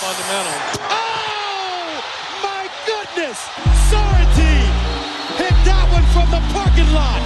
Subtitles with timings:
[0.00, 0.56] fundamental.
[0.88, 2.00] Oh,
[2.42, 3.38] my goodness!
[3.90, 4.72] Sorrentine
[5.36, 7.20] hit that one from the parking lot.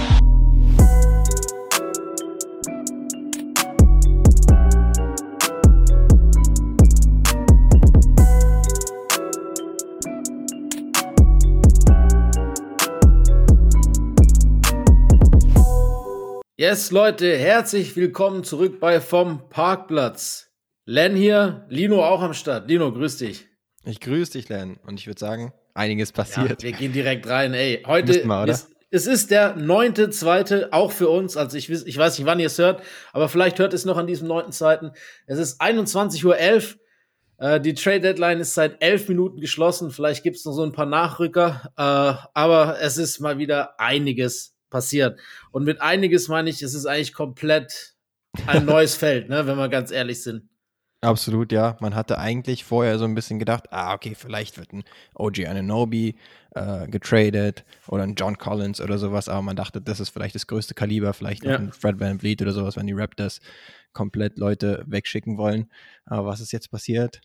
[16.57, 20.44] Yes, Leute, herzlich willkommen zurück bei Vom Parkplatz.
[20.85, 22.69] Len hier, Lino auch am Start.
[22.69, 23.47] Lino, grüß dich.
[23.85, 24.77] Ich grüße dich, Len.
[24.85, 26.61] Und ich würde sagen, einiges passiert.
[26.61, 27.55] Ja, wir gehen direkt rein.
[27.55, 31.37] Ey, heute mal, ist, es ist der neunte, zweite, auch für uns.
[31.37, 34.05] Also ich, ich weiß nicht, wann ihr es hört, aber vielleicht hört es noch an
[34.05, 34.91] diesem neunten, zweiten.
[35.25, 36.79] Es ist 21.11 Uhr.
[37.37, 39.89] Äh, die Trade Deadline ist seit elf Minuten geschlossen.
[39.89, 41.73] Vielleicht gibt es noch so ein paar Nachrücker.
[41.77, 45.19] Äh, aber es ist mal wieder einiges passiert.
[45.51, 47.95] Und mit einiges meine ich, es ist eigentlich komplett
[48.45, 50.47] ein neues Feld, ne, wenn wir ganz ehrlich sind.
[51.05, 51.77] Absolut, ja.
[51.81, 56.15] Man hatte eigentlich vorher so ein bisschen gedacht, ah, okay, vielleicht wird ein OG Ananobi
[56.55, 60.47] äh, getradet oder ein John Collins oder sowas, aber man dachte, das ist vielleicht das
[60.47, 61.57] größte Kaliber, vielleicht ja.
[61.57, 63.39] ein Fred Van Vliet oder sowas, wenn die Raptors
[63.93, 65.69] komplett Leute wegschicken wollen.
[66.05, 67.21] Aber was ist jetzt passiert?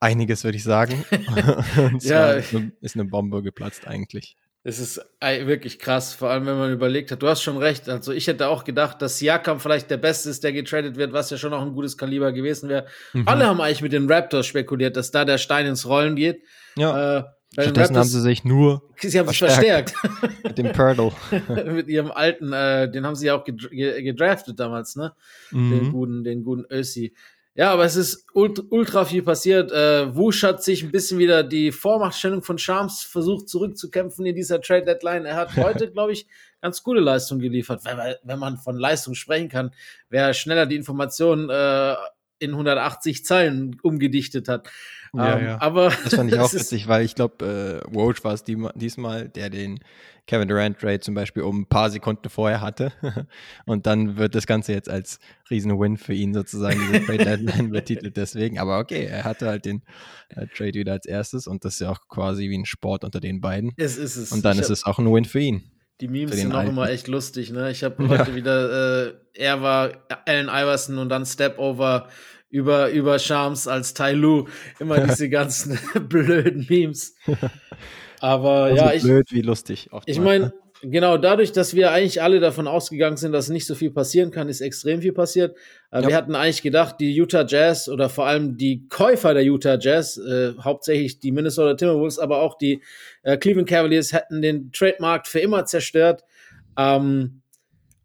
[0.00, 1.04] Einiges, würde ich sagen.
[1.76, 2.32] Und ja.
[2.32, 2.54] ist
[2.94, 4.36] eine Bombe geplatzt eigentlich.
[4.66, 7.22] Es ist wirklich krass, vor allem wenn man überlegt hat.
[7.22, 7.86] Du hast schon recht.
[7.86, 11.28] Also ich hätte auch gedacht, dass Siakam vielleicht der Beste ist, der getradet wird, was
[11.28, 12.86] ja schon auch ein gutes Kaliber gewesen wäre.
[13.12, 13.28] Mhm.
[13.28, 16.40] Alle haben eigentlich mit den Raptors spekuliert, dass da der Stein ins Rollen geht.
[16.76, 17.18] Ja.
[17.18, 19.90] Äh, Stattdessen haben sie sich nur sie haben verstärkt.
[19.90, 20.44] verstärkt.
[20.44, 21.12] mit dem Purdle.
[21.72, 25.12] mit ihrem alten, äh, den haben sie ja auch gedraftet damals, ne?
[25.50, 25.70] Mhm.
[25.70, 27.14] Den guten, den guten Ösi.
[27.56, 29.70] Ja, aber es ist ultra, viel passiert.
[29.70, 34.60] Äh, Wusch hat sich ein bisschen wieder die Vormachtstellung von Shams versucht zurückzukämpfen in dieser
[34.60, 35.24] Trade Deadline.
[35.24, 36.26] Er hat heute, glaube ich,
[36.60, 37.84] ganz gute Leistung geliefert.
[37.84, 39.70] Wenn, wenn, man von Leistung sprechen kann,
[40.08, 41.94] wer schneller die Informationen äh,
[42.38, 44.68] in 180 Zeilen umgedichtet hat.
[45.12, 45.60] Ja, ähm, ja.
[45.60, 49.28] Aber das fand ich auch witzig, weil ich glaube, äh, Woj war es die, diesmal,
[49.28, 49.80] der den
[50.26, 52.92] Kevin Durant Trade zum Beispiel um ein paar Sekunden vorher hatte.
[53.66, 55.18] Und dann wird das Ganze jetzt als
[55.50, 58.58] Riesen-Win für ihn sozusagen, diese Trade Deadline betitelt deswegen.
[58.58, 59.82] Aber okay, er hatte halt den
[60.30, 63.20] äh, Trade wieder als erstes und das ist ja auch quasi wie ein Sport unter
[63.20, 63.72] den beiden.
[63.76, 64.32] Es ist es.
[64.32, 65.70] Und dann ich ist es auch ein Win für ihn.
[66.00, 67.70] Die Memes sind auch immer echt lustig, ne?
[67.70, 68.34] Ich habe heute ja.
[68.34, 69.92] wieder, äh, er war
[70.26, 72.08] Allen Iverson und dann Step Over
[72.54, 74.46] über, über Shams als Tai Lu.
[74.78, 75.78] Immer diese ganzen
[76.08, 77.16] blöden Memes.
[78.20, 79.02] Aber also ja, ich.
[79.02, 79.90] Blöd wie lustig.
[80.06, 80.52] Ich meine,
[80.90, 84.48] genau, dadurch, dass wir eigentlich alle davon ausgegangen sind, dass nicht so viel passieren kann,
[84.48, 85.56] ist extrem viel passiert.
[85.90, 86.08] Äh, ja.
[86.08, 90.16] Wir hatten eigentlich gedacht, die Utah Jazz oder vor allem die Käufer der Utah Jazz,
[90.16, 92.82] äh, hauptsächlich die Minnesota Timberwolves, aber auch die
[93.22, 96.24] äh, Cleveland Cavaliers hätten den Trademark für immer zerstört.
[96.78, 97.42] Ähm,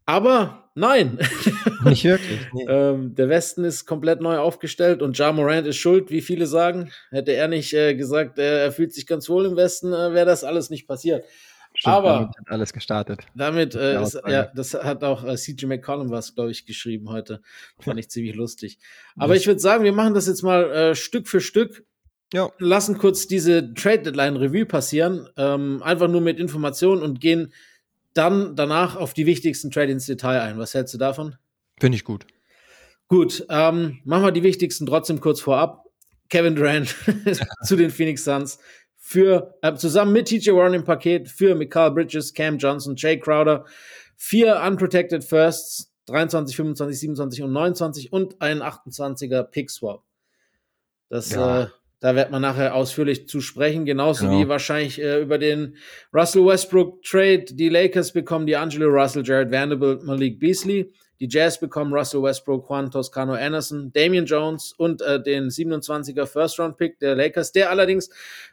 [0.06, 1.18] aber nein.
[1.84, 2.40] Nicht wirklich.
[2.52, 2.66] Nee.
[2.68, 6.90] ähm, der Westen ist komplett neu aufgestellt und Ja Morant ist schuld, wie viele sagen.
[7.10, 10.26] Hätte er nicht äh, gesagt, äh, er fühlt sich ganz wohl im Westen, äh, wäre
[10.26, 11.24] das alles nicht passiert.
[11.74, 13.20] Stimmt, Aber damit hat alles gestartet.
[13.34, 17.40] Damit, äh, ist, ja, das hat auch äh, CJ McCollum was, glaube ich, geschrieben heute.
[17.78, 18.78] Fand ich ziemlich lustig.
[19.16, 21.84] Aber ich würde sagen, wir machen das jetzt mal äh, Stück für Stück.
[22.32, 22.50] Ja.
[22.58, 25.28] Lassen kurz diese Trade Deadline Revue passieren.
[25.36, 27.52] Ähm, einfach nur mit Informationen und gehen
[28.14, 30.58] dann danach auf die wichtigsten Trade ins Detail ein.
[30.58, 31.36] Was hältst du davon?
[31.78, 32.26] Finde ich gut.
[33.08, 35.86] Gut, ähm, machen wir die wichtigsten trotzdem kurz vorab.
[36.28, 36.94] Kevin Durant
[37.64, 38.58] zu den Phoenix Suns
[39.10, 43.64] für äh, zusammen mit TJ Warren im Paket für Mikal Bridges, Cam Johnson, Jay Crowder,
[44.16, 50.04] vier unprotected Firsts, 23, 25, 27 und 29 und ein 28er Pick Swap.
[51.08, 51.62] Das ja.
[51.62, 51.66] äh,
[51.98, 54.38] da wird man nachher ausführlich zu sprechen, genauso genau.
[54.38, 55.74] wie wahrscheinlich äh, über den
[56.14, 57.46] Russell Westbrook Trade.
[57.50, 60.92] Die Lakers bekommen die Angelo Russell, Jared Vanderbilt, Malik Beasley.
[61.20, 66.58] Die Jazz bekommen Russell Westbrook, Juan Toscano Anderson, Damian Jones und äh, den 27er First
[66.58, 68.08] Round Pick der Lakers, der allerdings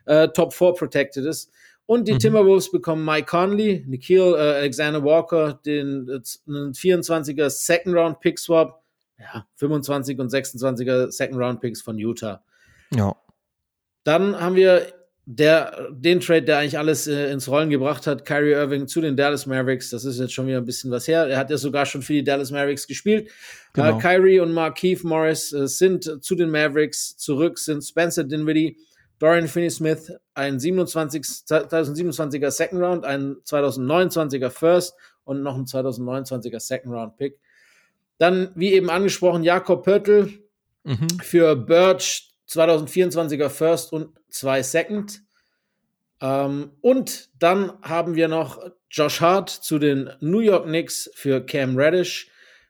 [0.06, 1.50] äh, Top 4 protected ist.
[1.86, 2.20] Und die mhm.
[2.20, 8.84] Timberwolves bekommen Mike Conley, Nikhil äh, Alexander Walker, den äh, 24er Second Round Pick Swap,
[9.18, 12.44] ja, 25 und 26er Second Round Picks von Utah.
[12.94, 13.16] Ja.
[14.04, 14.88] Dann haben wir
[15.30, 19.18] der, den Trade, der eigentlich alles äh, ins Rollen gebracht hat, Kyrie Irving zu den
[19.18, 19.90] Dallas Mavericks.
[19.90, 21.28] Das ist jetzt schon wieder ein bisschen was her.
[21.28, 23.28] Er hat ja sogar schon für die Dallas Mavericks gespielt.
[23.28, 23.32] Äh,
[23.74, 23.98] genau.
[23.98, 28.78] Äh, Kyrie und Markeith Morris äh, sind zu den Mavericks zurück, sind Spencer Dinwiddie,
[29.20, 34.94] Dorian Finney-Smith, ein 27, 2027er Second Round, ein 2029er First
[35.26, 37.38] und noch ein 2029er Second Round Pick.
[38.18, 40.30] Dann, wie eben angesprochen, Jakob Pörtl
[40.86, 41.10] mhm.
[41.22, 45.22] für Birch 2024er First und zwei Second.
[46.22, 51.78] Ähm, und dann haben wir noch Josh Hart zu den New York Knicks für Cam
[51.78, 52.30] Reddish,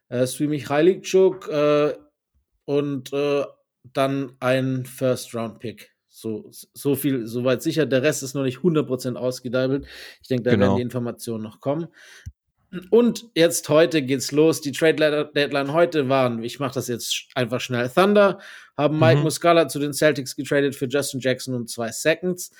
[0.10, 1.94] äh, Svi Mikhailikchuk äh,
[2.66, 3.46] und äh,
[3.94, 5.94] dann ein First-Round-Pick.
[6.10, 7.86] So, so viel, soweit sicher.
[7.86, 9.86] Der Rest ist noch nicht 100% ausgedeibelt.
[10.22, 10.66] Ich denke, da genau.
[10.66, 11.88] werden die Informationen noch kommen.
[12.90, 14.60] Und jetzt heute geht's los.
[14.62, 17.90] Die Trade Deadline heute waren, ich mache das jetzt einfach schnell.
[17.90, 18.40] Thunder
[18.76, 19.24] haben Mike mhm.
[19.24, 22.52] Muscala zu den Celtics getradet für Justin Jackson und zwei Seconds.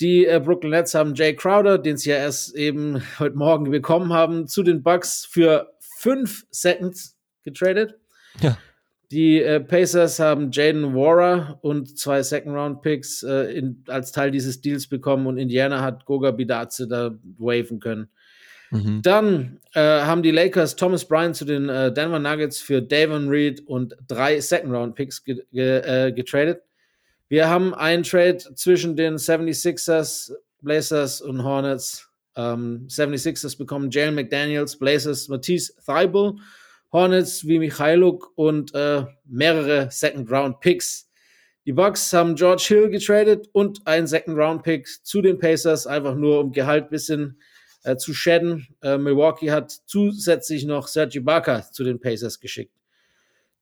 [0.00, 4.12] Die äh, Brooklyn Nets haben Jay Crowder, den sie ja erst eben heute Morgen bekommen
[4.12, 7.94] haben, zu den Bucks für fünf Seconds getradet.
[8.40, 8.58] Ja.
[9.12, 15.26] Die äh, Pacers haben Jaden Wara und zwei Second-Round-Picks äh, als Teil dieses Deals bekommen
[15.26, 18.08] und Indiana hat Goga Bidaze da waven können.
[18.72, 19.02] Mhm.
[19.02, 23.60] Dann äh, haben die Lakers Thomas Bryant zu den äh, Denver Nuggets für Davon Reed
[23.66, 26.62] und drei Second-Round-Picks ge ge äh, getradet.
[27.28, 30.32] Wir haben einen Trade zwischen den 76ers,
[30.62, 32.08] Blazers und Hornets.
[32.34, 36.40] Ähm, 76ers bekommen Jalen McDaniels, Blazers Matisse Thibault
[36.92, 41.10] Hornets wie Michailuk und äh, mehrere Second-Round-Picks.
[41.64, 46.52] Die Bucks haben George Hill getradet und einen Second-Round-Pick zu den Pacers, einfach nur um
[46.52, 47.38] Gehalt ein bisschen
[47.84, 48.68] äh, zu shadden.
[48.82, 52.74] Äh, Milwaukee hat zusätzlich noch Sergi Barker zu den Pacers geschickt.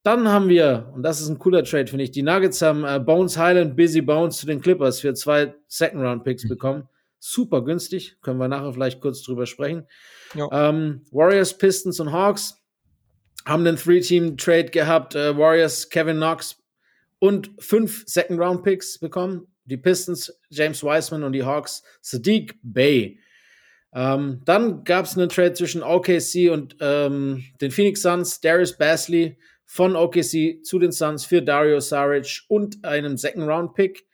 [0.03, 2.99] Dann haben wir, und das ist ein cooler Trade, finde ich, die Nuggets haben äh,
[2.99, 6.49] Bones Highland, Busy Bones zu den Clippers für zwei Second-Round-Picks mhm.
[6.49, 6.89] bekommen.
[7.19, 9.87] Super günstig, können wir nachher vielleicht kurz drüber sprechen.
[10.35, 12.57] Ähm, Warriors, Pistons und Hawks
[13.45, 15.15] haben einen Three-Team-Trade gehabt.
[15.15, 16.57] Äh, Warriors, Kevin Knox
[17.19, 19.49] und fünf Second-Round-Picks bekommen.
[19.67, 23.19] Die Pistons, James Wiseman und die Hawks, Sadiq Bay.
[23.93, 29.37] Ähm, dann gab es einen Trade zwischen OKC und ähm, den Phoenix Suns, Darius Basley
[29.67, 34.05] von OKC zu den Suns für Dario Saric und einem Second-Round-Pick.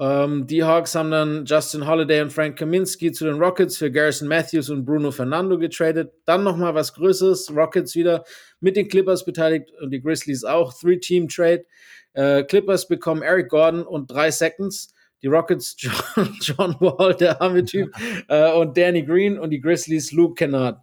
[0.00, 4.26] Ähm, die Hawks haben dann Justin Holiday und Frank Kaminski zu den Rockets für Garrison
[4.26, 6.14] Matthews und Bruno Fernando getradet.
[6.24, 7.54] Dann nochmal was Größeres.
[7.54, 8.24] Rockets wieder
[8.60, 10.72] mit den Clippers beteiligt und die Grizzlies auch.
[10.72, 11.66] Three-Team-Trade.
[12.14, 14.94] Äh, Clippers bekommen Eric Gordon und drei Seconds.
[15.22, 17.92] Die Rockets John, John Wall, der arme Typ,
[18.28, 20.80] äh, und Danny Green und die Grizzlies Luke Kennard.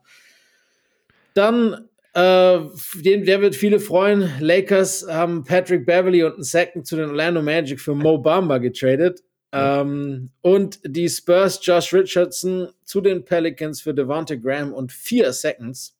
[1.33, 2.59] Dann äh,
[2.95, 4.31] den, der wird viele freuen.
[4.39, 9.21] Lakers haben Patrick Beverly und einen Second zu den Orlando Magic für Mo Bamba getradet.
[9.51, 15.95] Ähm, und die Spurs Josh Richardson zu den Pelicans für Devontae Graham und vier Seconds.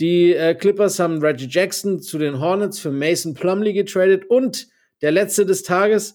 [0.00, 4.26] Die äh, Clippers haben Reggie Jackson zu den Hornets für Mason Plumley getradet.
[4.28, 4.68] Und
[5.00, 6.14] der letzte des Tages,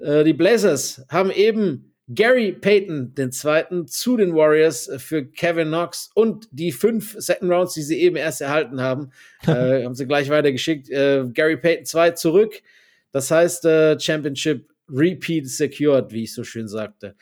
[0.00, 6.10] äh, die Blazers haben eben Gary Payton, den zweiten, zu den Warriors für Kevin Knox
[6.14, 9.10] und die fünf Second Rounds, die sie eben erst erhalten haben,
[9.46, 10.88] äh, haben sie gleich weitergeschickt.
[10.88, 12.62] Äh, Gary Payton 2 zurück.
[13.10, 17.16] Das heißt, äh, Championship Repeat secured, wie ich so schön sagte.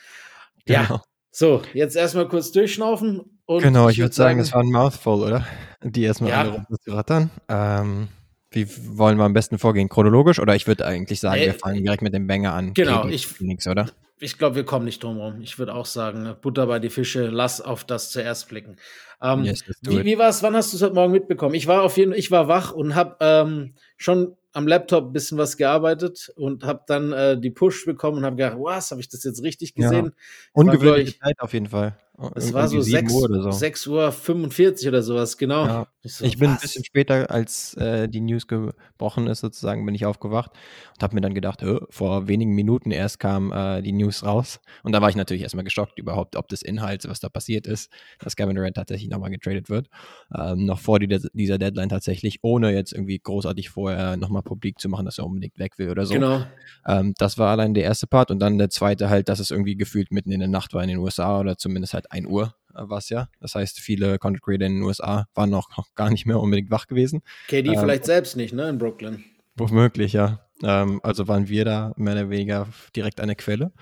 [0.67, 1.03] Ja, genau.
[1.31, 3.23] so, jetzt erstmal kurz durchschnaufen.
[3.47, 5.47] genau, ich, würde sagen, es war ein Mouthful, oder?
[5.83, 6.41] Die erstmal ja.
[6.41, 7.31] alle runterzurattern.
[7.49, 8.09] Ähm,
[8.55, 9.89] wie wollen wir am besten vorgehen?
[9.89, 10.39] Chronologisch?
[10.39, 12.75] Oder ich würde eigentlich sagen, wir fangen direkt mit dem Banger an.
[12.75, 13.29] Genau, ich.
[13.69, 13.87] Oder?
[14.21, 15.41] ich glaube, wir kommen nicht drum rum.
[15.43, 18.77] Ich würde auch sagen, Butter bei die Fische, lass auf das zuerst blicken.
[19.21, 20.43] Ähm, yes, wie, wie war es?
[20.43, 21.55] Wann hast du es heute Morgen mitbekommen?
[21.55, 25.37] Ich war auf jeden ich war wach und habe ähm, schon am Laptop ein bisschen
[25.37, 29.09] was gearbeitet und habe dann äh, die Push bekommen und habe gedacht, was, habe ich
[29.09, 30.07] das jetzt richtig gesehen?
[30.07, 30.13] Ja.
[30.53, 31.99] Ungewöhnliche Zeit auf jeden Fall.
[32.37, 33.51] Es war so 6 Uhr, oder so.
[33.51, 35.67] 6 Uhr 45 oder sowas, genau.
[35.67, 35.89] Ja.
[36.03, 36.59] Ich, so, ich, bin was?
[36.59, 40.53] ein bisschen später, als äh, die News gebrochen ist, sozusagen, bin ich aufgewacht
[40.95, 44.61] und habe mir dann gedacht, oh, vor wenigen Minuten erst kam äh, die News raus.
[44.85, 47.91] Und da war ich natürlich erstmal geschockt überhaupt, ob des Inhalts, was da passiert ist,
[48.21, 49.89] dass Kevin Durant tatsächlich nochmal getradet wird.
[50.37, 54.89] Ähm, noch vor die, dieser Deadline tatsächlich, ohne jetzt irgendwie großartig vorher nochmal publik zu
[54.89, 56.15] machen, dass er unbedingt weg will oder so.
[56.15, 56.45] Genau.
[56.87, 59.75] Ähm, das war allein der erste Part und dann der zweite halt, dass es irgendwie
[59.75, 62.89] gefühlt mitten in der Nacht war in den USA oder zumindest halt 1 Uhr äh,
[62.89, 63.29] war es ja.
[63.41, 66.71] Das heißt, viele Content Creator in den USA waren noch, noch gar nicht mehr unbedingt
[66.71, 67.23] wach gewesen.
[67.49, 69.25] KD ähm, vielleicht selbst nicht, ne, in Brooklyn.
[69.57, 70.41] Womöglich, ja.
[70.63, 73.73] Ähm, also waren wir da mehr oder weniger direkt der Quelle.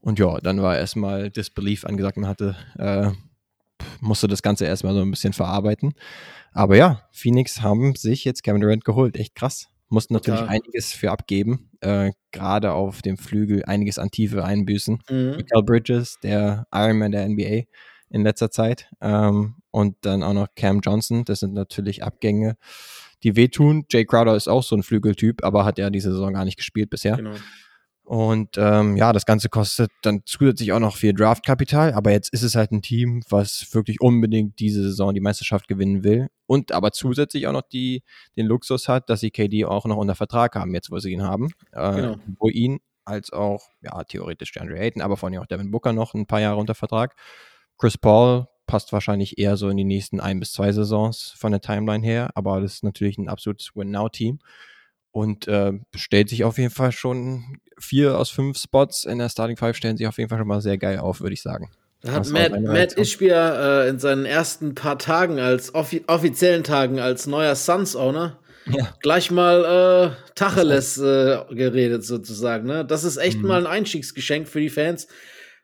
[0.00, 2.16] Und ja, dann war erstmal Disbelief angesagt.
[2.16, 3.10] Man hatte, äh,
[4.00, 5.94] musste das Ganze erstmal so ein bisschen verarbeiten.
[6.52, 9.16] Aber ja, Phoenix haben sich jetzt Kevin Durant geholt.
[9.16, 9.68] Echt krass.
[9.90, 10.54] Mussten natürlich Total.
[10.54, 11.68] einiges für abgeben.
[11.80, 15.02] Äh, Gerade auf dem Flügel einiges an Tiefe einbüßen.
[15.10, 15.36] Mhm.
[15.36, 17.64] Michael Bridges, der Ironman der NBA
[18.08, 18.88] in letzter Zeit.
[19.00, 21.24] Ähm, und dann auch noch Cam Johnson.
[21.24, 22.56] Das sind natürlich Abgänge,
[23.22, 23.84] die wehtun.
[23.90, 26.90] Jay Crowder ist auch so ein Flügeltyp, aber hat ja diese Saison gar nicht gespielt
[26.90, 27.16] bisher.
[27.16, 27.34] Genau.
[28.10, 32.42] Und ähm, ja, das Ganze kostet dann zusätzlich auch noch viel Draftkapital, aber jetzt ist
[32.42, 36.90] es halt ein Team, was wirklich unbedingt diese Saison die Meisterschaft gewinnen will und aber
[36.90, 38.02] zusätzlich auch noch die,
[38.36, 41.22] den Luxus hat, dass sie KD auch noch unter Vertrag haben, jetzt wo sie ihn
[41.22, 42.16] haben, äh, genau.
[42.40, 46.12] wo ihn als auch, ja, theoretisch DeAndre Ayton, aber vor allem auch Devin Booker noch
[46.12, 47.14] ein paar Jahre unter Vertrag.
[47.78, 51.60] Chris Paul passt wahrscheinlich eher so in die nächsten ein bis zwei Saisons von der
[51.60, 54.40] Timeline her, aber das ist natürlich ein absolutes Win-Now-Team.
[55.12, 59.56] Und äh, stellt sich auf jeden Fall schon vier aus fünf Spots in der Starting
[59.56, 61.70] Five stellen sich auf jeden Fall schon mal sehr geil auf, würde ich sagen.
[62.02, 66.98] Da hat Matt, Matt Ishbia äh, in seinen ersten paar Tagen als offi offiziellen Tagen
[66.98, 68.94] als neuer Suns-Owner ja.
[69.00, 72.66] gleich mal äh, Tacheles äh, geredet sozusagen.
[72.66, 72.84] Ne?
[72.84, 73.48] Das ist echt mhm.
[73.48, 75.08] mal ein Einstiegsgeschenk für die Fans.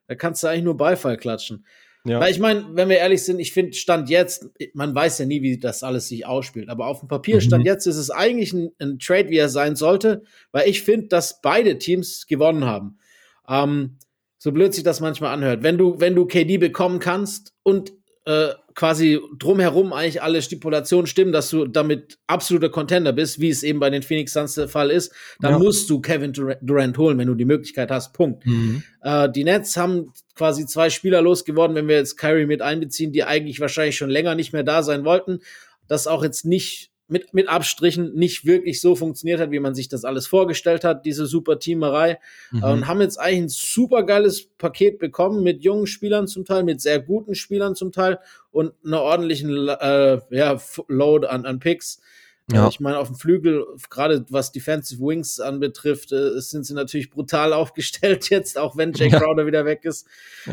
[0.08, 1.64] Da kannst du eigentlich nur Beifall klatschen.
[2.06, 2.20] Ja.
[2.20, 5.42] Weil ich meine, wenn wir ehrlich sind, ich finde, Stand jetzt, man weiß ja nie,
[5.42, 7.66] wie das alles sich ausspielt, aber auf dem Papier, Stand mhm.
[7.66, 10.22] jetzt ist es eigentlich ein, ein, Trade, wie er sein sollte,
[10.52, 12.98] weil ich finde, dass beide Teams gewonnen haben.
[13.48, 13.98] Ähm,
[14.38, 15.64] so blöd sich das manchmal anhört.
[15.64, 17.92] Wenn du, wenn du KD bekommen kannst und
[18.26, 23.62] äh, quasi drumherum eigentlich alle Stipulationen stimmen, dass du damit absoluter Contender bist, wie es
[23.62, 25.58] eben bei den Phoenix Suns der Fall ist, dann ja.
[25.58, 28.12] musst du Kevin Durant holen, wenn du die Möglichkeit hast.
[28.12, 28.44] Punkt.
[28.44, 28.82] Mhm.
[29.00, 33.24] Äh, die Nets haben quasi zwei Spieler losgeworden, wenn wir jetzt Kyrie mit einbeziehen, die
[33.24, 35.38] eigentlich wahrscheinlich schon länger nicht mehr da sein wollten.
[35.86, 39.88] Das auch jetzt nicht mit, mit Abstrichen nicht wirklich so funktioniert hat, wie man sich
[39.88, 42.18] das alles vorgestellt hat, diese super Teamerei.
[42.50, 42.62] Mhm.
[42.64, 46.80] Und haben jetzt eigentlich ein super geiles Paket bekommen mit jungen Spielern zum Teil, mit
[46.80, 48.18] sehr guten Spielern zum Teil
[48.50, 52.00] und einer ordentlichen äh, ja, Load an, an Picks.
[52.52, 52.68] Ja.
[52.68, 57.52] Ich meine, auf dem Flügel, gerade was Defensive Wings anbetrifft, äh, sind sie natürlich brutal
[57.52, 59.46] aufgestellt jetzt, auch wenn Crowder ja.
[59.46, 60.06] wieder weg ist.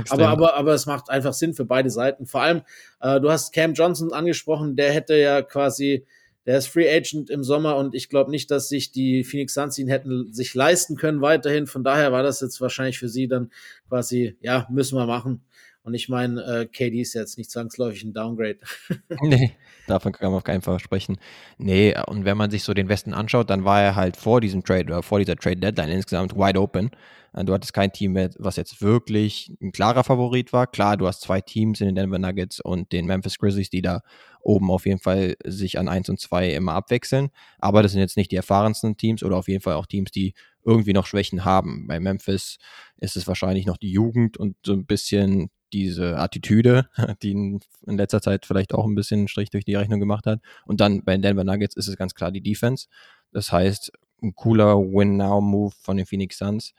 [0.10, 2.26] Aber, aber, aber es macht einfach Sinn für beide Seiten.
[2.26, 2.62] Vor allem,
[3.00, 6.06] äh, du hast Cam Johnson angesprochen, der hätte ja quasi
[6.46, 9.78] der ist Free Agent im Sommer und ich glaube nicht, dass sich die Phoenix Suns
[9.78, 11.68] ihn hätten sich leisten können weiterhin.
[11.68, 13.52] Von daher war das jetzt wahrscheinlich für sie dann
[13.88, 15.42] quasi, ja, müssen wir machen.
[15.84, 18.60] Und ich meine, äh, KD ist jetzt nicht zwangsläufig ein Downgrade.
[19.22, 19.52] nee,
[19.86, 21.18] davon kann man auf keinen Fall sprechen.
[21.58, 24.64] Nee, und wenn man sich so den Westen anschaut, dann war er halt vor diesem
[24.64, 26.90] Trade oder vor dieser Trade Deadline insgesamt wide open.
[27.34, 30.68] Äh, du hattest kein Team mehr, was jetzt wirklich ein klarer Favorit war.
[30.68, 34.02] Klar, du hast zwei Teams in den Denver Nuggets und den Memphis Grizzlies, die da
[34.42, 37.30] oben auf jeden Fall sich an 1 und 2 immer abwechseln.
[37.60, 40.34] Aber das sind jetzt nicht die erfahrensten Teams oder auf jeden Fall auch Teams, die
[40.66, 41.88] irgendwie noch Schwächen haben.
[41.88, 42.58] Bei Memphis
[42.98, 46.88] ist es wahrscheinlich noch die Jugend und so ein bisschen diese Attitüde,
[47.24, 50.40] die in letzter Zeit vielleicht auch ein bisschen einen Strich durch die Rechnung gemacht hat.
[50.66, 52.88] Und dann bei den Denver Nuggets ist es ganz klar die Defense.
[53.32, 56.74] Das heißt, ein cooler Win-Now-Move von den Phoenix Suns.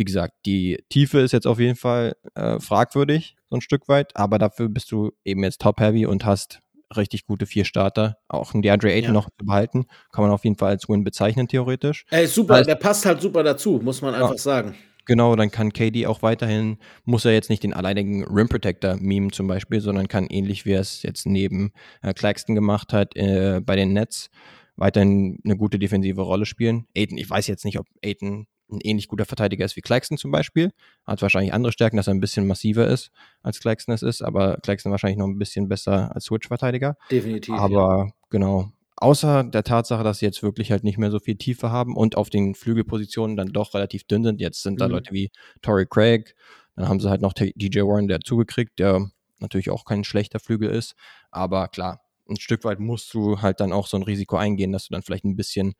[0.00, 4.16] Wie gesagt, die Tiefe ist jetzt auf jeden Fall äh, fragwürdig, so ein Stück weit,
[4.16, 6.60] aber dafür bist du eben jetzt top-heavy und hast
[6.96, 8.16] richtig gute vier Starter.
[8.26, 9.12] Auch ein DeAndre Ayton ja.
[9.12, 12.06] noch zu behalten, kann man auf jeden Fall als Win bezeichnen, theoretisch.
[12.08, 14.74] Ey, super, heißt, der passt halt super dazu, muss man einfach ja, sagen.
[15.04, 19.32] Genau, dann kann KD auch weiterhin, muss er jetzt nicht den alleinigen Rim Protector meme
[19.32, 23.60] zum Beispiel, sondern kann ähnlich wie er es jetzt neben äh, Claxton gemacht hat äh,
[23.62, 24.30] bei den Nets,
[24.76, 26.86] weiterhin eine gute defensive Rolle spielen.
[26.96, 30.30] Aiden, ich weiß jetzt nicht, ob Aiden ein ähnlich guter Verteidiger ist wie Claxton zum
[30.30, 30.72] Beispiel.
[31.06, 33.10] Hat wahrscheinlich andere Stärken, dass er ein bisschen massiver ist,
[33.42, 36.96] als Claxton es ist, aber Claxton wahrscheinlich noch ein bisschen besser als Switch-Verteidiger.
[37.10, 37.54] Definitiv.
[37.54, 38.12] Aber ja.
[38.30, 38.72] genau.
[38.96, 42.16] Außer der Tatsache, dass sie jetzt wirklich halt nicht mehr so viel Tiefe haben und
[42.16, 44.40] auf den Flügelpositionen dann doch relativ dünn sind.
[44.40, 44.92] Jetzt sind da mhm.
[44.92, 45.30] Leute wie
[45.62, 46.34] Torrey Craig,
[46.76, 50.70] dann haben sie halt noch DJ Warren, der zugekriegt, der natürlich auch kein schlechter Flügel
[50.70, 50.94] ist.
[51.30, 54.86] Aber klar, ein Stück weit musst du halt dann auch so ein Risiko eingehen, dass
[54.86, 55.74] du dann vielleicht ein bisschen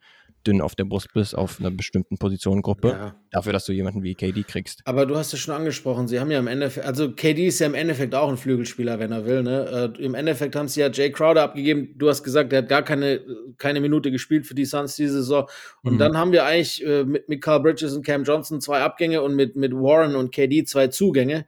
[0.47, 3.15] dünn auf der Brust bist, auf einer bestimmten Positionengruppe, ja.
[3.31, 4.81] dafür, dass du jemanden wie KD kriegst.
[4.85, 7.67] Aber du hast es schon angesprochen, sie haben ja im Endeffekt, also KD ist ja
[7.67, 9.43] im Endeffekt auch ein Flügelspieler, wenn er will.
[9.43, 9.93] Ne?
[9.97, 11.93] Äh, Im Endeffekt haben sie ja Jay Crowder abgegeben.
[11.97, 13.21] Du hast gesagt, der hat gar keine,
[13.57, 15.47] keine Minute gespielt für die Suns diese Saison.
[15.83, 15.97] Und mhm.
[15.99, 19.35] dann haben wir eigentlich äh, mit, mit Carl Bridges und Cam Johnson zwei Abgänge und
[19.35, 21.45] mit, mit Warren und KD zwei Zugänge.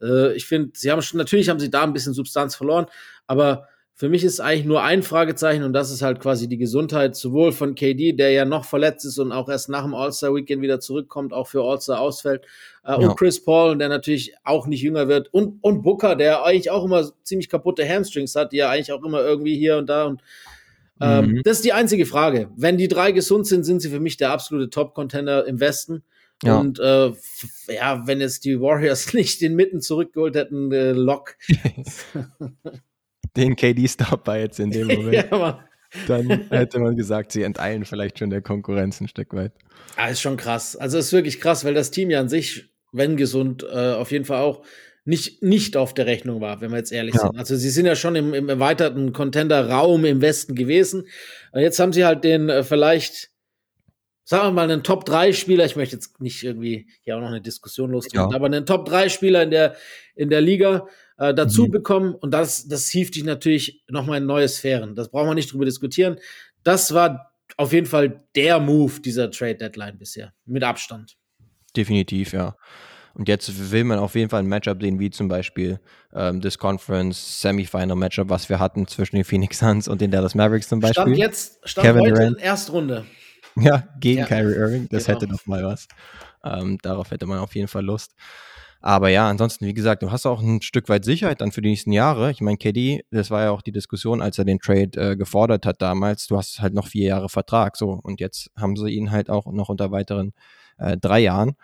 [0.00, 2.86] Äh, ich finde, sie haben schon, natürlich haben sie da ein bisschen Substanz verloren,
[3.26, 7.16] aber für mich ist eigentlich nur ein Fragezeichen und das ist halt quasi die Gesundheit
[7.16, 10.80] sowohl von KD, der ja noch verletzt ist und auch erst nach dem All-Star-Weekend wieder
[10.80, 12.44] zurückkommt, auch für All-Star ausfällt,
[12.84, 12.96] äh, ja.
[12.96, 16.84] und Chris Paul, der natürlich auch nicht jünger wird und, und Booker, der eigentlich auch
[16.84, 20.20] immer ziemlich kaputte Hamstrings hat, die ja eigentlich auch immer irgendwie hier und da und
[21.00, 21.40] ähm, mhm.
[21.44, 22.50] das ist die einzige Frage.
[22.54, 26.04] Wenn die drei gesund sind, sind sie für mich der absolute Top-Contender im Westen.
[26.42, 26.58] Ja.
[26.58, 27.12] Und äh,
[27.68, 31.36] ja, wenn jetzt die Warriors nicht den Mitten zurückgeholt hätten, äh, Lock.
[33.36, 35.14] den KD-Stop war jetzt in dem Moment.
[35.30, 35.64] ja,
[36.08, 39.52] dann hätte man gesagt, sie enteilen vielleicht schon der Konkurrenz ein Stück weit.
[39.96, 40.76] Ah, ist schon krass.
[40.76, 44.24] Also ist wirklich krass, weil das Team ja an sich, wenn gesund, äh, auf jeden
[44.24, 44.62] Fall auch
[45.06, 47.22] nicht, nicht auf der Rechnung war, wenn wir jetzt ehrlich ja.
[47.22, 47.38] sind.
[47.38, 51.06] Also sie sind ja schon im, im erweiterten Contender-Raum im Westen gewesen.
[51.54, 53.30] Jetzt haben sie halt den äh, vielleicht,
[54.24, 57.92] sagen wir mal, einen Top-3-Spieler, ich möchte jetzt nicht irgendwie hier auch noch eine Diskussion
[57.92, 58.36] lostreten, ja.
[58.36, 59.76] aber einen Top-3-Spieler in der,
[60.16, 61.70] in der Liga, äh, dazu mhm.
[61.70, 62.14] bekommen.
[62.14, 64.94] Und das, das hieft dich natürlich nochmal in neue Sphären.
[64.94, 66.18] Das brauchen wir nicht drüber diskutieren.
[66.62, 70.32] Das war auf jeden Fall der Move dieser Trade Deadline bisher.
[70.44, 71.16] Mit Abstand.
[71.76, 72.56] Definitiv, ja.
[73.14, 75.80] Und jetzt will man auf jeden Fall ein Matchup sehen, wie zum Beispiel
[76.12, 80.34] ähm, das Conference Semifinal Matchup, was wir hatten zwischen den Phoenix Suns und den Dallas
[80.34, 81.02] Mavericks zum Beispiel.
[81.02, 82.40] Stand jetzt, stand Kevin heute Durant.
[82.40, 83.06] Erstrunde.
[83.58, 84.26] Ja, gegen Ja.
[84.26, 84.88] Kyrie Irving.
[84.90, 85.18] Das Genau.
[85.18, 85.88] hätte doch mal was.
[86.44, 88.14] Ähm, darauf hätte man auf jeden Fall Lust.
[88.80, 91.70] Aber ja, ansonsten, wie gesagt, du hast auch ein Stück weit Sicherheit dann für die
[91.70, 92.30] nächsten Jahre.
[92.30, 95.66] Ich meine, KD, das war ja auch die Diskussion, als er den Trade äh, gefordert
[95.66, 96.26] hat damals.
[96.26, 97.90] Du hast halt noch vier Jahre Vertrag, so.
[98.02, 100.32] Und jetzt haben sie ihn halt auch noch unter weiteren
[100.78, 101.56] äh, drei Jahren.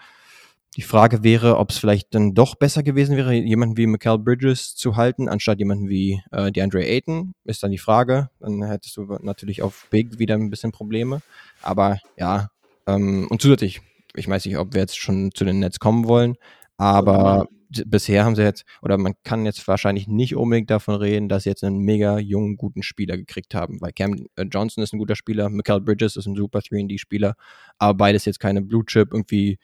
[0.76, 4.74] Die Frage wäre, ob es vielleicht dann doch besser gewesen wäre, jemanden wie Michael Bridges
[4.74, 8.30] zu halten, anstatt jemanden wie äh, DeAndre Ayton, ist dann die Frage.
[8.40, 11.20] Dann hättest du natürlich auf Big wieder ein bisschen Probleme.
[11.60, 12.48] Aber ja,
[12.86, 13.82] ähm, und zusätzlich,
[14.14, 16.36] ich weiß nicht, ob wir jetzt schon zu den Nets kommen wollen,
[16.76, 21.28] aber d- bisher haben sie jetzt, oder man kann jetzt wahrscheinlich nicht unbedingt davon reden,
[21.28, 24.92] dass sie jetzt einen mega jungen, guten Spieler gekriegt haben, weil Cam äh, Johnson ist
[24.92, 27.34] ein guter Spieler, Michael Bridges ist ein super 3D-Spieler,
[27.78, 29.58] aber beides jetzt keine Blue Chip, irgendwie,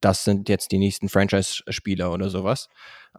[0.00, 2.68] das sind jetzt die nächsten Franchise-Spieler oder sowas.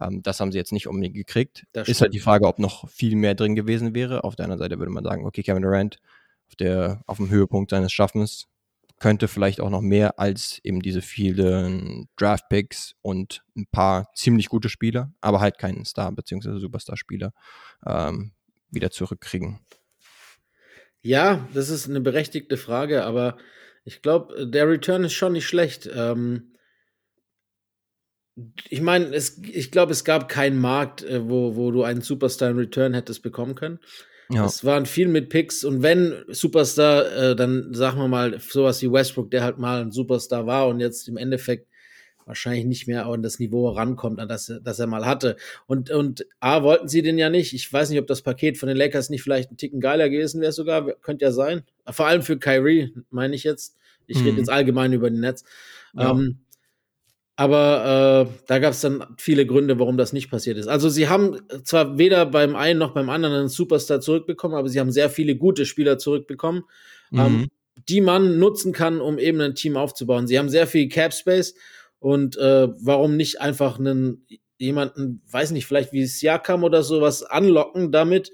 [0.00, 1.66] Ähm, das haben sie jetzt nicht unbedingt gekriegt.
[1.72, 4.24] Das ist halt die Frage, ob noch viel mehr drin gewesen wäre.
[4.24, 5.98] Auf der anderen Seite würde man sagen, okay, Kevin Durant
[6.48, 8.48] auf, der, auf dem Höhepunkt seines Schaffens
[9.00, 14.68] könnte vielleicht auch noch mehr als eben diese vielen Draft-Picks und ein paar ziemlich gute
[14.68, 16.58] Spieler, aber halt keinen Star- bzw.
[16.58, 17.32] Superstar-Spieler
[17.84, 18.32] ähm,
[18.70, 19.58] wieder zurückkriegen.
[21.02, 23.38] Ja, das ist eine berechtigte Frage, aber
[23.84, 25.88] ich glaube, der Return ist schon nicht schlecht.
[25.92, 26.54] Ähm,
[28.68, 32.58] ich meine, ich glaube, es gab keinen Markt, äh, wo, wo du einen Superstar in
[32.58, 33.78] Return hättest bekommen können.
[34.32, 38.80] Ja, Es waren viel mit Picks und wenn Superstar, äh, dann sagen wir mal sowas
[38.82, 41.66] wie Westbrook, der halt mal ein Superstar war und jetzt im Endeffekt
[42.26, 45.36] wahrscheinlich nicht mehr an das Niveau rankommt, an das, das er mal hatte.
[45.66, 47.52] Und, und A, wollten sie den ja nicht.
[47.54, 50.40] Ich weiß nicht, ob das Paket von den Lakers nicht vielleicht ein Ticken geiler gewesen
[50.40, 50.92] wäre sogar.
[51.00, 51.62] Könnte ja sein.
[51.90, 53.76] Vor allem für Kyrie, meine ich jetzt.
[54.06, 54.38] Ich rede Mhm.
[54.38, 55.44] jetzt allgemein über den Netz.
[55.94, 56.10] Ja.
[56.12, 56.38] Ähm,
[57.40, 60.66] aber äh, da gab es dann viele Gründe, warum das nicht passiert ist.
[60.66, 64.78] Also sie haben zwar weder beim einen noch beim anderen einen Superstar zurückbekommen, aber sie
[64.78, 66.64] haben sehr viele gute Spieler zurückbekommen,
[67.16, 67.48] ähm, Mhm.
[67.88, 70.26] die man nutzen kann, um eben ein Team aufzubauen.
[70.26, 71.54] Sie haben sehr viel Cap Space
[71.98, 74.26] und äh, warum nicht einfach einen
[74.58, 78.32] jemanden, weiß nicht, vielleicht wie Siakam oder sowas anlocken damit,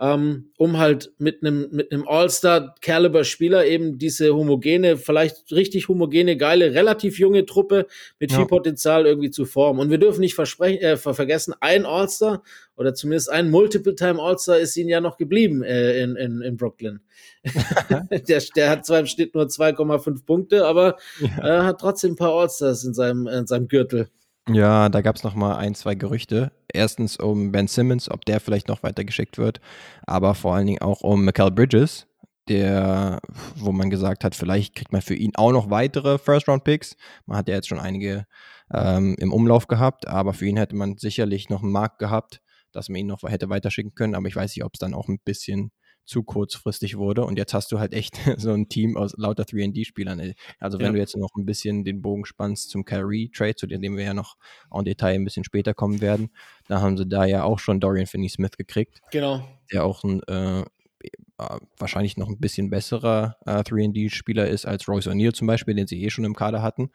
[0.00, 6.74] ähm, um halt mit einem mit einem All-Star-Caliber-Spieler eben diese homogene, vielleicht richtig homogene, geile,
[6.74, 7.86] relativ junge Truppe
[8.18, 8.38] mit Ja.
[8.38, 9.80] viel Potenzial irgendwie zu formen.
[9.80, 12.42] Und wir dürfen nicht versprechen, äh, ver- vergessen, ein All-Star
[12.76, 17.00] oder zumindest ein Multiple-Time All-Star ist ihnen ja noch geblieben äh, in, in, in Brooklyn.
[18.28, 21.28] der, der hat zwar im Schnitt nur 2,5 Punkte, aber Ja.
[21.46, 24.08] er hat trotzdem ein paar All-Stars in seinem, in seinem Gürtel.
[24.48, 26.52] Ja, da gab es noch mal ein, zwei Gerüchte.
[26.72, 29.60] Erstens um Ben Simmons, ob der vielleicht noch weitergeschickt wird,
[30.06, 32.06] aber vor allen Dingen auch um Michael Bridges,
[32.48, 33.20] der,
[33.56, 36.96] wo man gesagt hat, vielleicht kriegt man für ihn auch noch weitere First-Round-Picks.
[37.24, 38.26] Man hat ja jetzt schon einige
[38.70, 42.90] ähm, im Umlauf gehabt, aber für ihn hätte man sicherlich noch einen Markt gehabt, dass
[42.90, 45.20] man ihn noch hätte weiterschicken können, aber ich weiß nicht, ob es dann auch ein
[45.24, 45.72] bisschen
[46.04, 47.24] zu kurzfristig wurde.
[47.24, 50.34] Und jetzt hast du halt echt so ein Team aus lauter 3D-Spielern.
[50.60, 50.92] Also wenn Ja.
[50.92, 54.36] du jetzt noch ein bisschen den Bogen spannst zum Kyrie-Trade, zu dem wir ja noch
[54.72, 56.30] en Detail ein bisschen später kommen werden,
[56.68, 59.46] da haben sie da ja auch schon Dorian Finney-Smith gekriegt, Genau.
[59.72, 65.08] der auch ein äh, äh, wahrscheinlich noch ein bisschen besserer äh, 3D-Spieler ist als Royce
[65.08, 66.90] O'Neal zum Beispiel, den sie eh schon im Kader hatten.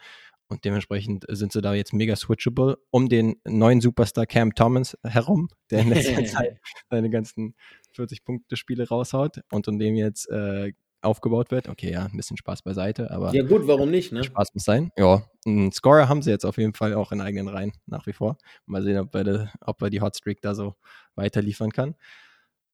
[0.52, 5.50] Und dementsprechend sind sie da jetzt mega switchable um den neuen Superstar Cam Thomas herum,
[5.69, 7.54] der in letzter Zeit seine ganzen
[7.95, 11.69] 40-Punkte-Spiele raushaut und um dem jetzt äh, aufgebaut wird.
[11.69, 14.23] Okay, ja, ein bisschen Spaß beiseite, aber Ja, gut, warum nicht, ne?
[14.23, 14.91] Spaß muss sein.
[14.97, 18.13] Ja, einen Scorer haben sie jetzt auf jeden Fall auch in eigenen Reihen nach wie
[18.13, 18.38] vor.
[18.65, 20.75] Mal sehen, ob er, de, ob er die Hotstreak da so
[21.15, 21.95] weiter liefern kann.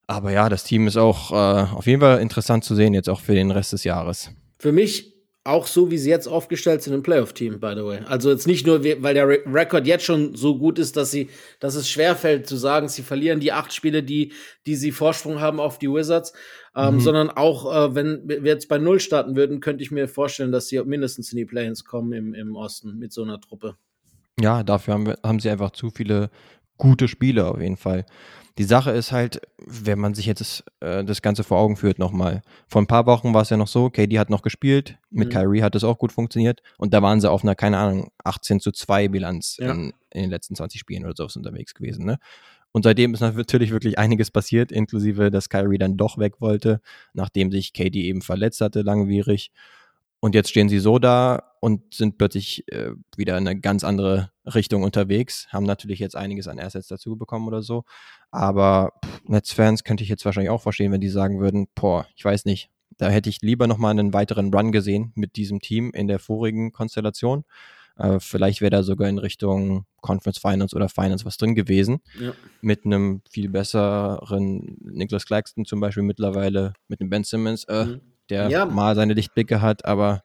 [0.07, 3.21] Aber ja, das Team ist auch äh, auf jeden Fall interessant zu sehen, jetzt auch
[3.21, 4.31] für den Rest des Jahres.
[4.59, 5.14] Für mich
[5.45, 7.99] auch so, wie sie jetzt aufgestellt sind im Playoff-Team, by the way.
[8.07, 11.11] Also jetzt nicht nur, we- weil der Re Rekord jetzt schon so gut ist, dass
[11.11, 11.29] sie,
[11.59, 14.33] dass es schwerfällt zu sagen, sie verlieren die acht Spiele, die,
[14.65, 16.33] die sie Vorsprung haben auf die Wizards,
[16.75, 16.99] ähm, Mhm.
[16.99, 20.67] sondern auch, äh, wenn wir jetzt bei Null starten würden, könnte ich mir vorstellen, dass
[20.67, 23.75] sie mindestens in die Play-ins kommen im, im Osten mit so einer Truppe.
[24.39, 26.29] Ja, dafür haben, wir, haben sie einfach zu viele
[26.77, 28.05] gute Spiele auf jeden Fall.
[28.57, 31.99] Die Sache ist halt, wenn man sich jetzt das, äh, das Ganze vor Augen führt
[31.99, 32.41] nochmal.
[32.69, 35.33] Vor ein paar Wochen war es ja noch so, KD hat noch gespielt, mit Mhm.
[35.33, 38.61] Kyrie hat es auch gut funktioniert und da waren sie auf einer, keine Ahnung, 18
[38.61, 39.71] zu 2 Bilanz Ja.
[39.71, 42.05] in, in den letzten 20 Spielen oder sowas unterwegs gewesen.
[42.05, 42.17] Ne?
[42.71, 46.79] Und seitdem ist natürlich wirklich einiges passiert, inklusive, dass Kyrie dann doch weg wollte,
[47.13, 49.51] nachdem sich KD eben verletzt hatte, langwierig.
[50.25, 54.31] Und jetzt stehen sie so da und sind plötzlich äh, wieder in eine ganz andere
[54.43, 55.45] Richtung unterwegs.
[55.49, 57.83] Haben natürlich jetzt einiges an Assets dazu bekommen oder so.
[58.31, 58.93] Aber
[59.25, 62.71] Netzfans könnte ich jetzt wahrscheinlich auch verstehen, wenn die sagen würden, boah, ich weiß nicht,
[62.97, 66.71] da hätte ich lieber nochmal einen weiteren Run gesehen mit diesem Team in der vorigen
[66.71, 67.43] Konstellation.
[67.95, 71.99] Äh, vielleicht wäre da sogar in Richtung Conference Finance oder Finance was drin gewesen.
[72.19, 72.33] Ja.
[72.61, 77.65] Mit einem viel besseren Nicholas Claxton zum Beispiel mittlerweile, mit dem Ben Simmons.
[77.65, 78.01] Äh, Mhm.
[78.29, 78.65] Der ja.
[78.65, 80.23] mal seine Lichtblicke hat, aber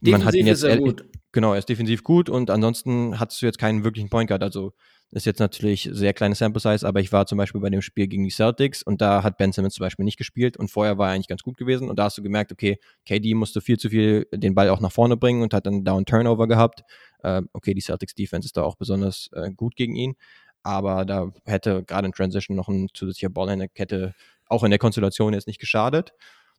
[0.00, 0.58] defensiv man hat ihn jetzt.
[0.58, 1.04] Ist er gut.
[1.32, 4.42] Genau, er ist defensiv gut und ansonsten hast du jetzt keinen wirklichen Point Guard.
[4.42, 4.72] Also
[5.10, 8.08] ist jetzt natürlich sehr kleine Sample Size, aber ich war zum Beispiel bei dem Spiel
[8.08, 11.08] gegen die Celtics und da hat Ben Simmons zum Beispiel nicht gespielt und vorher war
[11.08, 13.90] er eigentlich ganz gut gewesen und da hast du gemerkt, okay, KD musste viel zu
[13.90, 16.82] viel den Ball auch nach vorne bringen und hat dann Down Turnover gehabt.
[17.22, 20.16] Äh, okay, die Celtics Defense ist da auch besonders äh, gut gegen ihn,
[20.64, 24.14] aber da hätte gerade in Transition noch ein zusätzlicher Ball in der Kette
[24.48, 26.12] auch in der Konstellation jetzt nicht geschadet.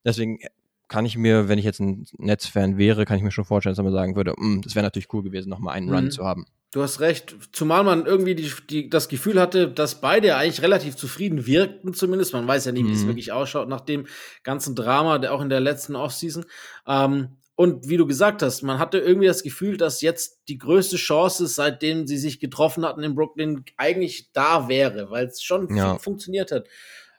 [0.05, 0.39] Deswegen
[0.87, 3.83] kann ich mir, wenn ich jetzt ein Netzfan wäre, kann ich mir schon vorstellen, dass
[3.83, 5.95] man sagen würde, mm, das wäre natürlich cool gewesen, nochmal einen mhm.
[5.95, 6.45] Run zu haben.
[6.71, 10.95] Du hast recht, zumal man irgendwie die, die, das Gefühl hatte, dass beide eigentlich relativ
[10.95, 12.33] zufrieden wirkten, zumindest.
[12.33, 13.07] Man weiß ja nie, wie es mhm.
[13.07, 14.07] wirklich ausschaut nach dem
[14.43, 16.45] ganzen Drama, der auch in der letzten Offseason.
[16.85, 20.97] Ähm, und wie du gesagt hast, man hatte irgendwie das Gefühl, dass jetzt die größte
[20.97, 25.97] Chance, seitdem sie sich getroffen hatten in Brooklyn, eigentlich da wäre, weil es schon ja.
[25.97, 26.67] funktioniert hat.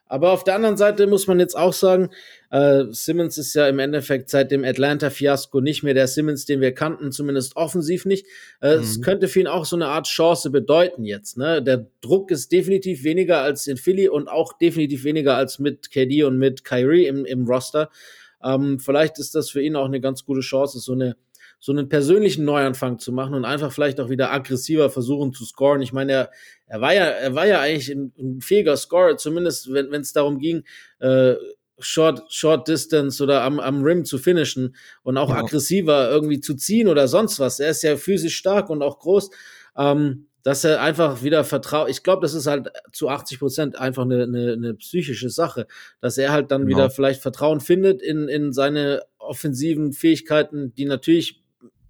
[0.09, 2.11] Aber auf der anderen Seite muss man jetzt auch sagen,
[2.51, 6.73] äh, Simmons ist ja im Endeffekt seit dem Atlanta-Fiasko nicht mehr der Simmons, den wir
[6.73, 8.27] kannten, zumindest offensiv nicht.
[8.61, 8.83] Äh, mhm.
[8.83, 11.37] Es könnte für ihn auch so eine Art Chance bedeuten jetzt.
[11.37, 11.63] Ne?
[11.63, 16.23] Der Druck ist definitiv weniger als in Philly und auch definitiv weniger als mit KD
[16.23, 17.91] und mit Kyrie im, im Roster.
[18.45, 21.17] Ähm, vielleicht ist das für ihn auch eine ganz gute Chance, so eine
[21.59, 25.83] so einen persönlichen Neuanfang zu machen und einfach vielleicht auch wieder aggressiver versuchen zu scoren.
[25.83, 26.31] Ich meine, er,
[26.67, 30.39] er war ja, er war ja eigentlich ein, ein fähiger Scorer, zumindest wenn es darum
[30.39, 30.65] ging,
[31.01, 31.35] äh,
[31.79, 35.37] Short, Short Distance oder am, am Rim zu finishen und auch ja.
[35.37, 37.61] aggressiver irgendwie zu ziehen oder sonst was.
[37.61, 39.31] Er ist ja physisch stark und auch groß.
[39.77, 41.91] Ähm, dass er einfach wieder vertraut.
[41.91, 45.67] Ich glaube, das ist halt zu 80 Prozent einfach eine, eine, eine psychische Sache,
[46.01, 46.77] dass er halt dann genau.
[46.77, 51.43] wieder vielleicht Vertrauen findet in, in seine offensiven Fähigkeiten, die natürlich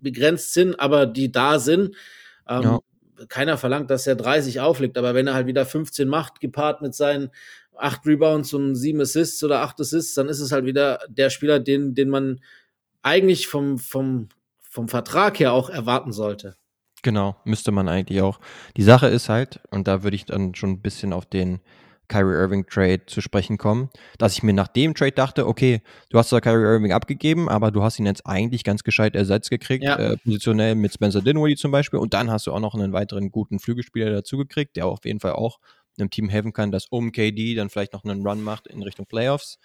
[0.07, 1.95] begrenzt sind, aber die da sind.
[2.49, 2.79] Ähm, ja.
[3.29, 6.95] Keiner verlangt, dass er 30 auflegt, aber wenn er halt wieder 15 macht, gepaart mit
[6.95, 7.31] seinen
[7.77, 11.59] 8 Rebounds und 7 Assists oder 8 Assists, dann ist es halt wieder der Spieler,
[11.59, 12.40] den, den man
[13.03, 14.29] eigentlich vom, vom,
[14.61, 16.57] vom Vertrag her auch erwarten sollte.
[17.03, 18.40] Genau, müsste man eigentlich auch.
[18.77, 21.61] Die Sache ist halt, und da würde ich dann schon ein bisschen auf den
[22.09, 26.19] Kyrie Irving Trade zu sprechen kommen, dass ich mir nach dem Trade dachte, okay, du
[26.19, 29.85] hast zwar Kyrie Irving abgegeben, aber du hast ihn jetzt eigentlich ganz gescheit ersetzt gekriegt,
[29.85, 29.97] ja.
[29.97, 33.31] äh, positionell mit Spencer Dinwiddie zum Beispiel und dann hast du auch noch einen weiteren
[33.31, 35.59] guten Flügelspieler dazu gekriegt, der auf jeden Fall auch
[35.99, 39.07] einem Team helfen kann, das um KD dann vielleicht noch einen Run macht in Richtung
[39.07, 39.59] Playoffs.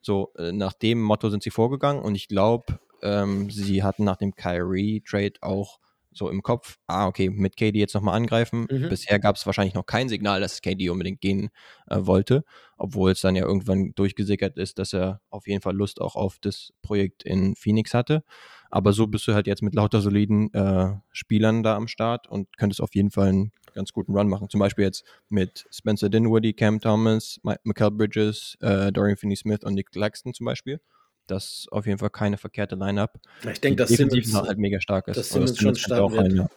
[0.00, 4.16] So, äh, nach dem Motto sind sie vorgegangen und ich glaube, ähm, sie hatten nach
[4.16, 5.78] dem Kyrie Trade auch
[6.14, 8.66] so im Kopf, ah, okay, mit KD jetzt nochmal angreifen.
[8.70, 8.88] Mhm.
[8.88, 11.50] Bisher gab es wahrscheinlich noch kein Signal, dass KD unbedingt gehen
[11.90, 12.44] äh, wollte,
[12.78, 16.38] obwohl es dann ja irgendwann durchgesickert ist, dass er auf jeden Fall Lust auch auf
[16.40, 18.22] das Projekt in Phoenix hatte.
[18.70, 22.56] Aber so bist du halt jetzt mit lauter soliden äh, Spielern da am Start und
[22.56, 24.48] könntest auf jeden Fall einen ganz guten Run machen.
[24.48, 29.90] Zum Beispiel jetzt mit Spencer Dinwiddie, Cam Thomas, Michael Bridges, äh, Dorian Finney-Smith und Nick
[29.92, 30.80] Claxton zum Beispiel.
[31.26, 33.18] Das ist auf jeden Fall keine verkehrte Line-Up.
[33.50, 35.16] Ich denke, dass Simmons halt mega stark ist.
[35.16, 36.48] Das Simmons schon stark auch ein, ja.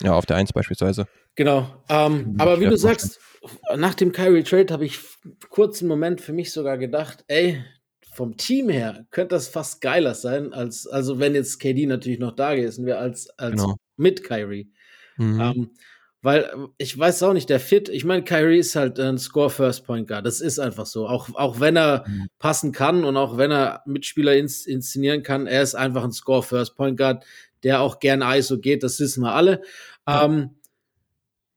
[0.00, 0.12] ja.
[0.14, 1.06] auf der 1 beispielsweise.
[1.34, 1.82] Genau.
[1.88, 3.20] Ähm, aber wie du sagst,
[3.76, 4.98] nach dem Kyrie Trade habe ich
[5.50, 7.62] kurz einen Moment für mich sogar gedacht, ey,
[8.14, 12.34] vom Team her könnte das fast geiler sein, als, also wenn jetzt KD natürlich noch
[12.34, 13.76] da gewesen wäre, als, als genau.
[13.96, 14.70] mit Kyrie.
[15.16, 15.40] Mhm.
[15.40, 15.70] Ähm,
[16.24, 20.24] weil ich weiß auch nicht, der Fit, ich meine, Kyrie ist halt ein Score-First-Point Guard.
[20.24, 21.06] Das ist einfach so.
[21.06, 22.28] Auch, auch wenn er mhm.
[22.38, 26.96] passen kann und auch wenn er Mitspieler ins, inszenieren kann, er ist einfach ein Score-First-Point
[26.96, 27.26] Guard,
[27.62, 28.82] der auch gern ISO geht.
[28.82, 29.60] Das wissen wir alle.
[30.08, 30.24] Ja.
[30.24, 30.50] Ähm,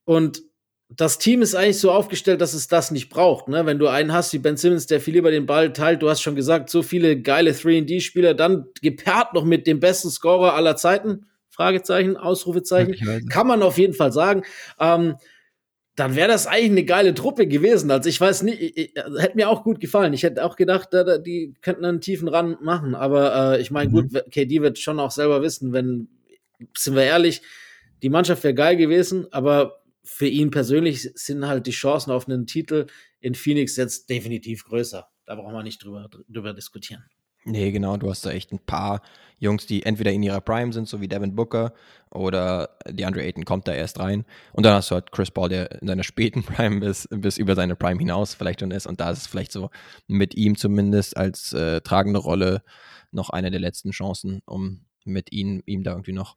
[0.04, 0.44] und
[0.90, 3.48] das Team ist eigentlich so aufgestellt, dass es das nicht braucht.
[3.48, 3.66] Ne?
[3.66, 6.22] Wenn du einen hast wie Ben Simmons, der viel lieber den Ball teilt, du hast
[6.22, 11.26] schon gesagt, so viele geile 3D-Spieler, dann gepaart noch mit dem besten Scorer aller Zeiten
[11.58, 13.28] Fragezeichen, Ausrufezeichen.
[13.30, 14.44] Kann man auf jeden Fall sagen.
[14.80, 15.16] Ähm,
[15.96, 17.90] dann wäre das eigentlich eine geile Truppe gewesen.
[17.90, 20.14] Also ich weiß nicht, ich, ich, hätte mir auch gut gefallen.
[20.14, 22.94] Ich hätte auch gedacht, da, die könnten einen tiefen Rand machen.
[22.94, 24.10] Aber äh, ich meine, mhm.
[24.10, 26.08] gut, KD wird schon auch selber wissen, wenn,
[26.76, 27.42] sind wir ehrlich,
[28.04, 32.46] die Mannschaft wäre geil gewesen, aber für ihn persönlich sind halt die Chancen auf einen
[32.46, 32.86] Titel
[33.20, 35.08] in Phoenix jetzt definitiv größer.
[35.26, 37.04] Da brauchen wir nicht drüber, drüber diskutieren.
[37.48, 39.02] Nee, genau, du hast da echt ein paar
[39.40, 41.74] Jungs, die entweder in ihrer Prime sind, so wie Devin Booker,
[42.10, 44.26] oder die Andre Ayton kommt da erst rein.
[44.52, 47.56] Und dann hast du halt Chris Paul, der in seiner späten Prime bis, bis über
[47.56, 48.88] seine Prime hinaus vielleicht schon ist.
[48.88, 49.70] Und da ist es vielleicht so
[50.08, 52.64] mit ihm zumindest als äh, tragende Rolle
[53.12, 56.36] noch eine der letzten Chancen, um mit ihm, ihm da irgendwie noch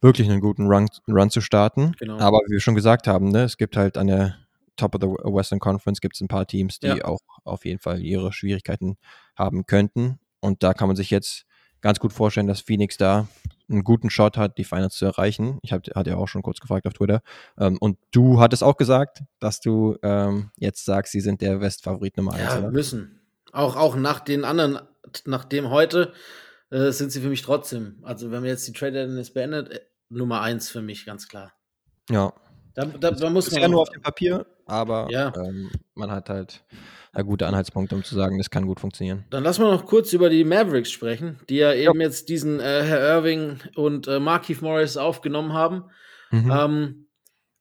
[0.00, 1.92] wirklich einen guten Run, Run zu starten.
[1.98, 2.18] Genau.
[2.18, 4.36] Aber wie wir schon gesagt haben, ne, es gibt halt an der
[4.76, 7.04] Top of the Western Conference gibt es ein paar Teams, die ja.
[7.04, 8.96] auch auf jeden Fall ihre Schwierigkeiten
[9.36, 10.18] haben könnten.
[10.40, 11.46] Und da kann man sich jetzt
[11.80, 13.28] ganz gut vorstellen, dass Phoenix da
[13.68, 15.58] einen guten Shot hat, die Finals zu erreichen.
[15.62, 17.22] Ich hab, hatte ja auch schon kurz gefragt auf Twitter.
[17.58, 22.16] Ähm, und du hattest auch gesagt, dass du ähm, jetzt sagst, sie sind der Westfavorit
[22.16, 22.42] Nummer 1.
[22.42, 22.70] Ja, oder?
[22.70, 23.20] müssen.
[23.52, 24.80] Auch, auch nach den anderen
[25.24, 26.12] nachdem heute
[26.70, 27.98] äh, sind sie für mich trotzdem.
[28.02, 31.52] Also, wenn man jetzt die Trade Deadline beendet, äh, Nummer eins für mich, ganz klar.
[32.10, 32.32] Ja.
[32.74, 35.32] Da, da, da muss man ja nur auf dem Papier, aber Ja.
[35.36, 36.64] ähm, man hat halt
[37.26, 39.24] gute Anhaltspunkte, um zu sagen, das kann gut funktionieren.
[39.30, 42.82] Dann lass mal noch kurz über die Mavericks sprechen, die ja eben jetzt diesen äh,
[42.84, 45.84] Herr Irving und äh, Markeith Morris aufgenommen haben.
[46.30, 46.50] Mhm.
[46.50, 47.06] Ähm,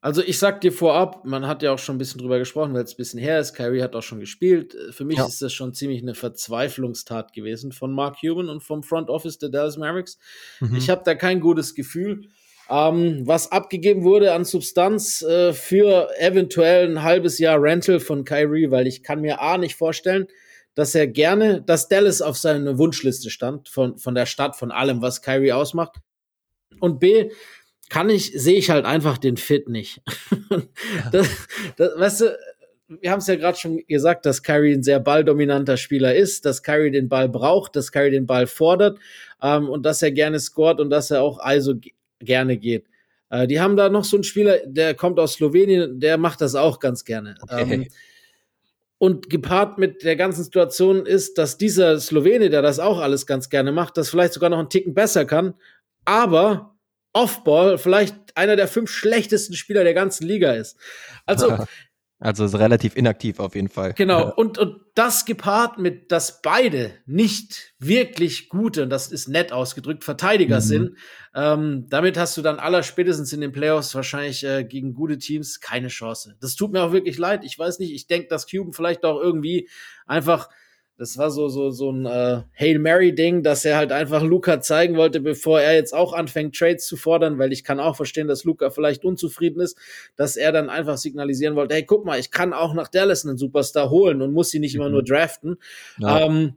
[0.02, 2.84] also ich sag dir vorab, man hat ja auch schon ein bisschen drüber gesprochen, weil
[2.84, 3.54] es ein bisschen her ist.
[3.54, 4.74] Kyrie hat auch schon gespielt.
[4.76, 5.26] Äh, Für mich Ja.
[5.26, 9.50] ist das schon ziemlich eine Verzweiflungstat gewesen von Mark Cuban und vom Front Office der
[9.50, 10.18] Dallas Mavericks.
[10.62, 10.76] Mhm.
[10.76, 12.30] Ich habe da kein gutes Gefühl.
[12.70, 18.70] Ähm, was abgegeben wurde an Substanz äh, für eventuell ein halbes Jahr Rental von Kyrie,
[18.70, 20.28] weil ich kann mir A nicht vorstellen,
[20.76, 25.02] dass er gerne, dass Dallas auf seiner Wunschliste stand, von, von der Stadt, von allem,
[25.02, 25.98] was Kyrie ausmacht.
[26.80, 27.32] Und B,
[27.90, 30.02] kann ich, sehe ich halt einfach den Fit nicht.
[31.12, 31.28] das,
[31.76, 32.38] das, weißt du,
[33.02, 36.64] wir haben es ja gerade schon gesagt, dass Kyrie ein sehr balldominanter Spieler ist, dass
[36.64, 39.00] Kyrie den Ball braucht, dass Kyrie den Ball fordert
[39.42, 41.74] ähm, und dass er gerne scoret und dass er auch also
[42.20, 42.86] gerne geht.
[43.30, 46.56] Äh, die haben da noch so einen Spieler, der kommt aus Slowenien, der macht das
[46.56, 47.36] auch ganz gerne.
[47.44, 47.74] Okay.
[47.74, 47.88] Ähm,
[49.02, 53.50] und gepaart mit der ganzen Situation ist, dass dieser Slowene, der das auch alles ganz
[53.50, 55.54] gerne macht, das vielleicht sogar noch einen Ticken besser kann,
[56.04, 56.76] aber
[57.14, 60.78] Offball vielleicht einer der fünf schlechtesten Spieler der ganzen Liga ist.
[61.26, 61.58] Also
[62.22, 63.94] Also ist relativ inaktiv auf jeden Fall.
[63.94, 69.54] Genau, und, und das gepaart mit, dass beide nicht wirklich gute, und das ist nett
[69.54, 70.62] ausgedrückt, Verteidiger Mhm.
[70.62, 70.98] sind,
[71.34, 75.62] ähm, damit hast du dann aller spätestens in den Playoffs wahrscheinlich äh, gegen gute Teams
[75.62, 76.36] keine Chance.
[76.42, 77.46] Das tut mir auch wirklich leid.
[77.46, 79.70] Ich weiß nicht, ich denke, dass Cuban vielleicht auch irgendwie
[80.06, 80.50] einfach,
[81.00, 84.98] das war so, so, so ein äh, Hail Mary-Ding, dass er halt einfach Luca zeigen
[84.98, 88.44] wollte, bevor er jetzt auch anfängt, Trades zu fordern, weil ich kann auch verstehen, dass
[88.44, 89.78] Luca vielleicht unzufrieden ist,
[90.18, 93.38] dass er dann einfach signalisieren wollte, hey, guck mal, ich kann auch nach Dallas einen
[93.38, 94.92] Superstar holen und muss sie nicht immer Mhm.
[94.92, 95.56] nur draften.
[96.00, 96.26] Ja.
[96.26, 96.56] Ähm,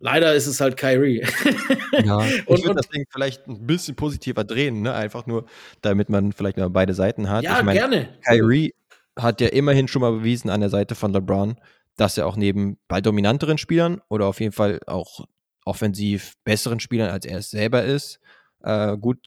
[0.00, 1.24] leider ist es halt Kyrie.
[2.04, 4.92] Ja, ich Und- würde und- das Ding vielleicht ein bisschen positiver drehen, ne?
[4.92, 5.46] Einfach nur,
[5.80, 7.42] damit man vielleicht mal beide Seiten hat.
[7.44, 8.08] ja, ich meine, gerne.
[8.24, 8.74] Kyrie
[9.18, 11.56] hat ja immerhin schon mal bewiesen an der Seite von LeBron,
[11.98, 15.26] dass er auch neben bei dominanteren Spielern oder auf jeden Fall auch
[15.66, 18.20] offensiv besseren Spielern, als er es selber ist,
[18.62, 19.18] äh, gut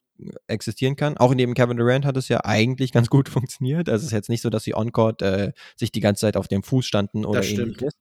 [0.47, 1.17] existieren kann.
[1.17, 3.89] Auch neben Kevin Durant hat es ja eigentlich ganz gut funktioniert.
[3.89, 6.47] Also es ist jetzt nicht so, dass sie on-court äh, sich die ganze Zeit auf
[6.47, 7.81] dem Fuß standen oder Das stimmt.
[7.81, 7.93] ähnliches.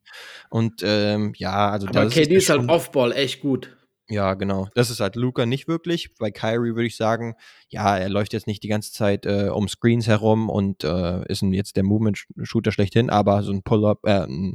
[0.51, 3.77] Und ähm, ja, also Aber das KD ist ja halt Offball echt gut.
[4.11, 4.66] Ja, genau.
[4.75, 6.14] Das ist halt Luca nicht wirklich.
[6.18, 7.37] Bei Kyrie würde ich sagen,
[7.68, 11.42] ja, er läuft jetzt nicht die ganze Zeit äh, um Screens herum und äh, ist
[11.42, 14.55] jetzt der Movement-Shooter schlechthin, aber so ein Pull-up, äh, ein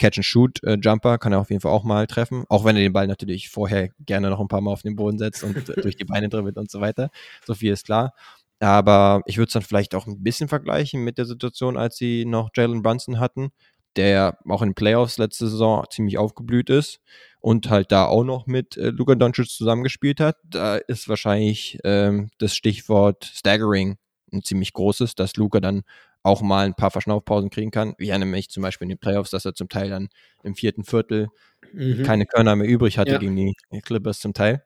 [0.00, 2.44] Catch-and-Shoot-Jumper kann er auf jeden Fall auch mal treffen.
[2.48, 5.18] Auch wenn er den Ball natürlich vorher gerne noch ein paar Mal auf den Boden
[5.18, 7.10] setzt und äh, durch die Beine dribbelt und so weiter.
[7.46, 8.14] So viel ist klar.
[8.60, 12.24] Aber ich würde es dann vielleicht auch ein bisschen vergleichen mit der Situation, als sie
[12.24, 13.50] noch Jalen Brunson hatten,
[13.98, 17.00] der auch in den Playoffs letzte Saison ziemlich aufgeblüht ist
[17.40, 20.36] und halt da auch noch mit äh, Luka Doncic zusammengespielt hat.
[20.44, 23.98] Da ist wahrscheinlich ähm, das Stichwort Staggering
[24.32, 25.82] ein ziemlich großes, dass Luka dann
[26.22, 27.94] auch mal ein paar Verschnaufpausen kriegen kann.
[27.98, 30.08] Ich erinnere mich zum Beispiel in den Playoffs, dass er zum Teil dann
[30.42, 31.28] im vierten Viertel
[31.72, 32.02] Mhm.
[32.04, 33.18] keine Körner mehr übrig hatte Ja.
[33.18, 34.62] gegen die Clippers zum Teil.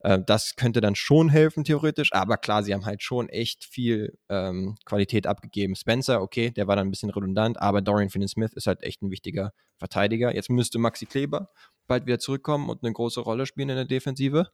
[0.00, 2.12] Äh, das könnte dann schon helfen, theoretisch.
[2.12, 5.76] Aber klar, sie haben halt schon echt viel ähm, Qualität abgegeben.
[5.76, 9.10] Spencer, okay, der war dann ein bisschen redundant, aber Dorian Finney-Smith ist halt echt ein
[9.10, 10.34] wichtiger Verteidiger.
[10.34, 11.50] Jetzt müsste Maxi Kleber
[11.86, 14.50] bald wieder zurückkommen und eine große Rolle spielen in der Defensive.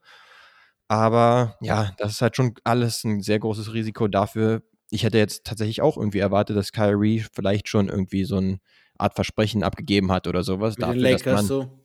[0.87, 4.63] Aber ja, das ist halt schon alles ein sehr großes Risiko dafür.
[4.89, 8.59] Ich hätte jetzt tatsächlich auch irgendwie erwartet, dass Kyrie vielleicht schon irgendwie so eine
[8.97, 10.77] Art Versprechen abgegeben hat oder sowas.
[10.77, 11.79] Mit den dafür, dass man, Lakers so.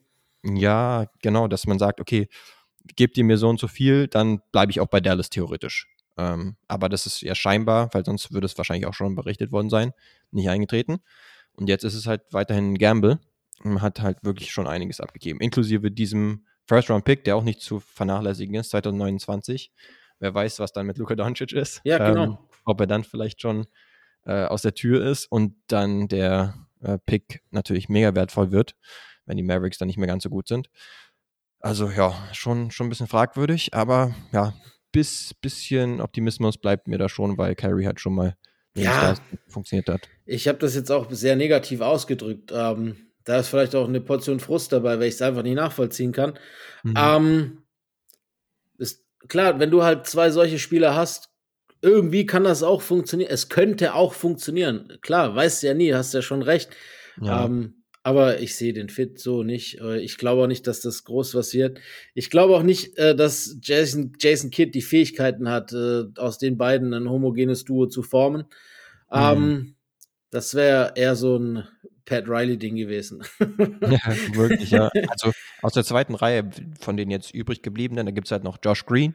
[0.45, 2.29] ja, genau, dass man sagt, okay,
[2.97, 5.89] gebt ihr mir so und so viel, dann bleibe ich auch bei Dallas theoretisch.
[6.17, 9.71] Ähm, aber das ist ja scheinbar, weil sonst würde es wahrscheinlich auch schon berichtet worden
[9.71, 9.93] sein,
[10.31, 10.99] nicht eingetreten.
[11.55, 13.19] Und jetzt ist es halt weiterhin ein Gamble.
[13.63, 18.55] Man hat halt wirklich schon einiges abgegeben, inklusive diesem First-Round-Pick, der auch nicht zu vernachlässigen
[18.55, 19.73] ist, 2029.
[20.19, 21.81] Wer weiß, was dann mit Luka Doncic ist.
[21.85, 22.25] Ja, genau.
[22.25, 23.67] Ähm, ob er dann vielleicht schon
[24.25, 28.77] äh, aus der Tür ist und dann der äh, Pick natürlich mega wertvoll wird,
[29.27, 30.71] wenn die Mavericks dann nicht mehr ganz so gut sind.
[31.63, 34.53] Also ja, schon, schon ein bisschen fragwürdig, aber ja,
[34.91, 38.37] bis bisschen Optimismus bleibt mir da schon, weil Kyrie hat schon mal
[38.75, 39.15] Ja.
[39.49, 40.09] funktioniert hat.
[40.27, 42.51] Ich habe das jetzt auch sehr negativ ausgedrückt.
[42.53, 46.13] Ähm, da ist vielleicht auch eine Portion Frust dabei, weil ich es einfach nicht nachvollziehen
[46.13, 46.39] kann.
[46.83, 46.95] Mhm.
[46.97, 47.63] Ähm,
[48.79, 51.31] ist klar, wenn du halt zwei solche Spieler hast,
[51.81, 53.31] irgendwie kann das auch funktionieren.
[53.31, 54.99] Es könnte auch funktionieren.
[55.01, 56.71] Klar, weißt du ja nie, hast ja schon recht.
[57.21, 57.45] ja.
[57.45, 59.81] Ähm, aber ich sehe den Fit so nicht.
[59.81, 61.81] Äh, Ich glaube auch nicht, dass das groß was wird.
[62.15, 66.57] Ich glaube auch nicht, äh, dass Jason, Jason Kidd die Fähigkeiten hat, äh, aus den
[66.57, 68.43] beiden ein homogenes Duo zu formen.
[69.11, 69.19] Mhm.
[69.19, 69.75] Ähm,
[70.31, 71.65] das wäre eher so ein
[72.05, 73.23] Pat Riley-Ding gewesen.
[73.41, 74.91] ja, wirklich, ja.
[75.09, 78.59] Also aus der zweiten Reihe von den jetzt übrig gebliebenen, da gibt es halt noch
[78.65, 79.15] Josh Green,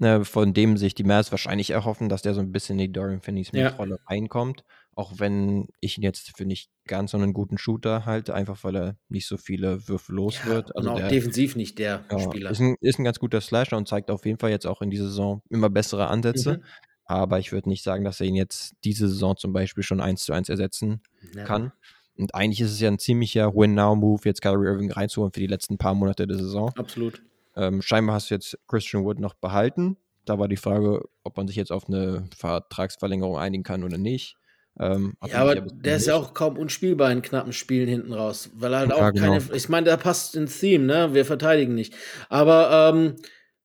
[0.00, 2.92] äh, von dem sich die Mavs wahrscheinlich erhoffen, dass der so ein bisschen in die
[2.92, 4.06] Dorian Finney-Smith-Rolle ja.
[4.08, 4.64] reinkommt.
[4.96, 8.76] Auch wenn ich ihn jetzt für nicht ganz so einen guten Shooter halte, einfach weil
[8.76, 10.76] er nicht so viele Würfe los ja, wird.
[10.76, 12.50] Also und auch der, defensiv nicht der ja, Spieler.
[12.50, 14.90] Ist ein, ist ein ganz guter Slasher und zeigt auf jeden Fall jetzt auch in
[14.90, 16.58] dieser Saison immer bessere Ansätze.
[16.58, 16.64] Mhm.
[17.06, 20.24] Aber ich würde nicht sagen, dass er ihn jetzt diese Saison zum Beispiel schon eins
[20.24, 21.02] zu eins ersetzen
[21.34, 21.44] Never.
[21.44, 21.72] kann.
[22.16, 25.76] Und eigentlich ist es ja ein ziemlicher Win-Now-Move, jetzt Kyrie Irving reinzuholen für die letzten
[25.76, 26.70] paar Monate der Saison.
[26.76, 27.20] Absolut.
[27.56, 29.96] Ähm, scheinbar hast du jetzt Christian Wood noch behalten.
[30.24, 34.36] Da war die Frage, ob man sich jetzt auf eine Vertragsverlängerung einigen kann oder nicht.
[34.80, 38.72] Ähm, ja, aber der ist ja auch kaum unspielbar in knappen Spielen hinten raus, weil
[38.72, 39.38] er halt ja, auch keine.
[39.38, 39.54] Genau.
[39.54, 41.14] Ich meine, da passt ins Theme, ne?
[41.14, 41.94] Wir verteidigen nicht.
[42.28, 43.14] Aber ähm,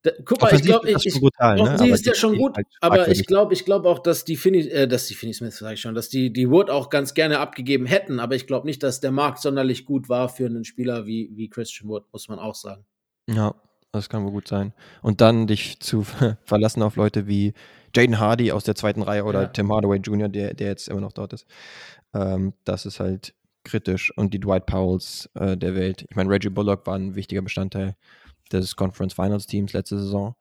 [0.04, 1.78] da, guck mal, ich glaube, ich, ich brutal, ne?
[1.80, 4.68] sie ist ja schon gut, halt aber ich glaube, ich glaube auch, dass die Finney,
[4.68, 7.40] äh, dass die Finney Smith, sage ich schon, dass die die Wood auch ganz gerne
[7.40, 11.08] abgegeben hätten, aber ich glaube nicht, dass der Markt sonderlich gut war für einen Spieler
[11.08, 12.86] wie wie Christian Wood, muss man auch sagen.
[13.28, 13.56] Ja,
[13.92, 14.74] das kann wohl gut sein.
[15.02, 16.04] Und dann dich zu
[16.44, 17.54] verlassen auf Leute wie
[17.96, 19.48] Jaden Hardy aus der zweiten Reihe oder ja.
[19.48, 21.48] Tim Hardaway Jr., der, der jetzt immer noch dort ist.
[22.14, 24.16] Ähm, das ist halt kritisch.
[24.16, 26.06] Und die Dwight Powells äh, der Welt.
[26.10, 27.96] Ich meine, Reggie Bullock war ein wichtiger Bestandteil
[28.52, 30.36] des Conference Finals Teams letzte Saison.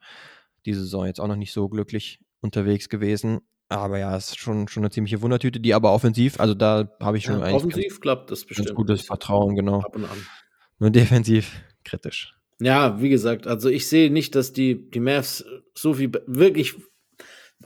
[0.67, 3.41] Diese Saison jetzt auch noch nicht so glücklich unterwegs gewesen.
[3.71, 7.19] Aber ja, es ist schon, schon eine ziemliche Wundertüte, die aber offensiv, also da habe
[7.19, 8.75] ich schon ja, eigentlich offensiv ganz, klappt das bestimmt.
[8.75, 9.81] gutes Vertrauen, genau.
[9.81, 10.27] Ab und an.
[10.79, 12.38] Nur defensiv kritisch.
[12.61, 15.45] Ja, wie gesagt, also ich sehe nicht, dass die, die Mavs
[15.75, 16.75] so viel wirklich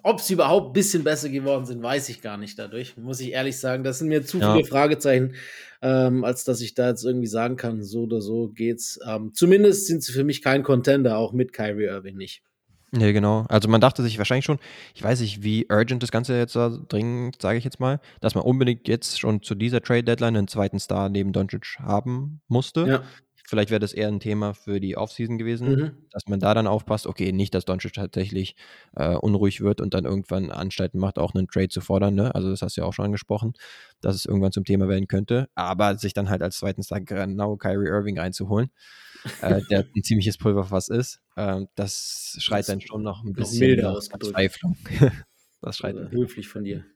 [0.03, 3.33] ob sie überhaupt ein bisschen besser geworden sind, weiß ich gar nicht dadurch, muss ich
[3.33, 3.85] ehrlich sagen.
[3.85, 4.53] Das sind mir zu ja.
[4.53, 5.35] viele Fragezeichen,
[5.81, 8.99] ähm, als dass ich da jetzt irgendwie sagen kann, so oder so geht's.
[9.07, 12.43] Ähm, zumindest sind sie für mich kein Contender, auch mit Kyrie Irving nicht.
[12.95, 13.47] Ja, genau.
[13.49, 14.59] Also man dachte sich wahrscheinlich schon,
[14.95, 18.35] ich weiß nicht, wie urgent das Ganze jetzt da dringend, sage ich jetzt mal, dass
[18.35, 22.87] man unbedingt jetzt schon zu dieser Trade-Deadline einen zweiten Star neben Doncic haben musste.
[22.87, 23.03] Ja.
[23.53, 25.91] Vielleicht wäre das eher ein Thema für die Offseason gewesen, mhm.
[26.11, 28.57] dass man da dann aufpasst, okay, nicht, dass Doncic tatsächlich
[28.97, 32.15] äh, unruhig wird und dann irgendwann Anstalten macht, auch einen Trade zu fordern.
[32.15, 32.35] Ne?
[32.35, 33.53] Also das hast du ja auch schon angesprochen,
[34.01, 35.51] dass es irgendwann zum Thema werden könnte.
[35.55, 38.71] Aber sich dann halt als zweiten Star genau Kyrie Irving reinzuholen,
[39.43, 43.83] äh, der ein ziemliches Pulverfass ist, äh, das schreit das dann schon noch ein bisschen
[43.83, 44.79] nach Verzweiflung.
[45.61, 46.87] das schreit also, höflich von dir.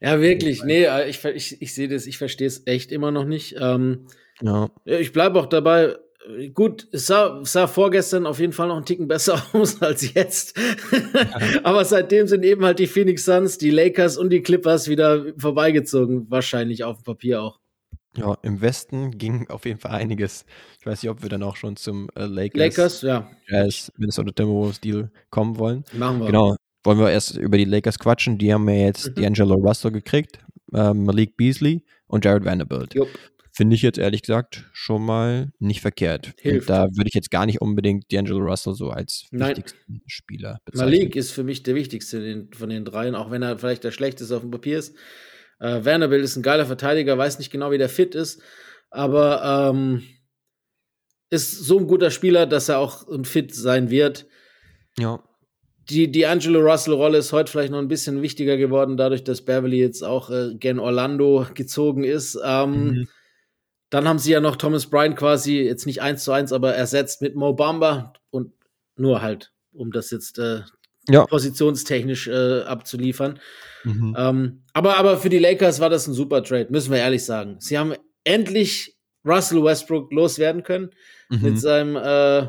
[0.00, 0.62] ja, wirklich.
[0.64, 3.56] Nee, äh, ich, ich, ich sehe das, ich verstehe es echt immer noch nicht.
[3.58, 4.06] Ähm,
[4.42, 4.68] ja.
[4.84, 5.96] Ich bleibe auch dabei.
[6.54, 10.58] Gut, es sah, sah vorgestern auf jeden Fall noch einen Ticken besser aus als jetzt.
[11.62, 16.26] Aber seitdem sind eben halt die Phoenix Suns, die Lakers und die Clippers wieder vorbeigezogen.
[16.28, 17.60] Wahrscheinlich auf dem Papier auch.
[18.16, 20.46] Ja, im Westen ging auf jeden Fall einiges.
[20.80, 23.30] Ich weiß nicht, ob wir dann auch schon zum äh, Lakers, Lakers ja.
[23.46, 25.84] Jazz, Minnesota Timberwolves Deal kommen wollen.
[25.92, 26.26] Machen wir.
[26.26, 26.56] Genau.
[26.82, 28.38] Wollen wir erst über die Lakers quatschen?
[28.38, 29.24] Die haben ja jetzt mhm.
[29.24, 30.38] D'Angelo Russell gekriegt,
[30.72, 32.94] äh, Malik Beasley und Jared Vanderbilt.
[32.94, 33.08] Jupp.
[33.56, 36.34] Finde ich jetzt ehrlich gesagt schon mal nicht verkehrt.
[36.38, 36.68] Hilft.
[36.68, 39.56] Und da würde ich jetzt gar nicht unbedingt D'Angelo Russell so als Nein.
[39.56, 40.92] wichtigsten Spieler bezeichnen.
[40.92, 44.36] Malik ist für mich der wichtigste von den dreien, auch wenn er vielleicht der schlechteste
[44.36, 44.94] auf dem Papier ist.
[45.58, 48.42] Äh, Vanderbilt ist ein geiler Verteidiger, weiß nicht genau, wie der fit ist,
[48.90, 50.02] aber ähm,
[51.30, 54.26] ist so ein guter Spieler, dass er auch ein fit sein wird.
[54.98, 55.24] Ja.
[55.88, 59.78] Die, die Angelo Russell-Rolle ist heute vielleicht noch ein bisschen wichtiger geworden, dadurch, dass Beverly
[59.78, 62.38] jetzt auch äh, gen Orlando gezogen ist.
[62.44, 63.08] Ähm, mhm.
[63.90, 67.22] Dann haben sie ja noch Thomas Bryant quasi jetzt nicht eins zu eins, aber ersetzt
[67.22, 68.52] mit Mo Bamba und
[68.96, 70.62] nur halt, um das jetzt äh,
[71.08, 71.24] ja.
[71.26, 73.38] positionstechnisch äh, abzuliefern.
[73.84, 74.16] Mhm.
[74.18, 77.56] Ähm, aber, aber für die Lakers war das ein super Trade, müssen wir ehrlich sagen.
[77.60, 77.94] Sie haben
[78.24, 80.90] endlich Russell Westbrook loswerden können
[81.28, 81.42] mhm.
[81.42, 82.48] mit seinem, äh,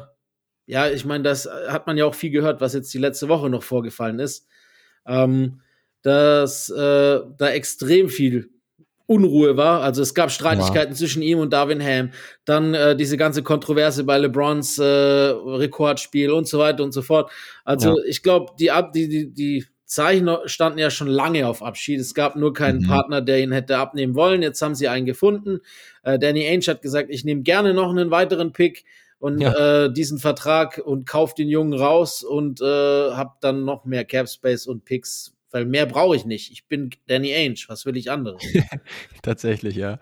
[0.65, 3.49] ja, ich meine, das hat man ja auch viel gehört, was jetzt die letzte Woche
[3.49, 4.47] noch vorgefallen ist.
[5.05, 5.61] Ähm,
[6.01, 8.49] dass äh, da extrem viel
[9.07, 9.81] Unruhe war.
[9.81, 10.97] Also es gab Streitigkeiten ja.
[10.97, 12.11] zwischen ihm und Darwin Ham.
[12.45, 17.31] Dann äh, diese ganze Kontroverse bei LeBrons äh, Rekordspiel und so weiter und so fort.
[17.63, 18.03] Also ja.
[18.05, 22.01] ich glaube, die, die, die, die Zeichen standen ja schon lange auf Abschied.
[22.01, 22.87] Es gab nur keinen mhm.
[22.87, 24.41] Partner, der ihn hätte abnehmen wollen.
[24.41, 25.61] Jetzt haben sie einen gefunden.
[26.03, 28.83] Äh, Danny Ainge hat gesagt, ich nehme gerne noch einen weiteren Pick
[29.19, 29.85] und ja.
[29.85, 34.27] äh, diesen Vertrag und kauf den Jungen raus und äh, habe dann noch mehr Cap
[34.27, 36.51] Space und Picks weil mehr brauche ich nicht.
[36.51, 37.65] Ich bin Danny Ainge.
[37.67, 38.43] Was will ich anderes?
[39.23, 39.97] tatsächlich, ja.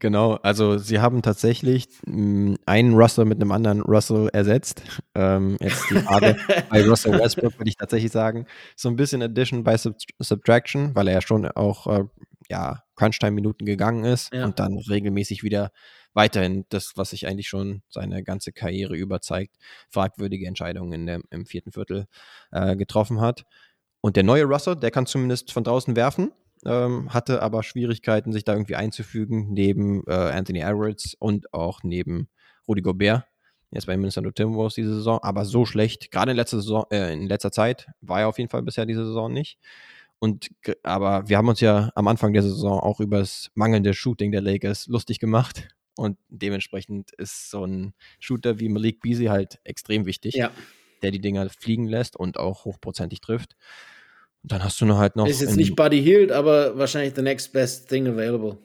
[0.00, 0.34] Genau.
[0.42, 4.82] Also, sie haben tatsächlich mh, hm, einen Russell mit einem anderen Russell ersetzt.
[5.14, 6.36] Ähm, jetzt die Frage
[6.70, 11.06] bei Russell Westbrook würde ich tatsächlich sagen, so ein bisschen Addition by Sub Subtraction, weil
[11.06, 12.04] er ja schon auch äh,
[12.50, 14.44] ja, Crunch-Time-Minuten gegangen ist ja.
[14.44, 15.70] und dann regelmäßig wieder
[16.14, 19.56] weiterhin das, was sich eigentlich schon seine ganze Karriere über zeigt,
[19.88, 22.06] fragwürdige Entscheidungen in der, im vierten Viertel
[22.50, 23.44] äh, getroffen hat.
[24.00, 26.32] Und der neue Russell, der kann zumindest von draußen werfen.
[26.64, 32.28] ähm, hatte aber Schwierigkeiten, sich da irgendwie einzufügen, neben äh, Anthony Edwards und auch neben
[32.66, 33.24] Rudy Gobert.
[33.70, 37.26] Jetzt bei Minnesota Timberwolves diese Saison, aber so schlecht, gerade in letzter Saison, äh, in
[37.26, 39.58] letzter Zeit war er auf jeden Fall bisher diese Saison nicht.
[40.18, 40.48] Und
[40.82, 44.40] aber wir haben uns ja am Anfang der Saison auch über das mangelnde Shooting der
[44.40, 45.68] Lakers lustig gemacht.
[45.96, 50.50] Und dementsprechend ist so ein Shooter wie Malik Beasley halt extrem wichtig, Ja.
[51.06, 53.54] Der die Dinger fliegen lässt und auch hochprozentig trifft.
[54.42, 55.28] Und dann hast du noch halt noch.
[55.28, 58.58] Ist jetzt nicht Buddy Hield, aber wahrscheinlich the next best thing available.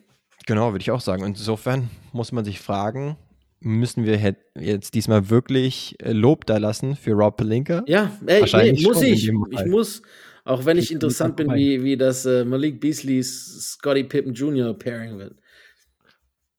[0.46, 1.24] Genau, würde ich auch sagen.
[1.24, 3.16] Insofern muss man sich fragen,
[3.60, 7.84] müssen wir jetzt diesmal wirklich äh, Lob da lassen für Rob Pelinka?
[7.86, 9.28] Ja, ey, nee, muss ich.
[9.28, 10.02] Ich muss.
[10.44, 14.76] Auch wenn ich Geht interessant bin, wie, wie das äh, Malik Beasleys Scotty Pippen Jr.
[14.76, 15.36] Pairing wird.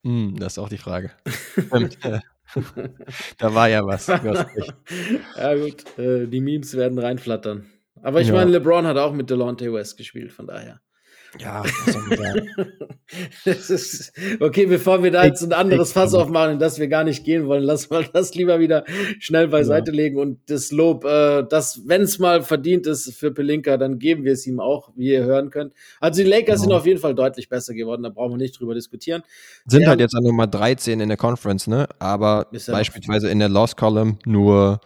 [0.04, 1.10] Hm, das ist auch die Frage.
[1.52, 2.02] Stimmt.
[2.02, 2.20] äh,
[3.38, 4.06] da war ja was.
[5.36, 7.66] Ja, gut, äh, die Memes werden reinflattern.
[8.02, 8.34] Aber ich Ja.
[8.34, 10.80] meine, LeBron hat auch mit Delonte West gespielt, von daher.
[11.40, 11.62] Ja?
[13.44, 17.04] Das ist, okay, bevor wir da jetzt ein anderes Fass aufmachen, in das wir gar
[17.04, 18.84] nicht gehen wollen, lass mal das lieber wieder
[19.20, 23.76] schnell beiseite legen und das Lob, äh, das, wenn es mal verdient ist für Pelinka,
[23.76, 25.74] dann geben wir es ihm auch, wie ihr hören könnt.
[26.00, 26.78] Also die Lakers sind Genau.
[26.80, 29.22] auf jeden Fall deutlich besser geworden, da brauchen wir nicht drüber diskutieren.
[29.66, 29.88] Sind Ja.
[29.90, 31.86] halt jetzt an Nummer 13 in der Conference, ne?
[31.98, 34.80] Aber ja beispielsweise in der Lost Column nur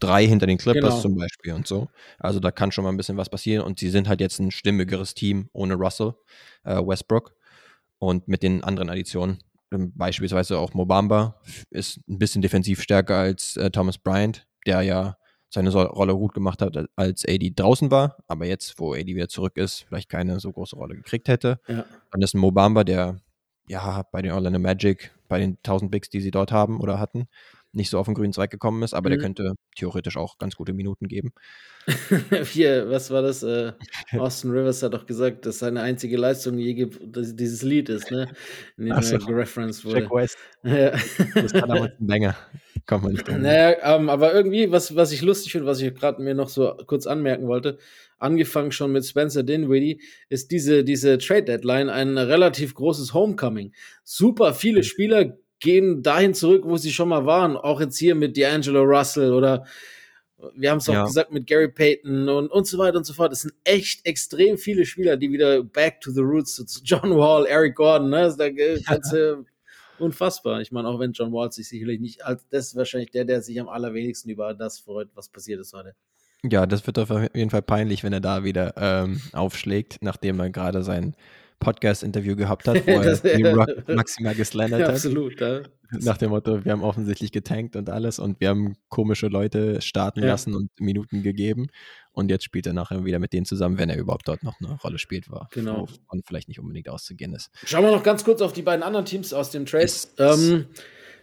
[0.00, 1.00] drei hinter den Clippers Genau.
[1.00, 1.88] zum Beispiel und so.
[2.18, 4.50] Also da kann schon mal ein bisschen was passieren und sie sind halt jetzt ein
[4.50, 6.14] stimmigeres Team ohne Russell,
[6.64, 7.34] äh, Westbrook
[7.98, 9.38] und mit den anderen Additionen.
[9.72, 11.40] Ähm, Beispielsweise auch Mobamba
[11.70, 15.16] ist ein bisschen defensiv stärker als äh, Thomas Bryant, der ja
[15.52, 19.56] seine Rolle gut gemacht hat, als AD draußen war, aber jetzt, wo AD wieder zurück
[19.56, 21.58] ist, vielleicht keine so große Rolle gekriegt hätte.
[21.66, 21.84] Ja.
[22.12, 23.16] Dann ist ein Mobamba, der
[23.68, 27.26] ja bei den Orlando Magic, bei den 1000 Bigs, die sie dort haben oder hatten,
[27.72, 29.22] nicht so auf den grünen Zweig gekommen ist, aber der Mhm.
[29.22, 31.32] könnte theoretisch auch ganz gute Minuten geben.
[32.52, 33.42] Hier, was war das?
[33.42, 33.72] Äh,
[34.18, 38.10] Austin Rivers hat doch gesagt, dass seine einzige Leistung je ge- dass dieses Lied ist,
[38.10, 38.28] ne?
[38.76, 39.14] In dem Ach so.
[39.14, 40.00] er gereferenced wurde.
[40.00, 40.90] Jack West, Ja.
[41.34, 42.36] das war damals ein Banger.
[42.86, 43.42] Kommt man nicht drum.
[43.42, 46.74] Naja, ähm, aber irgendwie, was, was ich lustig finde, was ich gerade mir noch so
[46.86, 47.78] kurz anmerken wollte,
[48.18, 53.72] angefangen schon mit Spencer Dinwiddie, ist diese, diese Trade Deadline ein relativ großes Homecoming.
[54.04, 57.56] Super viele Spieler gehen dahin zurück, wo sie schon mal waren.
[57.56, 59.64] Auch jetzt hier mit D'Angelo Russell oder
[60.54, 61.04] wir haben es auch Ja.
[61.04, 63.32] gesagt mit Gary Payton und, und so weiter und so fort.
[63.32, 67.46] Es sind echt extrem viele Spieler, die wieder back to the roots, zu John Wall,
[67.46, 68.34] Eric Gordon, ne?
[68.36, 69.44] Da äh, kannst du
[69.98, 70.62] unfassbar.
[70.62, 73.42] Ich meine, auch wenn John Wall sich sicherlich nicht, als das ist wahrscheinlich der, der
[73.42, 75.94] sich am allerwenigsten über das freut, was passiert ist heute.
[76.42, 80.48] Ja, das wird auf jeden Fall peinlich, wenn er da wieder ähm, aufschlägt, nachdem er
[80.48, 81.14] gerade sein
[81.60, 84.94] Podcast-Interview gehabt hat, wo er Das- die Rock maximal geslandert Ja, hat.
[84.94, 85.40] absolut.
[85.40, 85.60] Ja.
[86.00, 90.20] Nach dem Motto, wir haben offensichtlich getankt und alles und wir haben komische Leute starten
[90.20, 90.28] Ja.
[90.28, 91.66] lassen und Minuten gegeben.
[92.12, 94.76] Und jetzt spielt er nachher wieder mit denen zusammen, wenn er überhaupt dort noch eine
[94.82, 95.48] Rolle spielt, war.
[95.52, 95.86] Genau.
[96.08, 97.50] Und vielleicht nicht unbedingt auszugehen ist.
[97.64, 99.82] Schauen wir noch ganz kurz auf die beiden anderen Teams aus dem Trade.
[99.84, 100.12] Yes.
[100.18, 100.66] Ähm,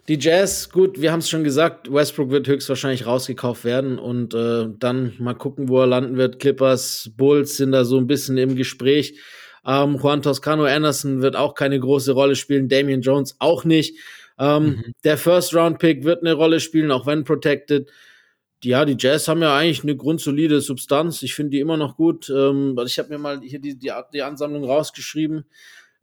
[0.09, 4.67] die Jazz, gut, wir haben es schon gesagt, Westbrook wird höchstwahrscheinlich rausgekauft werden und äh,
[4.79, 6.39] dann mal gucken, wo er landen wird.
[6.39, 9.19] Clippers, Bulls sind da so ein bisschen im Gespräch.
[9.67, 13.97] Ähm, Juan Toscano Anderson wird auch keine große Rolle spielen, Damian Jones auch nicht.
[14.39, 14.93] Ähm, Mhm.
[15.03, 17.89] Der First-Round-Pick wird eine Rolle spielen, auch wenn protected.
[18.63, 21.21] Ja, die Jazz haben ja eigentlich eine grundsolide Substanz.
[21.21, 22.29] Ich finde die immer noch gut.
[22.29, 25.45] Ähm, ich habe mir mal hier die, die, die Ansammlung rausgeschrieben.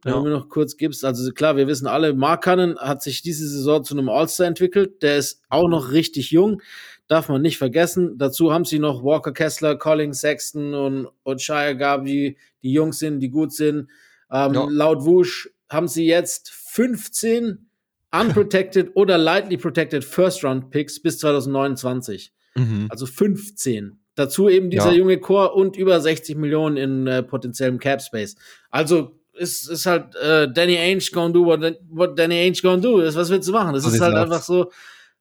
[0.05, 0.19] Wenn Ja.
[0.19, 3.47] du mir noch kurz gibst, also klar, wir wissen alle, Mark Cannon hat sich diese
[3.49, 5.01] Saison zu einem All-Star entwickelt.
[5.01, 6.61] Der ist auch noch richtig jung,
[7.07, 8.17] darf man nicht vergessen.
[8.19, 13.19] Dazu haben sie noch Walker Kessler, Colin Sexton und, und Shia Gabi, die jung sind,
[13.19, 13.89] die gut sind.
[14.31, 14.67] Ähm, Ja.
[14.69, 17.65] Laut Wush haben sie jetzt 15
[18.11, 22.31] unprotected oder lightly protected First-Round-Picks bis 2029.
[22.55, 22.87] Mhm.
[22.89, 23.97] Also 15.
[24.15, 24.97] Dazu eben dieser Ja.
[24.97, 28.35] junge Core und über 60 Millionen in äh, potenziellem Cap Space.
[28.69, 33.01] Also ist, ist halt äh, Danny Ainge gonna do what, what Danny Ainge gonna do.
[33.01, 33.73] Das, was willst du machen?
[33.73, 34.71] Das So ist halt einfach so.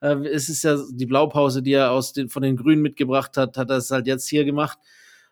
[0.00, 3.56] Äh, es ist ja die Blaupause, die er aus den, von den Grünen mitgebracht hat,
[3.56, 4.78] hat er es halt jetzt hier gemacht.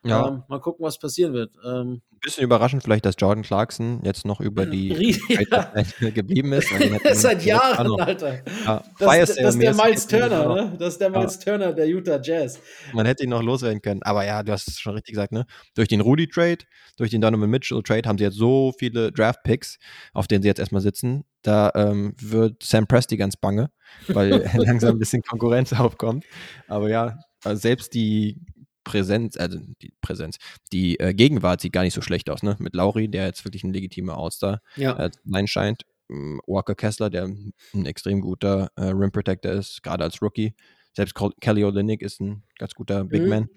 [0.05, 1.55] Ja, Ähm, mal gucken, was passieren wird.
[1.64, 4.88] Ähm, ein bisschen überraschend vielleicht, dass Jordan Clarkson jetzt noch über die
[6.14, 6.70] geblieben ist.
[6.72, 8.42] man Seit Jahren, noch- Alter.
[8.64, 10.76] Ja, Das, das ist der Miles Turner, ne?
[10.78, 11.18] Das ist der Ja.
[11.18, 12.59] Miles Turner der Utah Jazz.
[12.92, 14.03] Man hätte ihn noch loswerden können.
[14.03, 15.46] Aber ja, du hast es schon richtig gesagt, ne?
[15.76, 16.59] Durch den Rudy-Trade,
[16.96, 19.78] durch den Donovan Mitchell-Trade haben sie jetzt so viele Draft-Picks,
[20.14, 21.24] auf denen sie jetzt erstmal sitzen.
[21.42, 23.70] Da ähm, wird Sam Presti ganz bange,
[24.09, 26.24] weil langsam ein bisschen Konkurrenz aufkommt.
[26.68, 28.40] Aber ja, also selbst die
[28.85, 30.39] Präsenz, also die Präsenz,
[30.72, 32.57] die äh, Gegenwart sieht gar nicht so schlecht aus, ne?
[32.59, 34.99] Mit Lauri, der jetzt wirklich ein legitimer All-Star Ja.
[34.99, 35.83] äh, sein scheint.
[36.11, 40.55] Ähm, Walker Kessler, der ein extrem guter äh, Rim Protector ist, gerade als Rookie.
[40.95, 43.28] Selbst Kelly Olynyk ist ein ganz guter Big Mhm.
[43.28, 43.49] Man.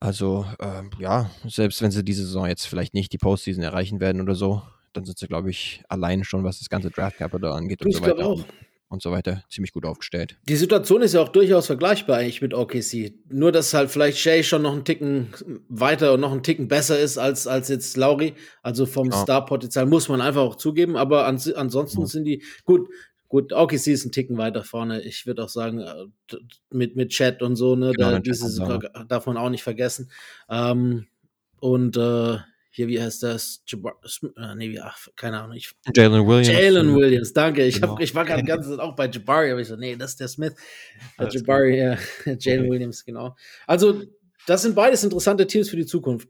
[0.00, 4.20] Also, ähm, ja, selbst wenn sie diese Saison jetzt vielleicht nicht die Postseason erreichen werden
[4.20, 4.62] oder so,
[4.92, 7.96] dann sind sie, glaube ich, allein schon, was das ganze Draft Capital angeht und Ich
[7.96, 8.44] so glaube weiter auch.
[8.88, 10.36] Und so weiter, ziemlich gut aufgestellt.
[10.48, 13.14] Die Situation ist ja auch durchaus vergleichbar eigentlich mit OKC.
[13.28, 15.28] Nur, dass halt vielleicht Shay schon noch einen Ticken
[15.68, 18.34] weiter und noch einen Ticken besser ist als, als jetzt Lauri.
[18.62, 19.16] Also vom Ja.
[19.16, 20.96] Star-Potenzial muss man einfach auch zugeben.
[20.96, 22.06] Aber an, ansonsten Ja.
[22.06, 22.88] sind die gut.
[23.28, 25.02] Gut, OKC ist ein Ticken weiter vorne.
[25.02, 26.36] Ich würde auch sagen, äh,
[26.70, 28.56] mit, mit Chat und so, ne, Genau, da, dieses
[29.08, 30.12] darf man auch nicht vergessen.
[30.48, 31.08] Ähm,
[31.58, 32.36] und äh,
[32.76, 33.62] hier, wie heißt das?
[33.66, 33.98] Jabbar,
[34.36, 35.56] äh, nee, wie, ach, keine Ahnung.
[35.56, 36.48] Ich, Jalen Williams.
[36.48, 37.64] Jalen Williams, danke.
[37.64, 37.92] Ich, Genau.
[37.94, 40.10] hab, ich war gerade die ganze Zeit auch bei Jabari, aber ich so, nee, das
[40.10, 40.52] ist der Smith.
[41.18, 41.96] Der Alles Jabari, ja,
[42.38, 42.68] Jalen.
[42.70, 43.34] Williams, genau.
[43.66, 44.02] Also,
[44.46, 46.28] das sind beides interessante Teams für die Zukunft.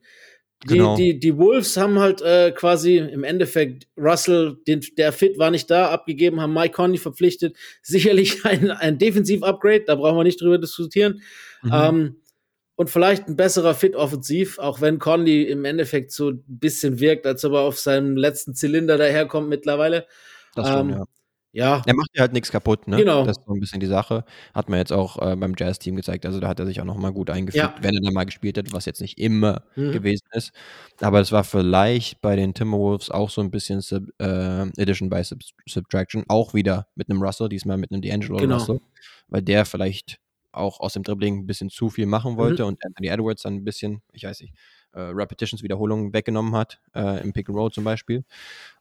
[0.71, 0.97] Die, Genau.
[0.97, 5.69] die, die Wolves haben halt äh, quasi im Endeffekt Russell, den, der Fit war nicht
[5.69, 7.57] da, abgegeben, haben Mike Conley verpflichtet.
[7.83, 11.23] Sicherlich ein, ein Defensiv-Upgrade, da brauchen wir nicht drüber diskutieren.
[11.63, 11.71] Mhm.
[11.75, 12.17] Ähm,
[12.77, 17.27] und vielleicht ein besserer Fit offensiv, auch wenn Conley im Endeffekt so ein bisschen wirkt,
[17.27, 20.07] als ob er auf seinem letzten Zylinder daherkommt mittlerweile.
[20.55, 21.05] das schon, ähm, ja.
[21.53, 22.99] Ja, Er macht ja halt nichts kaputt, ne?
[22.99, 23.25] Genau.
[23.25, 24.27] Das ist so ein bisschen die Sache.
[24.53, 26.27] Hat man jetzt auch äh, beim Jazz-Team gezeigt.
[26.27, 27.75] Also da hat er sich auch nochmal gut eingefügt, Ja.
[27.81, 29.93] wenn er dann mal gespielt hat, was jetzt nicht immer Mhm.
[29.93, 30.53] gewesen ist.
[31.01, 35.25] Aber es war vielleicht bei den Timberwolves auch so ein bisschen Sub, äh, Addition by
[35.25, 36.25] Sub Subtraction.
[36.29, 38.57] Auch wieder mit einem Russell, diesmal mit einem D'Angelo Genau.
[38.59, 38.81] Russell.
[39.29, 40.19] Weil der vielleicht
[40.57, 42.37] auch aus dem Dribbling ein bisschen zu viel machen Mhm.
[42.39, 44.55] wollte und Anthony Edwards dann ein bisschen, ich weiß nicht,
[44.93, 48.25] äh, Repetitions, Wiederholungen weggenommen hat, äh, im Pick and Roll zum Beispiel.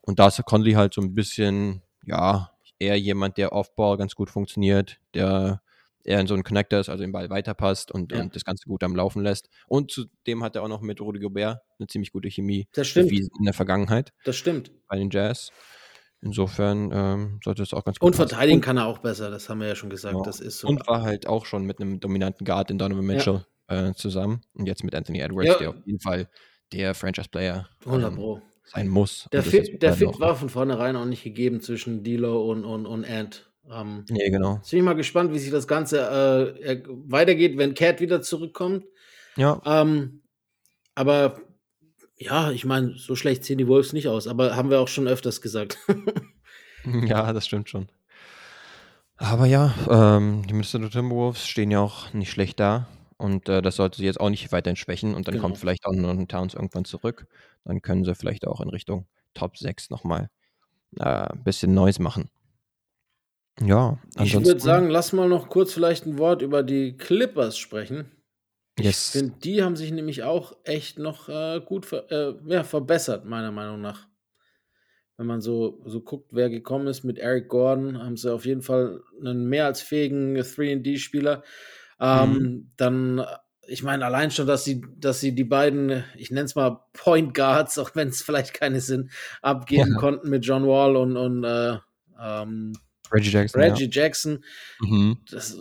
[0.02, 4.30] Und da ist Conley halt so ein bisschen, ja, eher jemand, der Off-Ball ganz gut
[4.30, 5.62] funktioniert, der
[6.04, 8.20] eher in so ein Connector ist, also den Ball weiterpasst und, Ja.
[8.20, 9.48] und das Ganze gut am Laufen lässt.
[9.66, 13.10] Und zudem hat er auch noch mit Rudy Gobert eine ziemlich gute Chemie das stimmt.
[13.10, 14.70] in der Vergangenheit Das stimmt.
[14.88, 15.50] bei den Jazz.
[16.26, 18.28] Insofern ähm, sollte es auch ganz gut Und passen.
[18.28, 20.14] verteidigen Und, kann er auch besser, das haben wir ja schon gesagt.
[20.16, 20.22] Ja.
[20.22, 20.68] Das ist so.
[20.68, 24.42] und war halt auch schon mit einem dominanten Guard in Donovan Mitchell äh, zusammen.
[24.54, 25.58] Und jetzt mit Anthony Edwards, Ja.
[25.58, 26.28] der auf jeden Fall
[26.72, 29.28] der Franchise-Player 100 ähm, sein muss.
[29.32, 33.04] Der Fit, der Fit war von vornherein auch nicht gegeben zwischen D'Lo und, und, und
[33.08, 33.50] Ant.
[33.70, 34.56] Ähm, Nee, genau.
[34.56, 36.00] Jetzt bin ich mal gespannt, wie sich das Ganze
[36.64, 38.84] äh, weitergeht, wenn Cat wieder zurückkommt.
[39.36, 40.22] Ja, Ähm,
[40.94, 41.40] aber
[42.18, 45.08] ja, ich meine, so schlecht sehen die Wolves nicht aus, aber haben wir auch schon
[45.08, 45.78] öfters gesagt.
[46.84, 47.88] Ja, das stimmt schon.
[49.16, 52.86] Aber ja, ähm, die Minnesota Timberwolves stehen ja auch nicht schlecht da.
[53.16, 55.14] Und äh, das sollte sie jetzt auch nicht weiterhin schwächen.
[55.14, 55.42] Und dann Genau.
[55.46, 57.26] kommt vielleicht auch noch ein Towns irgendwann zurück.
[57.64, 60.28] Dann können sie vielleicht auch in Richtung Top 6 nochmal
[60.98, 62.30] äh, ein bisschen Neues machen.
[63.60, 68.10] Ja, ich würde sagen, lass mal noch kurz vielleicht ein Wort über die Clippers sprechen.
[68.78, 72.64] Yes, Ich finde, die haben sich nämlich auch echt noch äh, gut ver äh, ja,
[72.64, 74.06] verbessert, meiner Meinung nach.
[75.18, 78.60] Wenn man so, so guckt, wer gekommen ist mit Eric Gordon, haben sie auf jeden
[78.60, 81.42] Fall einen mehr als fähigen 3D-Spieler.
[81.98, 82.70] Ähm, Mhm.
[82.76, 83.24] Dann,
[83.66, 87.32] ich meine, allein schon, dass sie, dass sie die beiden, ich nenne es mal Point
[87.32, 89.10] Guards, auch wenn es vielleicht keine sind,
[89.40, 89.98] abgeben Ja.
[89.98, 91.78] konnten mit John Wall und, und äh,
[92.20, 92.74] ähm,
[93.10, 93.60] Reggie Jackson.
[93.62, 94.44] Reggie Jackson.
[94.82, 94.86] Ja.
[94.90, 95.18] Mhm.
[95.30, 95.56] Das,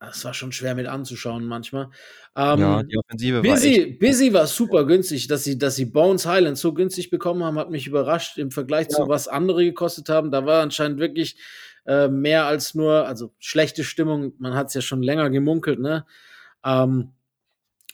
[0.00, 1.90] das war schon schwer mit anzuschauen manchmal.
[2.36, 3.62] Ähm, ja, die Offensive war echt.
[3.62, 7.58] Busy, Busy war super günstig, dass sie, dass sie Bones Highlands so günstig bekommen haben,
[7.58, 9.08] hat mich überrascht im Vergleich zu Ja.
[9.08, 10.30] was andere gekostet haben.
[10.30, 11.36] Da war anscheinend wirklich
[11.86, 14.34] äh, mehr als nur, also schlechte Stimmung.
[14.38, 16.06] Man hat es ja schon länger gemunkelt, ne?
[16.64, 17.12] Ähm,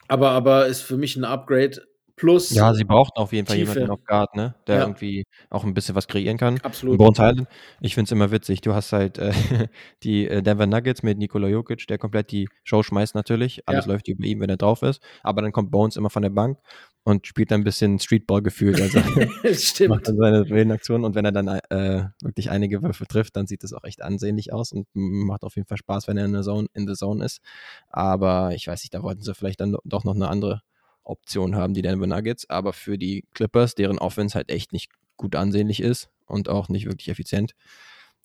[0.08, 1.86] aber, aber ist für mich ein Upgrade.
[2.16, 3.72] Plus, Ja, sie brauchten auf jeden Fall Tiefe.
[3.72, 4.54] jemanden auf Guard, ne?
[4.68, 4.80] Der Ja.
[4.82, 6.60] irgendwie auch ein bisschen was kreieren kann.
[6.62, 6.92] absolut.
[6.92, 7.48] Und Bones Highland,
[7.80, 8.60] ich finde es immer witzig.
[8.60, 9.32] Du hast halt äh,
[10.04, 13.66] die äh, Denver Nuggets mit Nikola Jokic, der komplett die Show schmeißt natürlich.
[13.68, 13.92] Alles Ja.
[13.92, 15.02] läuft über ihn, wenn er drauf ist.
[15.24, 16.58] Aber dann kommt Bones immer von der Bank
[17.02, 18.80] und spielt dann ein bisschen Streetball gefühlt.
[18.80, 18.98] Also
[19.42, 20.06] macht Stimmt.
[20.08, 23.64] dann seine wilden Aktionen und wenn er dann äh, wirklich einige Würfe trifft, dann sieht
[23.64, 26.42] es auch echt ansehnlich aus und macht auf jeden Fall Spaß, wenn er in der
[26.42, 27.40] Zone, in the Zone ist.
[27.88, 30.62] Aber ich weiß nicht, da wollten sie vielleicht dann doch noch eine andere
[31.04, 32.48] Option haben, die Denver Nuggets.
[32.50, 36.86] Aber für die Clippers, deren Offense halt echt nicht gut ansehnlich ist und auch nicht
[36.86, 37.54] wirklich effizient,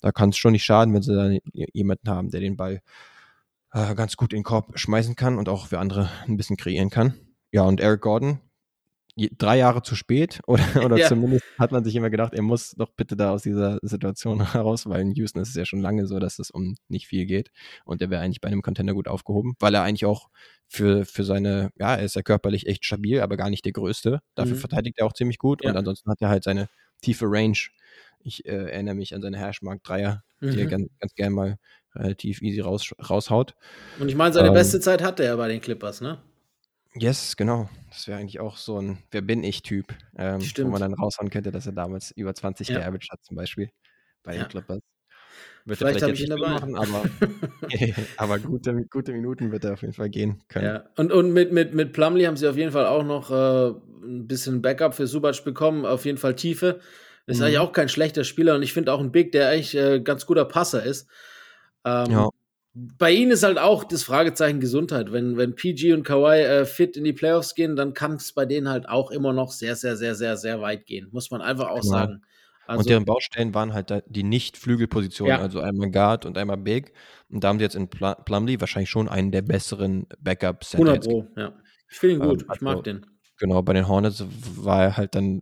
[0.01, 2.82] da kann es schon nicht schaden, wenn sie dann jemanden haben, der den Ball
[3.73, 6.89] äh, ganz gut in den Korb schmeißen kann und auch für andere ein bisschen kreieren
[6.89, 7.13] kann.
[7.51, 8.39] Ja, und Eric Gordon,
[9.38, 11.07] drei Jahre zu spät oder, oder Ja.
[11.07, 14.88] zumindest hat man sich immer gedacht, er muss doch bitte da aus dieser Situation heraus,
[14.88, 17.51] weil in Houston ist es ja schon lange so, dass es um nicht viel geht
[17.86, 20.30] und er wäre eigentlich bei einem Contender gut aufgehoben, weil er eigentlich auch
[20.67, 24.20] für, für seine, ja, er ist ja körperlich echt stabil, aber gar nicht der Größte.
[24.36, 24.59] Dafür Mhm.
[24.61, 25.70] verteidigt er auch ziemlich gut Ja.
[25.72, 26.70] und ansonsten hat er halt seine
[27.01, 27.57] tiefe Range.
[28.22, 30.70] Ich äh, erinnere mich an seine Hashmark-Dreier, die er Mhm.
[30.70, 31.57] ganz, ganz gern mal
[31.95, 33.55] relativ easy raus, raushaut.
[33.99, 36.20] Und ich meine, seine Ähm, beste Zeit hatte er bei den Clippers, ne?
[36.96, 37.70] Yes, genau.
[37.90, 41.52] Das wäre eigentlich auch so ein Wer bin ich-Typ, ähm, wo man dann raushauen könnte,
[41.52, 42.80] dass er damals über 20 Ja.
[42.80, 43.70] geaveraged hat, zum Beispiel
[44.24, 44.48] bei den Ja.
[44.48, 44.80] Clippers.
[45.66, 46.60] Wird Vielleicht er habe vielleicht ich ihn dabei.
[46.62, 47.06] machen, aber,
[48.18, 50.66] aber gute, gute Minuten wird er auf jeden Fall gehen können.
[50.66, 50.90] Ja.
[50.98, 53.70] Und, und mit, mit, mit Plumlee haben sie auf jeden Fall auch noch äh,
[54.06, 56.80] ein bisschen Backup für Subac bekommen, auf jeden Fall Tiefe.
[57.28, 57.44] Ist Mhm.
[57.46, 60.26] eigentlich auch kein schlechter Spieler und ich finde auch ein Big, der eigentlich äh, ganz
[60.26, 61.08] guter Passer ist.
[61.86, 62.30] Ähm, Ja.
[62.97, 65.11] Bei ihnen ist halt auch das Fragezeichen Gesundheit.
[65.11, 68.45] Wenn, wenn PG und Kawhi äh, fit in die Playoffs gehen, dann kann es bei
[68.45, 71.09] denen halt auch immer noch sehr, sehr, sehr, sehr, sehr weit gehen.
[71.11, 71.91] Muss man einfach auch Genau.
[71.93, 72.21] sagen.
[72.67, 75.41] Also, und deren Baustellen waren halt die Nicht-Flügelpositionen, Ja.
[75.41, 76.93] also einmal Guard und einmal Big.
[77.30, 80.95] Und da haben sie jetzt in Pl Plumlee wahrscheinlich schon einen der besseren Backup-Center 100
[80.95, 81.53] jetzt Pro, ja.
[81.89, 82.43] Ich finde ihn Ähm, gut.
[82.43, 83.05] ich also- mag den.
[83.39, 84.23] Genau, bei den Hornets
[84.55, 85.41] war er halt dann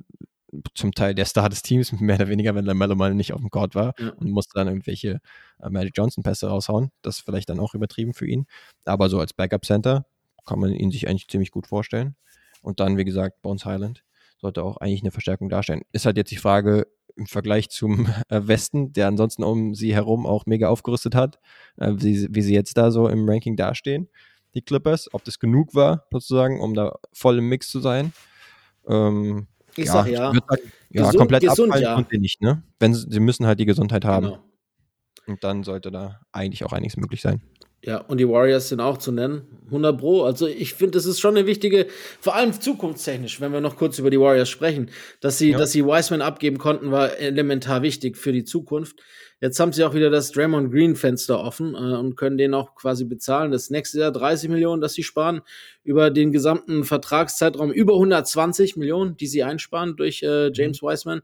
[0.76, 3.50] zum Teil der Star des Teams, mehr oder weniger, wenn LaMelo mal nicht auf dem
[3.50, 4.10] Court war Ja.
[4.12, 5.20] und musste dann irgendwelche
[5.62, 6.92] äh, Magic Johnson-Pässe raushauen.
[7.02, 8.46] Das ist vielleicht dann auch übertrieben für ihn.
[8.86, 10.06] Aber so als Backup-Center
[10.46, 12.16] kann man ihn sich eigentlich ziemlich gut vorstellen.
[12.62, 14.04] Und dann, wie gesagt, Bones Highland
[14.40, 15.82] sollte auch eigentlich eine Verstärkung darstellen.
[15.92, 20.26] Ist halt jetzt die Frage im Vergleich zum äh, Westen, der ansonsten um sie herum
[20.26, 21.40] auch mega aufgerüstet hat,
[21.78, 24.08] äh, wie, wie sie jetzt da so im Ranking dastehen,
[24.54, 28.14] die Clippers, ob das genug war, sozusagen, um da voll im Mix zu sein.
[28.88, 29.48] Ähm,
[29.78, 30.18] Ich sag ja.
[30.34, 30.40] sagen,
[30.90, 32.08] ja, Gesund- komplett gesund, abfallen ja.
[32.10, 32.64] sie nicht, ne?
[32.80, 34.28] Wenn sie, sie müssen halt die Gesundheit haben.
[34.28, 34.44] Genau.
[35.28, 37.42] Und dann sollte da eigentlich auch einiges möglich sein.
[37.84, 39.44] Ja, und die Warriors sind auch zu nennen.
[39.68, 40.24] 100 Pro.
[40.24, 41.88] Also ich finde, das ist schon eine wichtige,
[42.20, 44.90] vor allem zukunftstechnisch, wenn wir noch kurz über die Warriors sprechen,
[45.22, 45.58] dass sie, Ja.
[45.60, 49.00] dass sie Wiseman abgeben konnten, war elementar wichtig für die Zukunft.
[49.40, 52.74] Jetzt haben sie auch wieder das Draymond Green Fenster offen äh, und können den auch
[52.74, 53.52] quasi bezahlen.
[53.52, 55.42] Das nächste Jahr 30 Millionen, dass sie sparen
[55.84, 61.22] über den gesamten Vertragszeitraum über 120 Millionen, die sie einsparen durch äh, James Wiseman.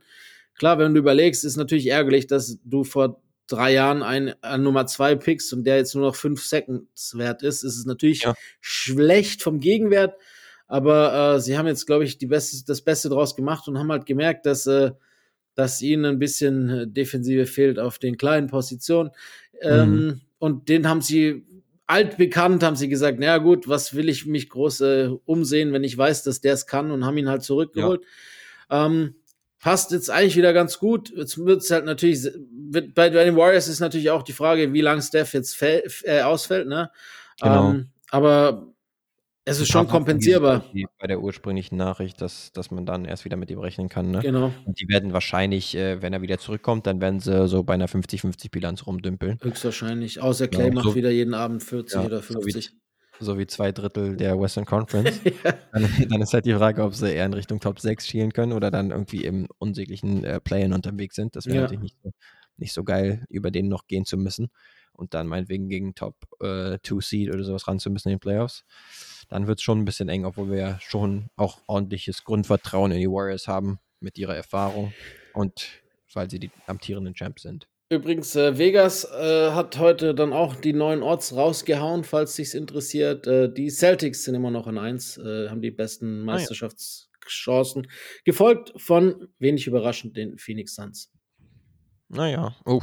[0.56, 4.86] Klar, wenn du überlegst, ist natürlich ärgerlich, dass du vor drei Jahren ein, ein Nummer
[4.86, 8.34] zwei pickst und der jetzt nur noch fünf Seconds wert ist, ist es natürlich Ja.
[8.60, 10.14] schlecht vom Gegenwert.
[10.66, 13.90] Aber äh, sie haben jetzt, glaube ich, die Beste, das Beste draus gemacht und haben
[13.90, 14.92] halt gemerkt, dass, äh,
[15.54, 19.10] dass ihnen ein bisschen äh, Defensive fehlt auf den kleinen Positionen.
[19.60, 21.44] Ähm, und den haben sie
[21.86, 25.96] altbekannt, haben sie gesagt, naja gut, was will ich mich groß äh, umsehen, wenn ich
[25.96, 28.02] weiß, dass der es kann und haben ihn halt zurückgeholt.
[28.70, 29.14] Ähm,
[29.60, 31.12] passt jetzt eigentlich wieder ganz gut.
[31.16, 34.72] Jetzt wird es halt natürlich, wird, bei, bei den Warriors ist natürlich auch die Frage,
[34.72, 36.90] wie lange Steph jetzt äh, ausfällt, ne?
[37.40, 37.70] Genau.
[37.70, 38.73] Ähm, aber
[39.44, 40.64] es ist schon kompensierbar.
[40.98, 44.10] Bei der ursprünglichen Nachricht, dass, dass man dann erst wieder mit ihm rechnen kann.
[44.10, 44.20] Ne?
[44.20, 47.74] Genau, Und die werden wahrscheinlich, äh, wenn er wieder zurückkommt, dann werden sie so bei
[47.74, 49.38] einer 50-50-Bilanz rumdümpeln.
[49.42, 50.20] höchstwahrscheinlich.
[50.22, 52.72] Außer Clay Ja, macht so- wieder jeden Abend 40 Ja, oder so wie- 50.
[53.20, 55.20] So wie zwei Drittel der Western Conference.
[55.72, 58.52] dann, dann ist halt die Frage, ob sie eher in Richtung Top 6 schielen können
[58.52, 61.36] oder dann irgendwie im unsäglichen äh, Play-In unterwegs sind.
[61.36, 61.62] Das wäre Ja.
[61.62, 62.10] natürlich nicht so,
[62.56, 64.48] nicht so geil, über den noch gehen zu müssen
[64.92, 68.64] und dann meinetwegen gegen Top 2 Seed oder sowas ran zu müssen in den Playoffs.
[69.28, 73.00] Dann wird es schon ein bisschen eng, obwohl wir ja schon auch ordentliches Grundvertrauen in
[73.00, 74.92] die Warriors haben mit ihrer Erfahrung
[75.32, 75.68] und
[76.12, 77.66] weil sie die amtierenden Champs sind.
[77.90, 83.26] Übrigens, äh, Vegas äh, hat heute dann auch die neuen Orts rausgehauen, falls sich's interessiert.
[83.26, 86.24] Äh, die Celtics sind immer noch an 1, äh, haben die besten ja.
[86.24, 87.88] Meisterschaftschancen.
[88.24, 91.12] Gefolgt von, wenig überraschend, den Phoenix Suns.
[92.08, 92.82] Naja, oh,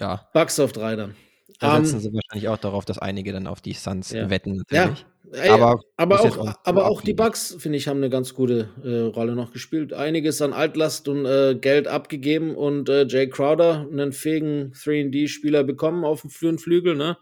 [0.00, 0.28] ja.
[0.32, 1.16] Bucks auf 3 dann.
[1.58, 4.30] Da Ähm, setzen sie wahrscheinlich auch darauf, dass einige dann auf die Suns Ja.
[4.30, 5.06] wetten, Ja, natürlich.
[5.32, 7.14] Ey, Aber aber, auch, aber auch die.
[7.14, 9.92] Bucks, finde ich, haben eine ganz gute äh, Rolle noch gespielt.
[9.92, 16.04] Einiges an Altlast und äh, Geld abgegeben und äh, Jay Crowder, einen fähigen 3D-Spieler bekommen
[16.04, 17.18] auf dem frühen Flügel, ne?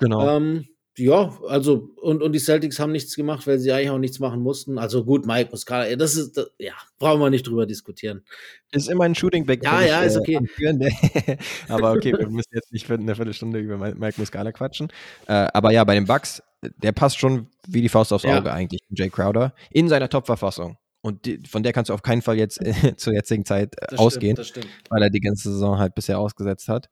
[0.00, 0.36] Genau.
[0.36, 0.66] Ähm,
[0.98, 4.40] ja, also, und, und die Celtics haben nichts gemacht, weil sie eigentlich auch nichts machen
[4.40, 4.78] mussten.
[4.78, 8.24] Also gut, Mike Muscala, das ist, das, ja, brauchen wir nicht drüber diskutieren.
[8.72, 9.62] Ist immer ein Shooting Back.
[9.62, 10.36] Ja, ja, ich, ist äh, okay.
[10.36, 10.80] anführen.
[11.68, 14.88] aber okay, wir müssen jetzt nicht für eine Viertelstunde über Mi- Mike Muscala quatschen.
[15.26, 18.38] Äh, aber ja, bei den Bucks, der passt schon wie die Faust aufs Ja.
[18.38, 20.78] Auge eigentlich, Jay Crowder, in seiner Top-Verfassung.
[21.06, 23.94] Und die, von der kannst du auf keinen Fall jetzt äh, zur jetzigen Zeit äh,
[23.94, 24.90] ausgehen, Stimmt, das stimmt.
[24.90, 26.88] weil er die ganze Saison halt bisher ausgesetzt hat.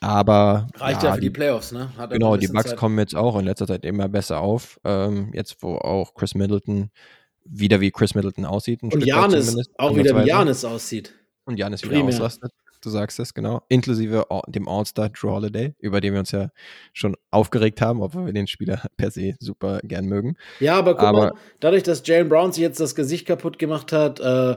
[0.00, 1.90] Aber Reicht ja, für die, Playoffs, ne?
[2.10, 2.78] Genau, die Bucks Zeit.
[2.78, 4.80] kommen jetzt auch in letzter Zeit immer besser auf.
[4.84, 6.90] Ähm, jetzt, wo auch Chris Middleton
[7.44, 8.82] wieder wie Chris Middleton aussieht.
[8.82, 10.26] Und Janis, auch wieder wie.
[10.26, 11.12] Janis aussieht.
[11.44, 12.52] Und Janis wieder ausrastet.
[12.88, 13.60] Du sagst es, genau.
[13.68, 16.48] Inklusive dem All-Star Drew Holiday, über den wir uns ja
[16.94, 20.36] schon aufgeregt haben, obwohl wir den Spieler per se super gern mögen.
[20.58, 23.92] Ja, aber guck Aber- mal, dadurch, dass Jalen Brown sich jetzt das Gesicht kaputt gemacht
[23.92, 24.52] hat, äh,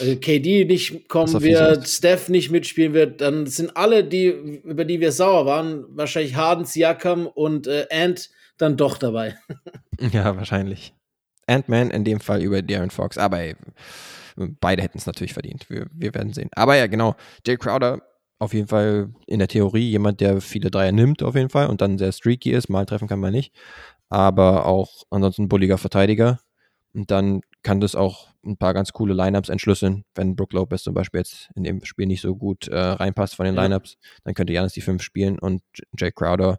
[0.00, 1.88] äh, KD nicht kommen wird.
[1.88, 6.64] Steph nicht mitspielen wird, dann sind alle, die, über die wir sauer waren, wahrscheinlich Harden,
[6.64, 9.36] Siakam und äh, Ant dann doch dabei.
[10.12, 10.92] Ja, wahrscheinlich.
[11.46, 13.16] Ant-Man in dem Fall über Darren Fox.
[13.18, 13.54] Aber ey,
[14.36, 15.68] beide hätten es natürlich verdient.
[15.68, 16.50] Wir, wir werden sehen.
[16.54, 17.14] Aber ja, genau.
[17.46, 18.02] Jay Crowder,
[18.38, 21.66] auf jeden Fall in der Theorie jemand, der viele Dreier nimmt, auf jeden Fall.
[21.68, 22.68] Und dann sehr streaky ist.
[22.68, 23.54] Mal treffen kann man nicht.
[24.08, 26.40] Aber auch ansonsten ein bulliger Verteidiger.
[26.92, 30.04] Und dann kann das auch ein paar ganz coole Lineups entschlüsseln.
[30.14, 33.46] Wenn Brook Lopez zum Beispiel jetzt in dem Spiel nicht so gut äh, reinpasst von
[33.46, 33.54] den.
[33.54, 35.62] Lineups, dann könnte Janis die fünf spielen und
[35.98, 36.58] Jay Crowder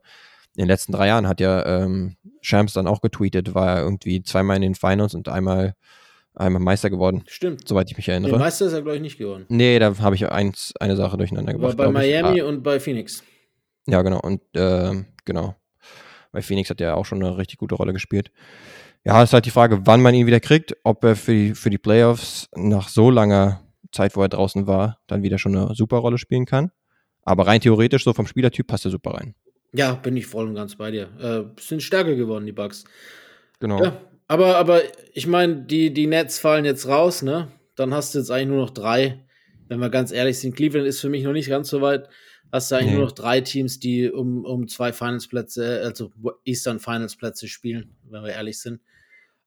[0.55, 4.23] in den letzten drei Jahren hat ja ähm, Shams dann auch getweetet, war er irgendwie
[4.23, 5.75] zweimal in den Finals und einmal,
[6.35, 7.67] einmal Meister geworden, Stimmt.
[7.67, 8.37] soweit ich mich erinnere.
[8.37, 9.45] Meister ist er, glaube ich, nicht geworden.
[9.49, 11.77] Nee, da habe ich eins, eine Sache durcheinander War gebracht.
[11.77, 12.11] bei glaub ich.
[12.11, 13.23] Miami Ah, und bei Phoenix.
[13.87, 14.19] ja, genau.
[14.21, 15.55] Und ähm, genau.
[16.31, 18.31] Bei Phoenix hat er auch schon eine richtig gute Rolle gespielt.
[19.05, 21.69] Ja, ist halt die Frage, wann man ihn wieder kriegt, ob er für die, für
[21.69, 23.61] die Playoffs nach so langer
[23.91, 26.71] Zeit, wo er draußen war, dann wieder schon eine super Rolle spielen kann.
[27.23, 29.35] Aber rein theoretisch, so vom Spielertyp, passt er super rein.
[29.73, 31.09] Ja, bin ich voll und ganz bei dir.
[31.19, 32.83] Äh, sind stärker geworden, die Bucks.
[33.59, 33.81] Genau.
[33.83, 33.97] Ja,
[34.27, 34.81] aber, aber
[35.13, 37.51] ich meine, die, die Nets fallen jetzt raus, ne?
[37.75, 39.25] Dann hast du jetzt eigentlich nur noch drei.
[39.67, 42.07] Wenn wir ganz ehrlich sind, Cleveland ist für mich noch nicht ganz so weit.
[42.51, 42.95] Hast du eigentlich Nee.
[42.97, 46.11] nur noch drei Teams, die um, um zwei Finals-Plätze, also
[46.45, 48.81] Eastern Finals-Plätze spielen, wenn wir ehrlich sind.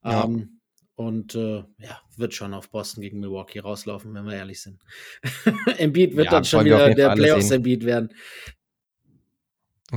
[0.03, 0.25] Ja.
[0.25, 0.59] Ähm,
[0.95, 4.79] und äh, ja, wird schon auf Boston gegen Milwaukee rauslaufen, wenn wir ehrlich sind.
[5.77, 7.55] Embiid wird Ja, dann schon wieder der Fall alle Playoffs sehen.
[7.57, 8.13] Embiid werden.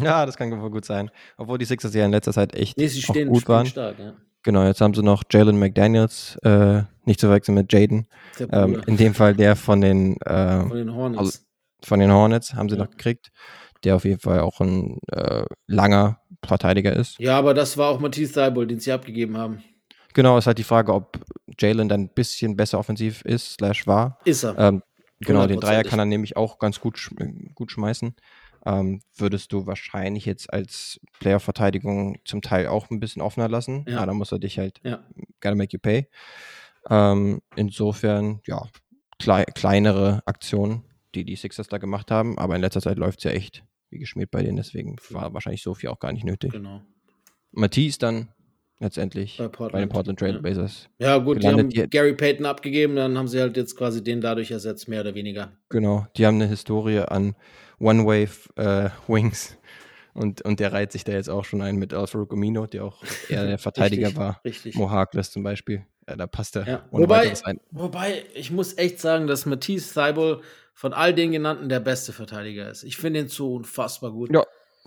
[0.00, 1.10] Ja, das kann wohl gut sein.
[1.36, 3.66] Obwohl die Sixers ja in letzter Zeit echt Nee, sie stehen, gut waren.
[3.66, 4.16] stark, ja.
[4.44, 8.06] Genau, jetzt haben sie noch Jalen McDaniels, äh, nicht zu verwechseln mit Jaden.
[8.50, 11.18] Ähm, in dem Fall der von den äh, von den Hornets.
[11.18, 11.38] also-
[11.84, 12.84] von den Hornets haben sie Ja.
[12.84, 13.30] noch gekriegt,
[13.84, 17.18] der auf jeden Fall auch ein äh, langer Verteidiger ist.
[17.18, 19.62] ja, aber das war auch Matisse Thibault, den sie abgegeben haben.
[20.14, 21.18] Genau, ist halt die Frage, ob
[21.58, 24.18] Jalen dann ein bisschen besser offensiv ist, slash war.
[24.24, 24.56] Ist er.
[24.58, 24.82] Ähm,
[25.20, 28.14] genau, den Dreier kann er nämlich auch ganz gut, sch- gut schmeißen.
[28.64, 33.84] Ähm, würdest du wahrscheinlich jetzt als Player-Verteidigung zum Teil auch ein bisschen offener lassen.
[33.88, 33.94] Ja.
[34.00, 34.06] Ja.
[34.06, 35.02] da muss er dich halt, Ja.
[35.40, 36.08] gotta make you pay.
[36.88, 38.62] Ähm, insofern, ja,
[39.18, 40.84] klei kleinere Aktionen,
[41.14, 43.98] die die Sixers da gemacht haben, aber in letzter Zeit läuft es ja echt wie
[43.98, 46.52] geschmiert bei denen, deswegen war wahrscheinlich so viel auch gar nicht nötig.
[46.52, 46.80] Genau.
[47.50, 48.28] Matisse dann
[48.82, 50.66] letztendlich Bei bei, Portland, den Portland Trail ja.
[50.98, 54.02] Ja, gut, die Gelandet haben die- Gary Payton abgegeben, dann haben sie halt jetzt quasi
[54.04, 55.52] den dadurch ersetzt, mehr oder weniger.
[55.68, 57.34] Genau, die haben eine Historie an
[57.78, 59.56] One-Wave-Wings
[60.14, 63.02] und, und der reiht sich da jetzt auch schon ein mit Alfred Amino, der auch
[63.28, 64.40] eher der Verteidiger Richtig, war.
[64.44, 64.74] Richtig.
[64.74, 66.66] Mo Harkless zum Beispiel, ja, da passt er.
[66.68, 66.84] Ja.
[66.90, 67.32] Wobei,
[67.70, 70.42] wobei, ich muss echt sagen, dass Matisse Thibault
[70.74, 72.82] von all den genannten der beste Verteidiger ist.
[72.82, 74.32] Ich finde ihn so unfassbar gut.
[74.32, 74.44] Ja.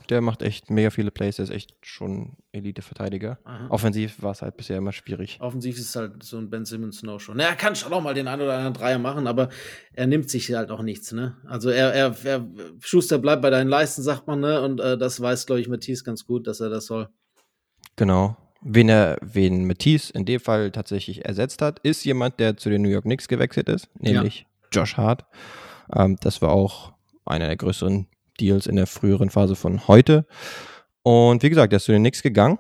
[0.10, 3.40] Der macht echt mega viele Plays, der ist echt schon Elite-Verteidiger.
[3.70, 5.38] Offensiv war es halt bisher immer schwierig.
[5.42, 7.34] Offensiv ist es halt so ein Ben Simmons No-Show.
[7.34, 9.50] Na, er kann schon auch mal den einen oder anderen Dreier machen, aber
[9.94, 11.38] er nimmt sich halt auch nichts, ne?
[11.48, 12.48] Also er, er, er
[12.82, 14.62] Schuster bleibt bei deinen Leisten, sagt man, ne?
[14.62, 17.10] Und äh, das weiß, glaube ich, Matisse ganz gut, dass er das soll.
[17.96, 18.38] Genau.
[18.62, 22.82] Wen er, wen Matisse in dem Fall tatsächlich ersetzt hat, ist jemand, der zu den
[22.82, 25.26] New York Knicks gewechselt ist, nämlich Josh Hart.
[25.94, 26.94] Ähm, das war auch
[27.26, 28.08] einer der größeren
[28.40, 30.26] Deals in der früheren Phase von heute.
[31.04, 32.60] Und wie gesagt, er ist zu den Knicks gegangen.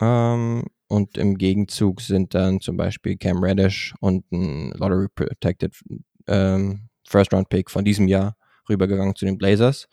[0.00, 5.74] Ähm, und im Gegenzug sind dann zum Beispiel Cam Reddish und ein Lottery Protected
[6.26, 8.36] ähm, First Round Pick von diesem Jahr
[8.68, 9.88] rübergegangen zu den Blazers.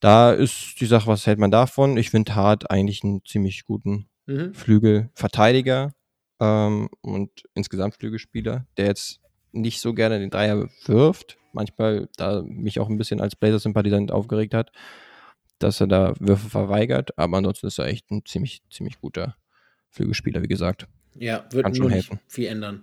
[0.00, 1.96] Da ist die Sache, was hält man davon?
[1.96, 4.54] Ich finde Hart eigentlich einen ziemlich guten Mhm.
[4.54, 5.92] Flügelverteidiger
[6.40, 9.20] ähm, und insgesamt Flügelspieler, der jetzt
[9.52, 11.38] nicht so gerne den Dreier wirft.
[11.56, 14.70] Manchmal, da mich auch ein bisschen als Blazers-Sympathisant aufgeregt hat,
[15.58, 17.18] dass er da Würfe verweigert.
[17.18, 19.36] Aber ansonsten ist er echt ein ziemlich, ziemlich guter
[19.90, 20.86] Flügelspieler, wie gesagt.
[21.18, 22.20] Ja, wird Kann nur schon nicht helfen.
[22.28, 22.82] viel ändern.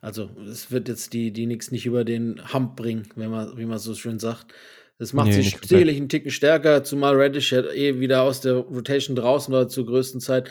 [0.00, 3.66] Also es wird jetzt die, die Knicks nicht über den Hump bringen, wenn man, wie
[3.66, 4.52] man so schön sagt.
[4.98, 5.66] Das macht Nee, komplett.
[5.68, 9.84] sicherlich einen Ticken stärker, zumal Reddish ja eh wieder aus der Rotation draußen war zur
[9.86, 10.48] größten Zeit,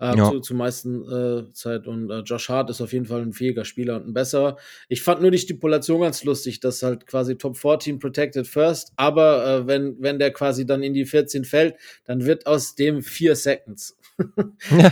[0.00, 0.30] äh, Ja.
[0.30, 1.86] zu, zur meisten äh, Zeit.
[1.86, 4.56] Und äh, Josh Hart ist auf jeden Fall ein fähiger Spieler und ein besserer.
[4.88, 9.46] Ich fand nur die Stipulation ganz lustig, dass halt quasi Top 14 protected first, aber
[9.46, 13.36] äh, wenn, wenn der quasi dann in die 14 fällt, dann wird aus dem vier
[13.36, 13.96] Seconds.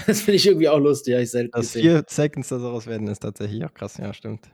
[0.07, 1.82] Das finde ich irgendwie auch lustig, habe ich selten Dass gesehen.
[1.82, 3.96] vier Seconds daraus werden, ist tatsächlich auch krass.
[3.96, 4.50] Ja, stimmt.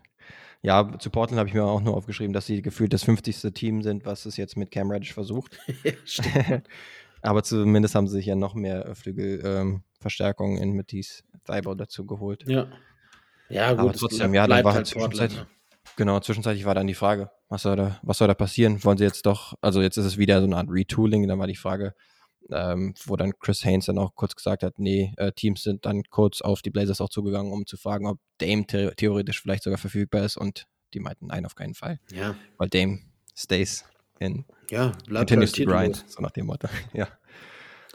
[0.62, 3.52] Ja, zu Portland habe ich mir auch nur aufgeschrieben, dass sie gefühlt das 50.
[3.54, 5.58] Team sind, was es jetzt mit Cam Reddish versucht.
[6.06, 6.62] Ja.
[7.22, 8.86] Aber zumindest haben sie sich ja noch mehr
[10.00, 12.44] Flügelverstärkungen in Matisse Thibault dazu geholt.
[12.46, 12.68] Ja.
[13.48, 13.80] Ja, gut.
[13.80, 15.50] Aber trotzdem, ja, dann war halt Portland, zwischenzeit- ne?
[15.96, 18.82] Genau, zwischenzeitlich war dann die Frage, was soll da, was soll da passieren?
[18.84, 21.46] Wollen sie jetzt doch, also jetzt ist es wieder so eine Art Retooling, dann war
[21.48, 21.94] die Frage,
[22.50, 26.04] ähm, wo dann Chris Haynes dann auch kurz gesagt hat, nee, äh, Teams sind dann
[26.04, 29.78] kurz auf die Blazers auch zugegangen, um zu fragen, ob Dame the theoretisch vielleicht sogar
[29.78, 33.00] verfügbar ist und die meinten, nein, auf keinen Fall, Ja, weil Dame
[33.36, 33.84] stays
[34.20, 36.68] in ja, bleibt continues halt to grind, so nach dem Motto.
[36.92, 37.08] ja,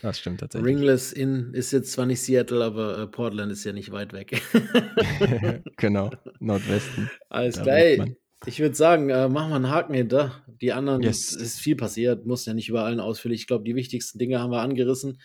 [0.02, 0.76] das stimmt tatsächlich.
[0.76, 4.42] Ringless in ist jetzt zwar nicht Seattle, aber äh, Portland ist ja nicht weit weg.
[5.78, 7.10] genau, Nordwesten.
[7.30, 8.08] Alles klar.
[8.48, 10.44] Ich würde sagen, äh, machen wir einen Haken hinter.
[10.62, 11.34] Die anderen Yes.
[11.34, 13.42] ist viel passiert, muss ja nicht über allen ausführlich.
[13.42, 15.20] Ich glaube, die wichtigsten Dinge haben wir angerissen.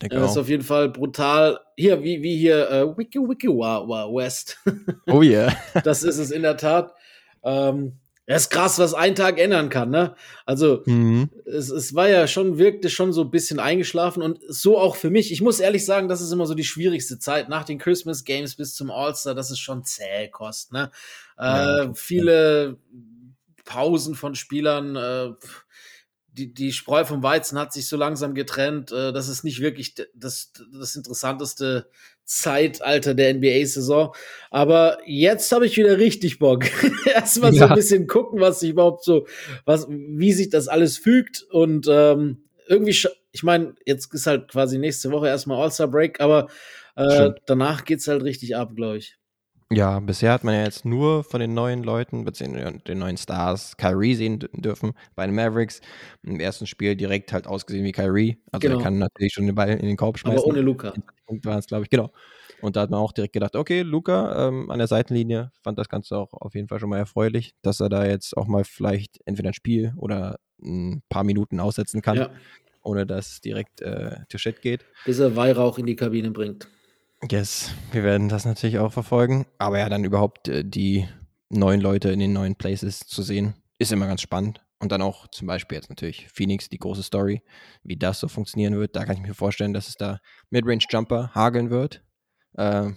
[0.00, 1.58] Das ist auf jeden Fall brutal.
[1.76, 4.58] Hier, wie, wie hier, äh, Wiki Wiki West.
[5.06, 5.46] Oh ja.
[5.46, 5.56] Yeah.
[5.84, 6.92] das ist es in der Tat.
[7.42, 10.16] Ähm, das ist krass, was ein Tag ändern kann, ne?
[10.44, 11.30] Also, mhm.
[11.44, 15.10] es, es war ja schon, wirkte schon so ein bisschen eingeschlafen und so auch für
[15.10, 15.30] mich.
[15.32, 18.56] Ich muss ehrlich sagen, das ist immer so die schwierigste Zeit nach den Christmas Games
[18.56, 19.34] bis zum All-Star.
[19.34, 20.90] Das ist schon zäh kost, ne?
[21.38, 22.78] Ja, äh, viele
[23.64, 25.32] Pausen von Spielern, äh,
[26.36, 28.92] die, die Spreu vom Weizen hat sich so langsam getrennt.
[28.92, 31.88] Äh, das ist nicht wirklich das, das interessanteste
[32.24, 34.14] Zeitalter der NBA-Saison.
[34.50, 36.64] Aber jetzt habe ich wieder richtig Bock.
[37.06, 37.60] Erstmal ja.
[37.60, 39.26] so ein bisschen gucken, was sich überhaupt so,
[39.64, 41.42] was, wie sich das alles fügt.
[41.50, 42.96] Und ähm, irgendwie,
[43.32, 46.48] ich meine, jetzt ist halt quasi nächste Woche erstmal All-Star-Break, aber
[46.96, 49.16] äh, danach geht's halt richtig ab, glaube ich.
[49.72, 53.76] Ja, bisher hat man ja jetzt nur von den neuen Leuten, beziehungsweise den neuen Stars,
[53.76, 55.80] Kyrie sehen dürfen bei den Mavericks.
[56.22, 58.38] Im ersten Spiel direkt halt ausgesehen wie Kyrie.
[58.52, 58.78] Also genau.
[58.78, 60.38] er kann natürlich schon den Ball in den Korb schmeißen.
[60.38, 60.94] Aber ohne Luca.
[61.42, 62.12] War es, glaube ich, genau.
[62.60, 65.88] Und da hat man auch direkt gedacht, okay, Luca ähm, an der Seitenlinie fand das
[65.88, 69.18] Ganze auch auf jeden Fall schon mal erfreulich, dass er da jetzt auch mal vielleicht
[69.24, 72.30] entweder ein Spiel oder ein paar Minuten aussetzen kann, ja.
[72.82, 74.86] ohne dass direkt äh, Tischett geht.
[75.04, 76.68] Bis er Weihrauch in die Kabine bringt.
[77.22, 79.46] Yes, wir werden das natürlich auch verfolgen.
[79.58, 81.08] Aber ja, dann überhaupt äh, die
[81.48, 84.62] neuen Leute in den neuen Places zu sehen, ist immer ganz spannend.
[84.78, 87.42] Und dann auch zum Beispiel jetzt natürlich Phoenix, die große Story,
[87.82, 88.94] wie das so funktionieren wird.
[88.94, 92.04] Da kann ich mir vorstellen, dass es da Midrange-Jumper hageln wird.
[92.54, 92.90] Äh,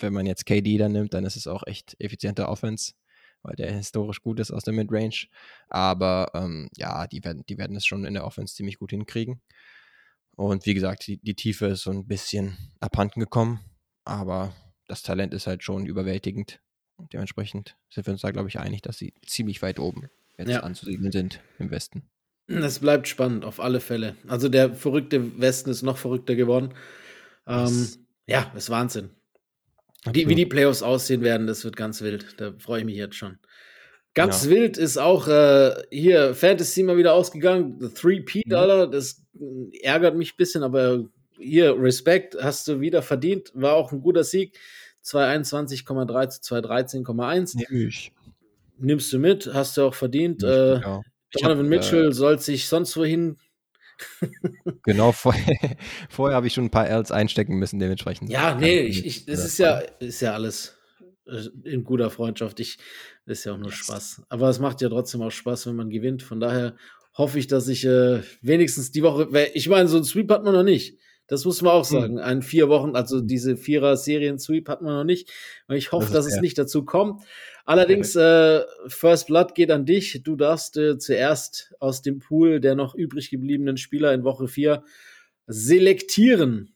[0.00, 2.94] wenn man jetzt KD dann nimmt, dann ist es auch echt effizienter Offense,
[3.42, 5.26] weil der historisch gut ist aus der Midrange.
[5.68, 9.40] Aber ähm, ja, die werden, die werden es schon in der Offense ziemlich gut hinkriegen.
[10.36, 13.60] Und wie gesagt, die, die Tiefe ist so ein bisschen abhanden gekommen,
[14.04, 14.54] aber
[14.86, 16.60] das Talent ist halt schon überwältigend.
[16.96, 20.08] Und dementsprechend sind wir uns da, glaube ich, einig, dass sie ziemlich weit oben
[20.38, 20.60] jetzt ja.
[20.60, 22.08] anzusiedeln sind im Westen.
[22.48, 24.16] Es bleibt spannend, auf alle Fälle.
[24.26, 26.74] Also der verrückte Westen ist noch verrückter geworden.
[27.46, 27.88] Ähm,
[28.26, 29.10] ja, ist Wahnsinn.
[30.12, 32.40] Die, wie die Playoffs aussehen werden, das wird ganz wild.
[32.40, 33.38] Da freue ich mich jetzt schon.
[34.14, 34.50] Ganz ja.
[34.50, 37.78] wild ist auch äh, hier Fantasy mal wieder ausgegangen.
[37.80, 39.21] The 3P Dollar, das
[39.82, 41.04] ärgert mich ein bisschen, aber
[41.38, 43.50] hier Respekt hast du wieder verdient.
[43.54, 44.58] War auch ein guter Sieg.
[45.04, 47.56] 221,3 zu 213,1.
[47.56, 48.12] Nimm ich.
[48.78, 50.42] Nimmst du mit, hast du auch verdient.
[50.42, 51.02] Äh, ja.
[51.32, 53.38] Donovan hab, Mitchell äh, soll sich sonst wohin.
[54.82, 55.76] genau, vorher,
[56.08, 58.30] vorher habe ich schon ein paar Ls einstecken müssen, dementsprechend.
[58.30, 60.76] Ja, nee, ich, ich, das ist ja, ist ja alles
[61.26, 62.60] äh, in guter Freundschaft.
[62.60, 62.78] Ich,
[63.26, 63.76] ist ja auch nur yes.
[63.76, 64.22] Spaß.
[64.28, 66.22] Aber es macht ja trotzdem auch Spaß, wenn man gewinnt.
[66.22, 66.76] Von daher
[67.14, 70.54] hoffe ich, dass ich äh, wenigstens die Woche, ich meine, so ein Sweep hat man
[70.54, 70.98] noch nicht.
[71.28, 72.00] Das muss man auch hm.
[72.00, 72.18] sagen.
[72.18, 75.30] Ein vier Wochen, also diese Vierer-Serien-Sweep hat man noch nicht.
[75.70, 77.22] Ich hoffe, das dass es nicht dazu kommt.
[77.64, 80.22] Allerdings, äh, First Blood geht an dich.
[80.24, 84.84] Du darfst äh, zuerst aus dem Pool der noch übrig gebliebenen Spieler in Woche vier
[85.46, 86.74] selektieren.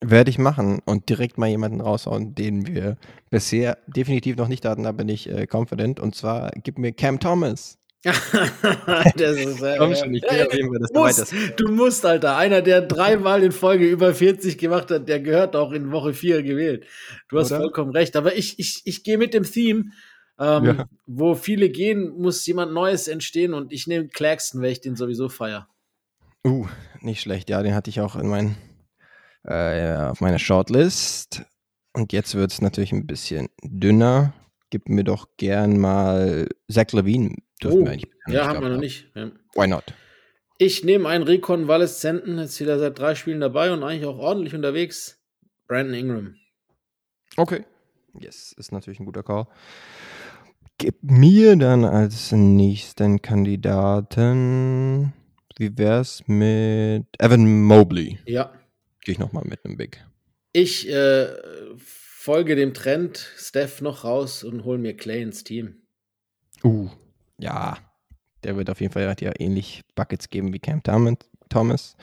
[0.00, 2.98] Werde ich machen und direkt mal jemanden raushauen, den wir
[3.30, 5.98] bisher definitiv noch nicht hatten, da bin ich äh, confident.
[5.98, 7.78] Und zwar gib mir Cam Thomas.
[9.16, 12.36] das ist, äh, Komm schon, ich gehe auf jeden Fall, dass du Du musst, Alter.
[12.36, 16.42] Einer, der dreimal in Folge über 40 gemacht hat, der gehört auch in Woche 4
[16.42, 16.84] gewählt.
[17.30, 17.60] Du hast Oder?
[17.60, 18.14] vollkommen recht.
[18.16, 19.84] Aber ich, ich, ich gehe mit dem Theme.
[20.38, 20.86] Ähm, ja.
[21.06, 25.28] Wo viele gehen, muss jemand Neues entstehen und ich nehme Claxton, weil ich den sowieso
[25.28, 25.68] feier.
[26.46, 26.66] Uh,
[27.00, 27.48] nicht schlecht.
[27.48, 28.56] Ja, den hatte ich auch in mein,
[29.44, 31.42] äh, auf meiner Shortlist.
[31.94, 34.34] Und jetzt wird es natürlich ein bisschen dünner.
[34.68, 38.80] Gib mir doch gern mal Zach Levine Dürfen oh, wir eigentlich ja, haben wir noch
[38.80, 39.10] nicht.
[39.14, 39.30] Ja.
[39.54, 39.84] Why not?
[40.58, 45.20] Ich nehme einen Rekonvaleszenten, jetzt wieder seit drei Spielen dabei und eigentlich auch ordentlich unterwegs.
[45.66, 46.36] Brandon Ingram.
[47.36, 47.64] Okay.
[48.20, 49.46] Yes, ist natürlich ein guter Call.
[50.78, 55.12] Gib mir dann als nächsten Kandidaten,
[55.56, 58.18] wie wär's mit Evan Mobley?
[58.26, 58.52] Ja.
[59.00, 60.04] Gehe ich nochmal mit einem Big.
[60.52, 61.28] Ich äh,
[61.76, 65.82] folge dem Trend, Steph noch raus und hole mir Clay ins Team.
[66.62, 66.88] Uh,
[67.38, 67.78] ja,
[68.42, 70.82] der wird auf jeden Fall ja ähnlich Buckets geben wie Cam
[71.48, 71.96] Thomas.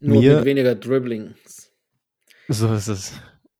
[0.00, 1.70] Nur Mir, mit weniger Dribblings.
[2.48, 3.12] So ist es.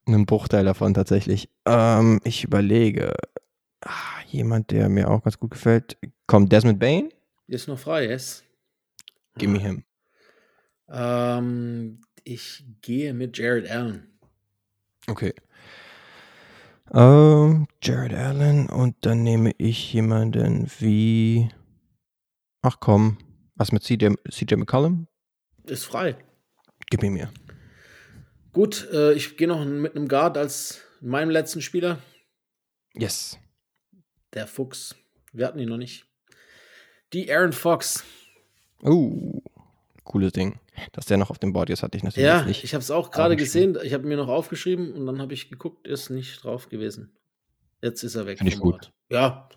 [0.07, 1.49] Ein Bruchteil davon tatsächlich.
[1.67, 3.15] Ähm, ich überlege.
[3.81, 5.97] Ah, jemand, der mir auch ganz gut gefällt.
[6.27, 7.13] Kommt Desmond Bain?
[7.47, 8.43] Ist noch frei, yes.
[9.39, 9.85] Give me him.
[10.89, 14.19] Ähm, ich gehe mit Jared Allen.
[15.07, 15.35] Okay.
[16.95, 21.49] Ähm, Jared Allen und dann nehme ich jemanden wie.
[22.61, 23.17] Ach komm,
[23.55, 25.09] was mit CJ, CJ McCollum?
[25.65, 26.17] Ist frei.
[26.91, 27.33] Gib ihn mir.
[28.53, 31.99] Gut, äh, ich gehe noch mit einem Guard als meinem letzten Spieler.
[32.95, 33.39] Yes.
[34.35, 34.95] Der Fuchs.
[35.33, 36.05] Wir hatten ihn noch nicht.
[37.15, 38.05] Die Aaron Fox.
[38.83, 39.41] Uh,
[40.05, 40.59] cooles Ding.
[40.93, 42.65] Dass der noch auf dem Board ist, hatte ich natürlich Ja, nicht.
[42.65, 43.77] ich habe es auch gerade gesehen.
[43.83, 47.15] Ich habe mir noch aufgeschrieben und dann habe ich geguckt, ist nicht drauf gewesen.
[47.83, 48.73] Jetzt ist er weg Finde ich gut.
[48.81, 48.93] Board.
[49.11, 49.49] Ja,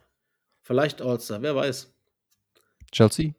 [0.62, 1.94] vielleicht All-Star, wer weiß.
[2.92, 3.32] Chelsea?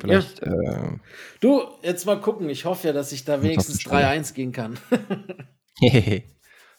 [0.00, 0.98] Vielleicht, äh,
[1.40, 2.48] Du, jetzt mal gucken.
[2.48, 4.06] Ich hoffe ja, dass ich da wenigstens auf die Stelle.
[4.22, 4.78] 3-1 gehen kann.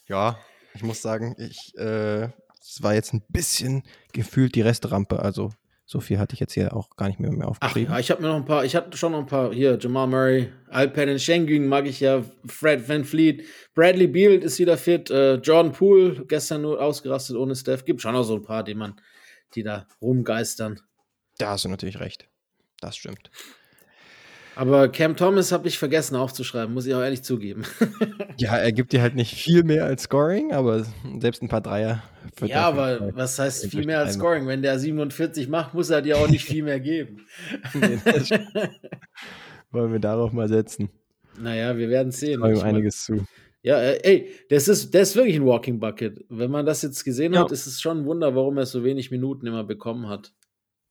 [0.07, 0.37] ja,
[0.73, 2.23] ich muss sagen, ich, äh,
[2.61, 3.83] es war jetzt ein bisschen
[4.13, 5.19] gefühlt die Restrampe.
[5.19, 5.51] Also,
[5.91, 7.93] so viel hatte ich jetzt hier auch gar nicht mehr, mehr Ach aufgeschrieben.
[7.93, 10.07] ja, ich habe mir noch ein paar, ich hatte schon noch ein paar, hier, Jamal
[10.07, 15.35] Murray, Alperen Schengen mag ich ja, Fred Van Fleet, Bradley Beal ist wieder fit, äh,
[15.35, 19.01] Jordan Poole, gestern nur ausgerastet ohne Steph, gibt schon noch so ein paar, die man,
[19.53, 20.79] die da rumgeistern.
[21.37, 22.29] Da hast du natürlich recht.
[22.79, 23.29] Das stimmt.
[24.55, 27.63] Aber Cam Thomas habe ich vergessen aufzuschreiben, muss ich auch ehrlich zugeben.
[28.37, 30.83] Ja, er gibt dir halt nicht viel mehr als Scoring, aber
[31.19, 32.01] selbst ein paar Dreier.
[32.37, 34.15] wird ja, aber was heißt viel mehr als.
[34.15, 34.47] Scoring?
[34.47, 37.27] Wenn der 47 macht, muss er dir auch nicht viel mehr geben.
[37.75, 37.99] Nee,
[39.71, 40.89] Wollen wir darauf mal setzen.
[41.39, 42.43] naja, wir werden sehen.
[42.51, 43.25] Ich einiges zu.
[43.63, 46.25] Ja, äh, ey, das ist, das ist wirklich ein Walking Bucket.
[46.29, 47.41] Wenn man das jetzt gesehen Ja.
[47.41, 50.33] hat, ist es schon ein Wunder, warum er so wenig Minuten immer bekommen hat.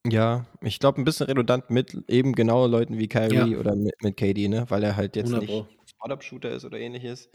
[0.07, 3.59] Ja, ich glaube, ein bisschen redundant mit eben genau Leuten wie Kyrie Ja.
[3.59, 4.65] oder mit, mit KD, ne?
[4.69, 5.67] Weil er halt jetzt 100 nicht.
[5.91, 7.29] Spot-Up-Shooter ist oder ähnliches,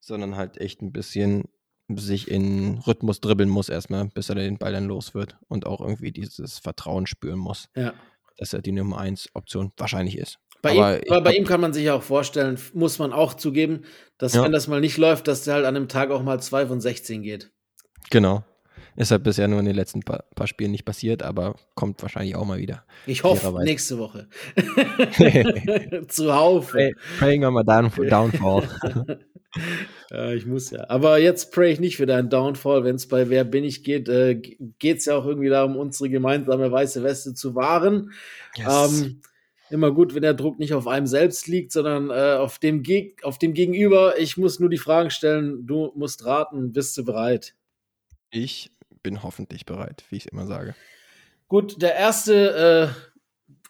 [0.00, 1.44] sondern halt echt ein bisschen
[1.94, 5.80] sich in Rhythmus dribbeln muss erstmal, bis er den Ball dann los wird und auch
[5.80, 7.92] irgendwie dieses Vertrauen spüren muss, Ja.
[8.38, 10.38] dass er die Nummer 1 Option wahrscheinlich ist.
[10.60, 13.82] Bei, Aber ihm, bei ihm kann man sich auch vorstellen, muss man auch zugeben,
[14.18, 14.42] dass Ja.
[14.42, 16.80] wenn das mal nicht läuft, dass der halt an einem Tag auch mal 2 von
[16.80, 17.52] 16 geht.
[18.10, 18.44] Genau.
[18.98, 22.34] Ist halt bisher nur in den letzten paar, paar Spielen nicht passiert, aber kommt wahrscheinlich
[22.34, 22.84] auch mal wieder.
[23.06, 24.26] Ich hoffe, nächste Woche.
[26.08, 26.72] Zuhaufe.
[26.72, 28.68] Pray, praying on my down, downfall.
[30.10, 30.84] Ja, ich muss ja.
[30.88, 32.84] Aber jetzt pray ich nicht für deinen Downfall.
[32.84, 36.10] Wenn es bei Wer bin ich geht, äh, geht es ja auch irgendwie darum, unsere
[36.10, 38.12] gemeinsame weiße Weste zu wahren.
[38.58, 39.20] Ähm,
[39.70, 43.24] immer gut, wenn der Druck nicht auf einem selbst liegt, sondern äh, auf, dem Geg
[43.24, 44.18] auf dem Gegenüber.
[44.18, 45.66] Ich muss nur die Fragen stellen.
[45.66, 46.72] Du musst raten.
[46.72, 47.54] Bist du bereit?
[48.30, 48.70] ich
[49.02, 50.74] bin hoffentlich bereit, wie ich immer sage.
[51.48, 53.18] Gut, der erste äh,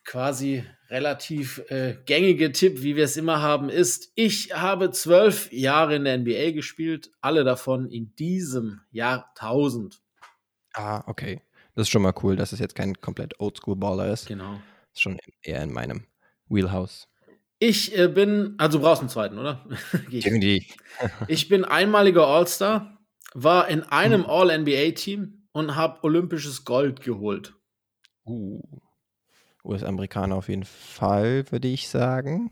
[0.05, 5.97] quasi relativ äh, gängige Tipp, wie wir es immer haben, ist, ich habe zwölf Jahre
[5.97, 10.01] in der NBA gespielt, alle davon in diesem Jahrtausend.
[10.73, 11.43] Ah, okay.
[11.75, 14.27] Das ist schon mal cool, dass es jetzt kein komplett Oldschool-Baller ist.
[14.27, 14.61] Genau.
[14.93, 16.07] Ist schon eher in meinem
[16.49, 17.09] Wheelhouse.
[17.61, 19.65] Ich äh, bin, also du brauchst einen zweiten, oder?
[20.11, 20.77] Ich.
[21.29, 22.98] Ich bin einmaliger All-Star,
[23.35, 27.55] war in einem All-NBA-Team und habe olympisches Gold geholt.
[28.27, 28.61] Uh.
[29.65, 32.51] US-Amerikaner auf jeden Fall, würde ich sagen.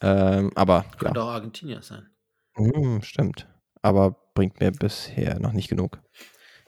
[0.00, 1.26] Ähm, aber, Könnte ja.
[1.26, 2.08] auch Argentinier sein.
[2.54, 3.48] Hm, stimmt.
[3.82, 6.00] Aber bringt mir bisher noch nicht genug.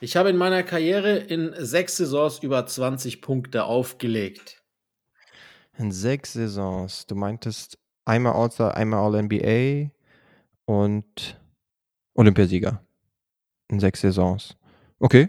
[0.01, 4.63] Ich habe in meiner Karriere in sechs Saisons über 20 Punkte aufgelegt.
[5.79, 7.07] In sechs Saisons.
[7.07, 9.91] Du meintest einmal All-Star, einmal All-NBA
[10.67, 11.41] und
[12.15, 12.85] Olympiasieger.
[13.69, 14.57] In sechs Saisons.
[14.99, 15.29] Okay.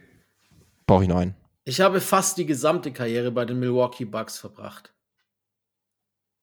[0.86, 1.36] Brauche ich noch einen.
[1.64, 4.94] Ich habe fast die gesamte Karriere bei den Milwaukee Bucks verbracht.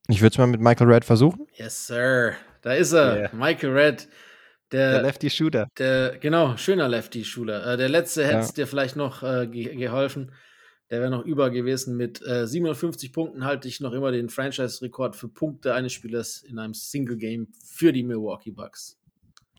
[0.09, 1.47] Ich würde es mal mit Michael Red versuchen.
[1.53, 2.33] Yes, sir.
[2.61, 3.17] Da ist er.
[3.17, 3.29] Yeah.
[3.33, 4.07] Michael Red.
[4.71, 5.67] Der, Lefty Shooter.
[5.77, 7.73] der genau, schöner Lefty-Schüler.
[7.73, 8.53] Äh, der letzte hätte es Ja.
[8.53, 10.31] dir vielleicht noch äh, ge geholfen.
[10.89, 11.95] Der wäre noch über gewesen.
[11.95, 16.57] Mit äh, 57 Punkten halte ich noch immer den Franchise-Rekord für Punkte eines Spielers in
[16.59, 18.99] einem Single-Game für die Milwaukee Bucks.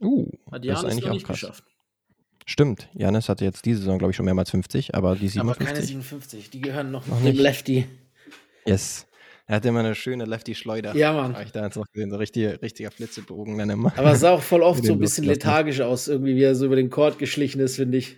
[0.01, 1.41] Uh, Hat das ist Janis eigentlich auch nicht krass.
[1.41, 1.65] geschafft.
[2.47, 2.89] Stimmt.
[2.95, 5.89] Janis hatte jetzt diese Saison, glaube ich, schon mehrmals 50, aber die Aber keine 57.
[5.89, 6.51] 57.
[6.51, 7.37] Die gehören noch, Noch dem.
[7.37, 7.87] Lefty.
[8.67, 9.07] yes.
[9.47, 10.97] Er hatte immer eine schöne Lefty-Schleuder.
[10.97, 11.35] Ja, Mann.
[11.35, 12.11] Habe ich da jetzt noch gesehen.
[12.11, 13.93] So richtige, richtiger Flitzebogen dann immer.
[13.99, 16.65] Aber es sah auch voll oft so ein bisschen lethargisch aus, irgendwie, wie er so
[16.65, 18.17] über den Court geschlichen ist, finde ich.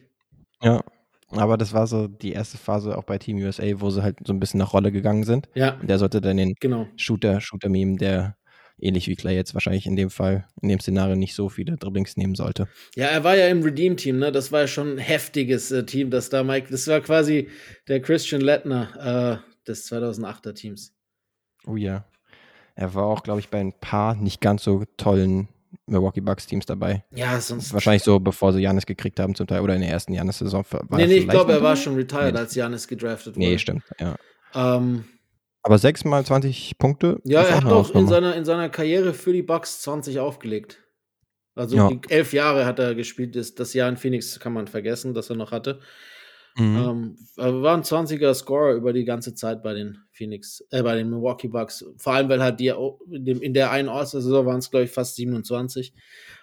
[0.62, 0.83] Ja.
[1.31, 4.33] Aber das war so die erste Phase auch bei Team USA, wo sie halt so
[4.33, 5.49] ein bisschen nach Rolle gegangen sind.
[5.55, 6.87] Ja, Und der sollte dann den genau.
[6.97, 8.37] Shooter, Shooter nehmen, der
[8.79, 12.16] ähnlich wie Clay jetzt wahrscheinlich in dem Fall, in dem Szenario nicht so viele Dribblings
[12.16, 12.68] nehmen sollte.
[12.95, 14.33] Ja, er war ja im Redeem-Team, ne?
[14.33, 16.68] Das war ja schon ein heftiges äh, Team, das da Mike.
[16.70, 17.49] Das war quasi
[17.89, 20.95] der Christian Lettner äh, des 2008er Teams.
[21.66, 22.05] Oh ja.
[22.74, 25.49] Er war auch, glaube ich, bei ein paar nicht ganz so tollen
[25.87, 27.05] Milwaukee Bucks Teams dabei.
[27.14, 27.72] Ja, sonst.
[27.72, 30.64] Wahrscheinlich so, bevor sie Janis gekriegt haben zum Teil oder in der ersten Janis-Saison.
[30.91, 32.41] nee, nee, ich glaube, er war schon retired, Nee.
[32.41, 33.47] als Janis gedraftet wurde.
[33.47, 34.16] Nee, stimmt, ja.
[34.55, 35.05] Ähm,
[35.67, 37.19] Aber 6 mal 20 Punkte.
[37.25, 40.81] ja, er hat auch in seiner, in seiner Karriere für die Bucks 20 aufgelegt.
[41.57, 41.91] Also Ja.
[42.09, 43.35] elf Jahre hat er gespielt.
[43.35, 45.81] Das, das Jahr in Phoenix kann man vergessen, dass er noch hatte.
[46.57, 46.77] Mhm.
[46.77, 50.95] Ähm, aber war ein 20er Scorer über die ganze Zeit bei den Phoenix, äh, bei
[50.95, 51.85] den Milwaukee Bucks.
[51.99, 52.69] Vor allem, weil halt die
[53.11, 55.93] in, dem, in der einen All-Star-Saison waren es, glaube ich, fast 27.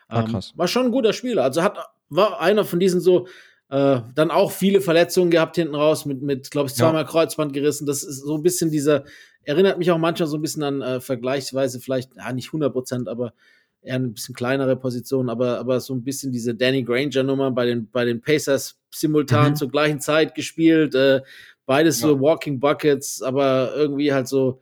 [0.10, 0.52] Ah, Ähm, krass.
[0.58, 1.44] war schon ein guter Spieler.
[1.46, 1.78] Also hat,
[2.10, 3.28] war einer von diesen so
[3.74, 7.08] Äh, dann auch viele Verletzungen gehabt hinten raus, mit, mit glaube ich, zweimal ja.
[7.08, 7.88] Kreuzband gerissen.
[7.88, 9.04] Das ist so ein bisschen dieser,
[9.46, 13.10] erinnert mich auch manchmal so ein bisschen an äh, vergleichsweise vielleicht, ja, nicht 100 Prozent,
[13.10, 13.34] aber
[13.82, 17.90] eher ein bisschen kleinere Position, aber, aber so ein bisschen diese Danny Granger-Nummer bei den,
[17.90, 19.56] bei den Pacers simultan mhm.
[19.56, 20.94] zur gleichen Zeit gespielt.
[20.94, 21.22] Äh,
[21.66, 22.10] beides ja.
[22.10, 24.62] so Walking Buckets, aber irgendwie halt so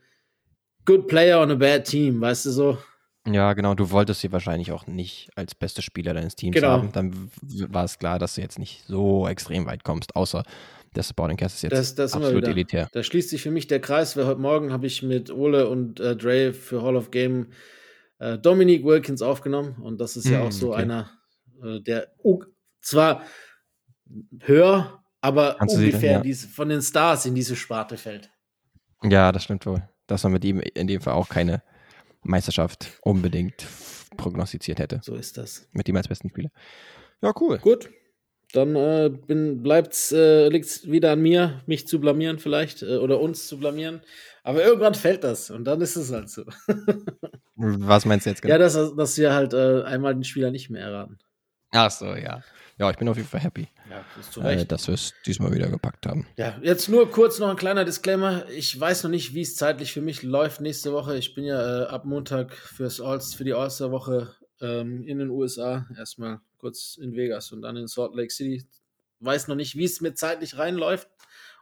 [0.85, 2.77] good player on a bad team, weißt du so?
[3.27, 3.75] Ja, genau.
[3.75, 6.69] Du wolltest sie wahrscheinlich auch nicht als beste Spieler deines Teams genau.
[6.69, 6.91] haben.
[6.91, 7.29] Dann
[7.69, 10.43] war es klar, dass du jetzt nicht so extrem weit kommst, außer
[10.95, 12.89] der Supporting Cast ist jetzt das, das absolut elitär.
[12.91, 15.99] Da schließt sich für mich der Kreis, weil heute Morgen habe ich mit Ole und
[15.99, 17.47] äh, Dre für Hall of Game
[18.19, 20.81] äh, Dominique Wilkins aufgenommen und das ist ja mm, auch so okay.
[20.81, 21.09] einer,
[21.63, 22.43] äh, der uh,
[22.81, 23.23] zwar
[24.41, 26.21] höher, aber Kannst ungefähr dann, ja.
[26.21, 28.29] diese, von den Stars in diese Sparte fällt.
[29.03, 29.87] Ja, das stimmt wohl.
[30.07, 31.63] Dass man mit ihm in dem Fall auch keine
[32.23, 33.65] Meisterschaft unbedingt
[34.17, 34.99] prognostiziert hätte.
[35.03, 35.67] So ist das.
[35.71, 36.49] Mit ihm als besten Spieler.
[37.21, 37.57] Ja, cool.
[37.59, 37.89] Gut.
[38.53, 43.21] Dann äh, bin, bleibt's, äh, liegt's wieder an mir, mich zu blamieren vielleicht äh, oder
[43.21, 44.01] uns zu blamieren.
[44.43, 46.43] Aber irgendwann fällt das und dann ist es halt so.
[47.55, 48.53] Was meinst du jetzt genau?
[48.53, 51.19] Ja, dass, dass wir halt äh, einmal den Spieler nicht mehr erraten.
[51.71, 52.41] Ach so, ja.
[52.81, 56.07] Ja, ich bin auf jeden Fall happy, ja, äh, dass wir es diesmal wieder gepackt
[56.07, 56.25] haben.
[56.35, 58.49] Ja, jetzt nur kurz noch ein kleiner Disclaimer.
[58.49, 61.15] Ich weiß noch nicht, wie es zeitlich für mich läuft nächste Woche.
[61.15, 65.85] Ich bin ja äh, ab Montag fürs Alls, für die All-Star-Woche ähm, in den USA.
[65.95, 68.65] Erstmal kurz in Vegas und dann in Salt Lake City.
[69.19, 71.07] Weiß noch nicht, wie es mir zeitlich reinläuft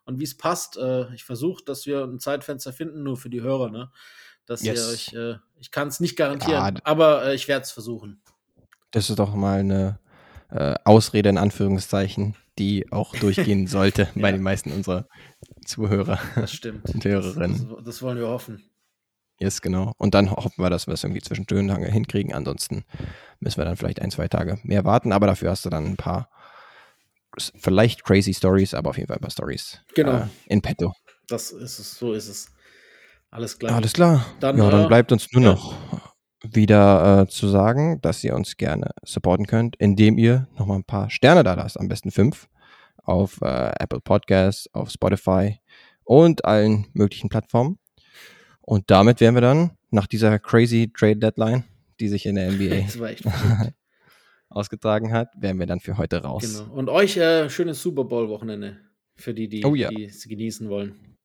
[0.06, 0.78] und wie es passt.
[0.78, 3.92] Äh, ich versuche, dass wir ein Zeitfenster finden, nur für die Hörer, ne?
[4.46, 4.80] Dass yes.
[4.80, 8.22] ihr euch, äh, ich kann es nicht garantieren, ah, aber äh, ich werde es versuchen.
[8.92, 10.00] Das ist doch mal eine
[10.50, 14.22] äh, Ausrede in Anführungszeichen, die auch durchgehen sollte ja.
[14.22, 15.08] bei den meisten unserer
[15.66, 16.20] Zuhörer.
[16.36, 16.90] Das stimmt.
[16.94, 17.70] Und Hörerinnen.
[17.70, 18.64] Das, das, wollen wir hoffen.
[19.40, 19.94] Yes, genau.
[19.98, 22.34] Und dann hoffen wir, dass wir es irgendwie zwischen Tür und hinkriegen.
[22.34, 22.84] Ansonsten
[23.40, 25.14] müssen wir dann vielleicht ein, zwei Tage mehr warten.
[25.14, 26.30] Aber dafür hast du dann ein paar,
[27.38, 30.18] vielleicht crazy Stories, aber auf jeden Fall ein paar Stories genau.
[30.18, 30.94] Äh, in petto.
[31.28, 32.52] Das ist es, so ist es.
[33.32, 33.76] Alles klar.
[33.76, 34.26] Alles klar.
[34.40, 35.52] Dann, ja, dann äh, bleibt uns nur ja.
[35.52, 35.76] noch
[36.44, 41.10] wieder äh, zu sagen, dass ihr uns gerne supporten könnt, indem ihr nochmal ein paar
[41.10, 42.48] Sterne da lasst, am besten fünf,
[43.04, 45.60] auf äh, Apple Podcasts, auf Spotify
[46.04, 47.78] und allen möglichen Plattformen.
[48.62, 51.64] Und damit wären wir dann nach dieser crazy Trade Deadline,
[52.00, 52.88] die sich in der NBA
[54.50, 56.44] ausgetragen hat, wären wir dann für heute raus.
[56.44, 56.74] Genau.
[56.74, 58.78] Und euch äh, schönes Super Bowl Wochenende
[59.16, 59.90] für die, die, oh, ja.
[59.92, 61.18] es genießen wollen.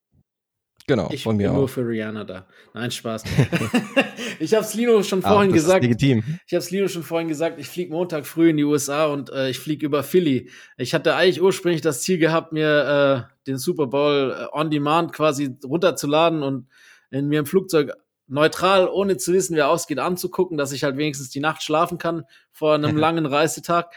[0.86, 1.60] Genau, ich von mir bin auch.
[1.60, 2.46] nur für Rihanna da.
[2.74, 3.24] Nein, Spaß.
[4.38, 5.82] ich habe es Lino schon vorhin ah, gesagt.
[5.82, 6.22] legitim.
[6.46, 7.58] Ich habe es Lino schon vorhin gesagt.
[7.58, 10.50] Ich fliege Montag früh in die USA und äh, ich fliege über Philly.
[10.76, 15.14] Ich hatte eigentlich ursprünglich das Ziel gehabt, mir äh, den Super Bowl äh, on Demand
[15.14, 16.68] quasi runterzuladen und
[17.10, 17.92] in mir im Flugzeug
[18.26, 22.24] neutral, ohne zu wissen, wer ausgeht, anzugucken, dass ich halt wenigstens die Nacht schlafen kann
[22.52, 23.94] vor einem langen Reisetag.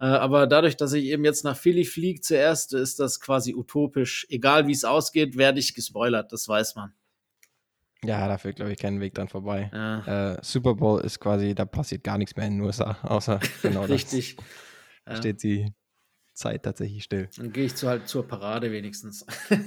[0.00, 4.26] Äh, aber dadurch, dass ich eben jetzt nach Philly fliege zuerst, ist das quasi utopisch.
[4.30, 6.94] Egal wie es ausgeht, werde ich gespoilert, das weiß man.
[8.02, 9.70] Ja, da führt, glaube ich, keinen Weg dran vorbei.
[9.74, 10.32] Ja.
[10.34, 13.84] Äh, Super Bowl ist quasi, da passiert gar nichts mehr in den USA, außer genau
[13.84, 14.36] Richtig.
[15.04, 15.18] das.
[15.18, 15.74] Steht die
[16.32, 17.28] Zeit tatsächlich still.
[17.36, 19.26] Dann gehe ich zu, halt zur Parade wenigstens.
[19.50, 19.58] ja,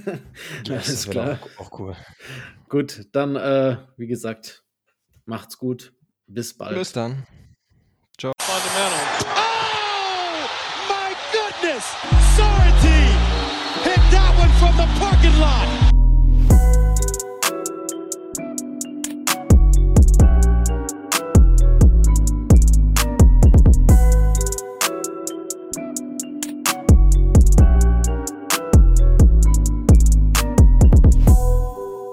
[0.65, 1.39] das ist klar.
[1.57, 1.95] Auch, auch, cool.
[2.69, 4.63] Gut, dann, äh, wie gesagt,
[5.25, 5.93] macht's gut.
[6.25, 6.75] Bis bald.
[6.75, 7.27] Bis dann.
[8.17, 8.31] Ciao.
[11.84, 12.36] Goodness!
[12.36, 13.19] Sorrentine
[13.84, 15.93] hit that one from the parking lot.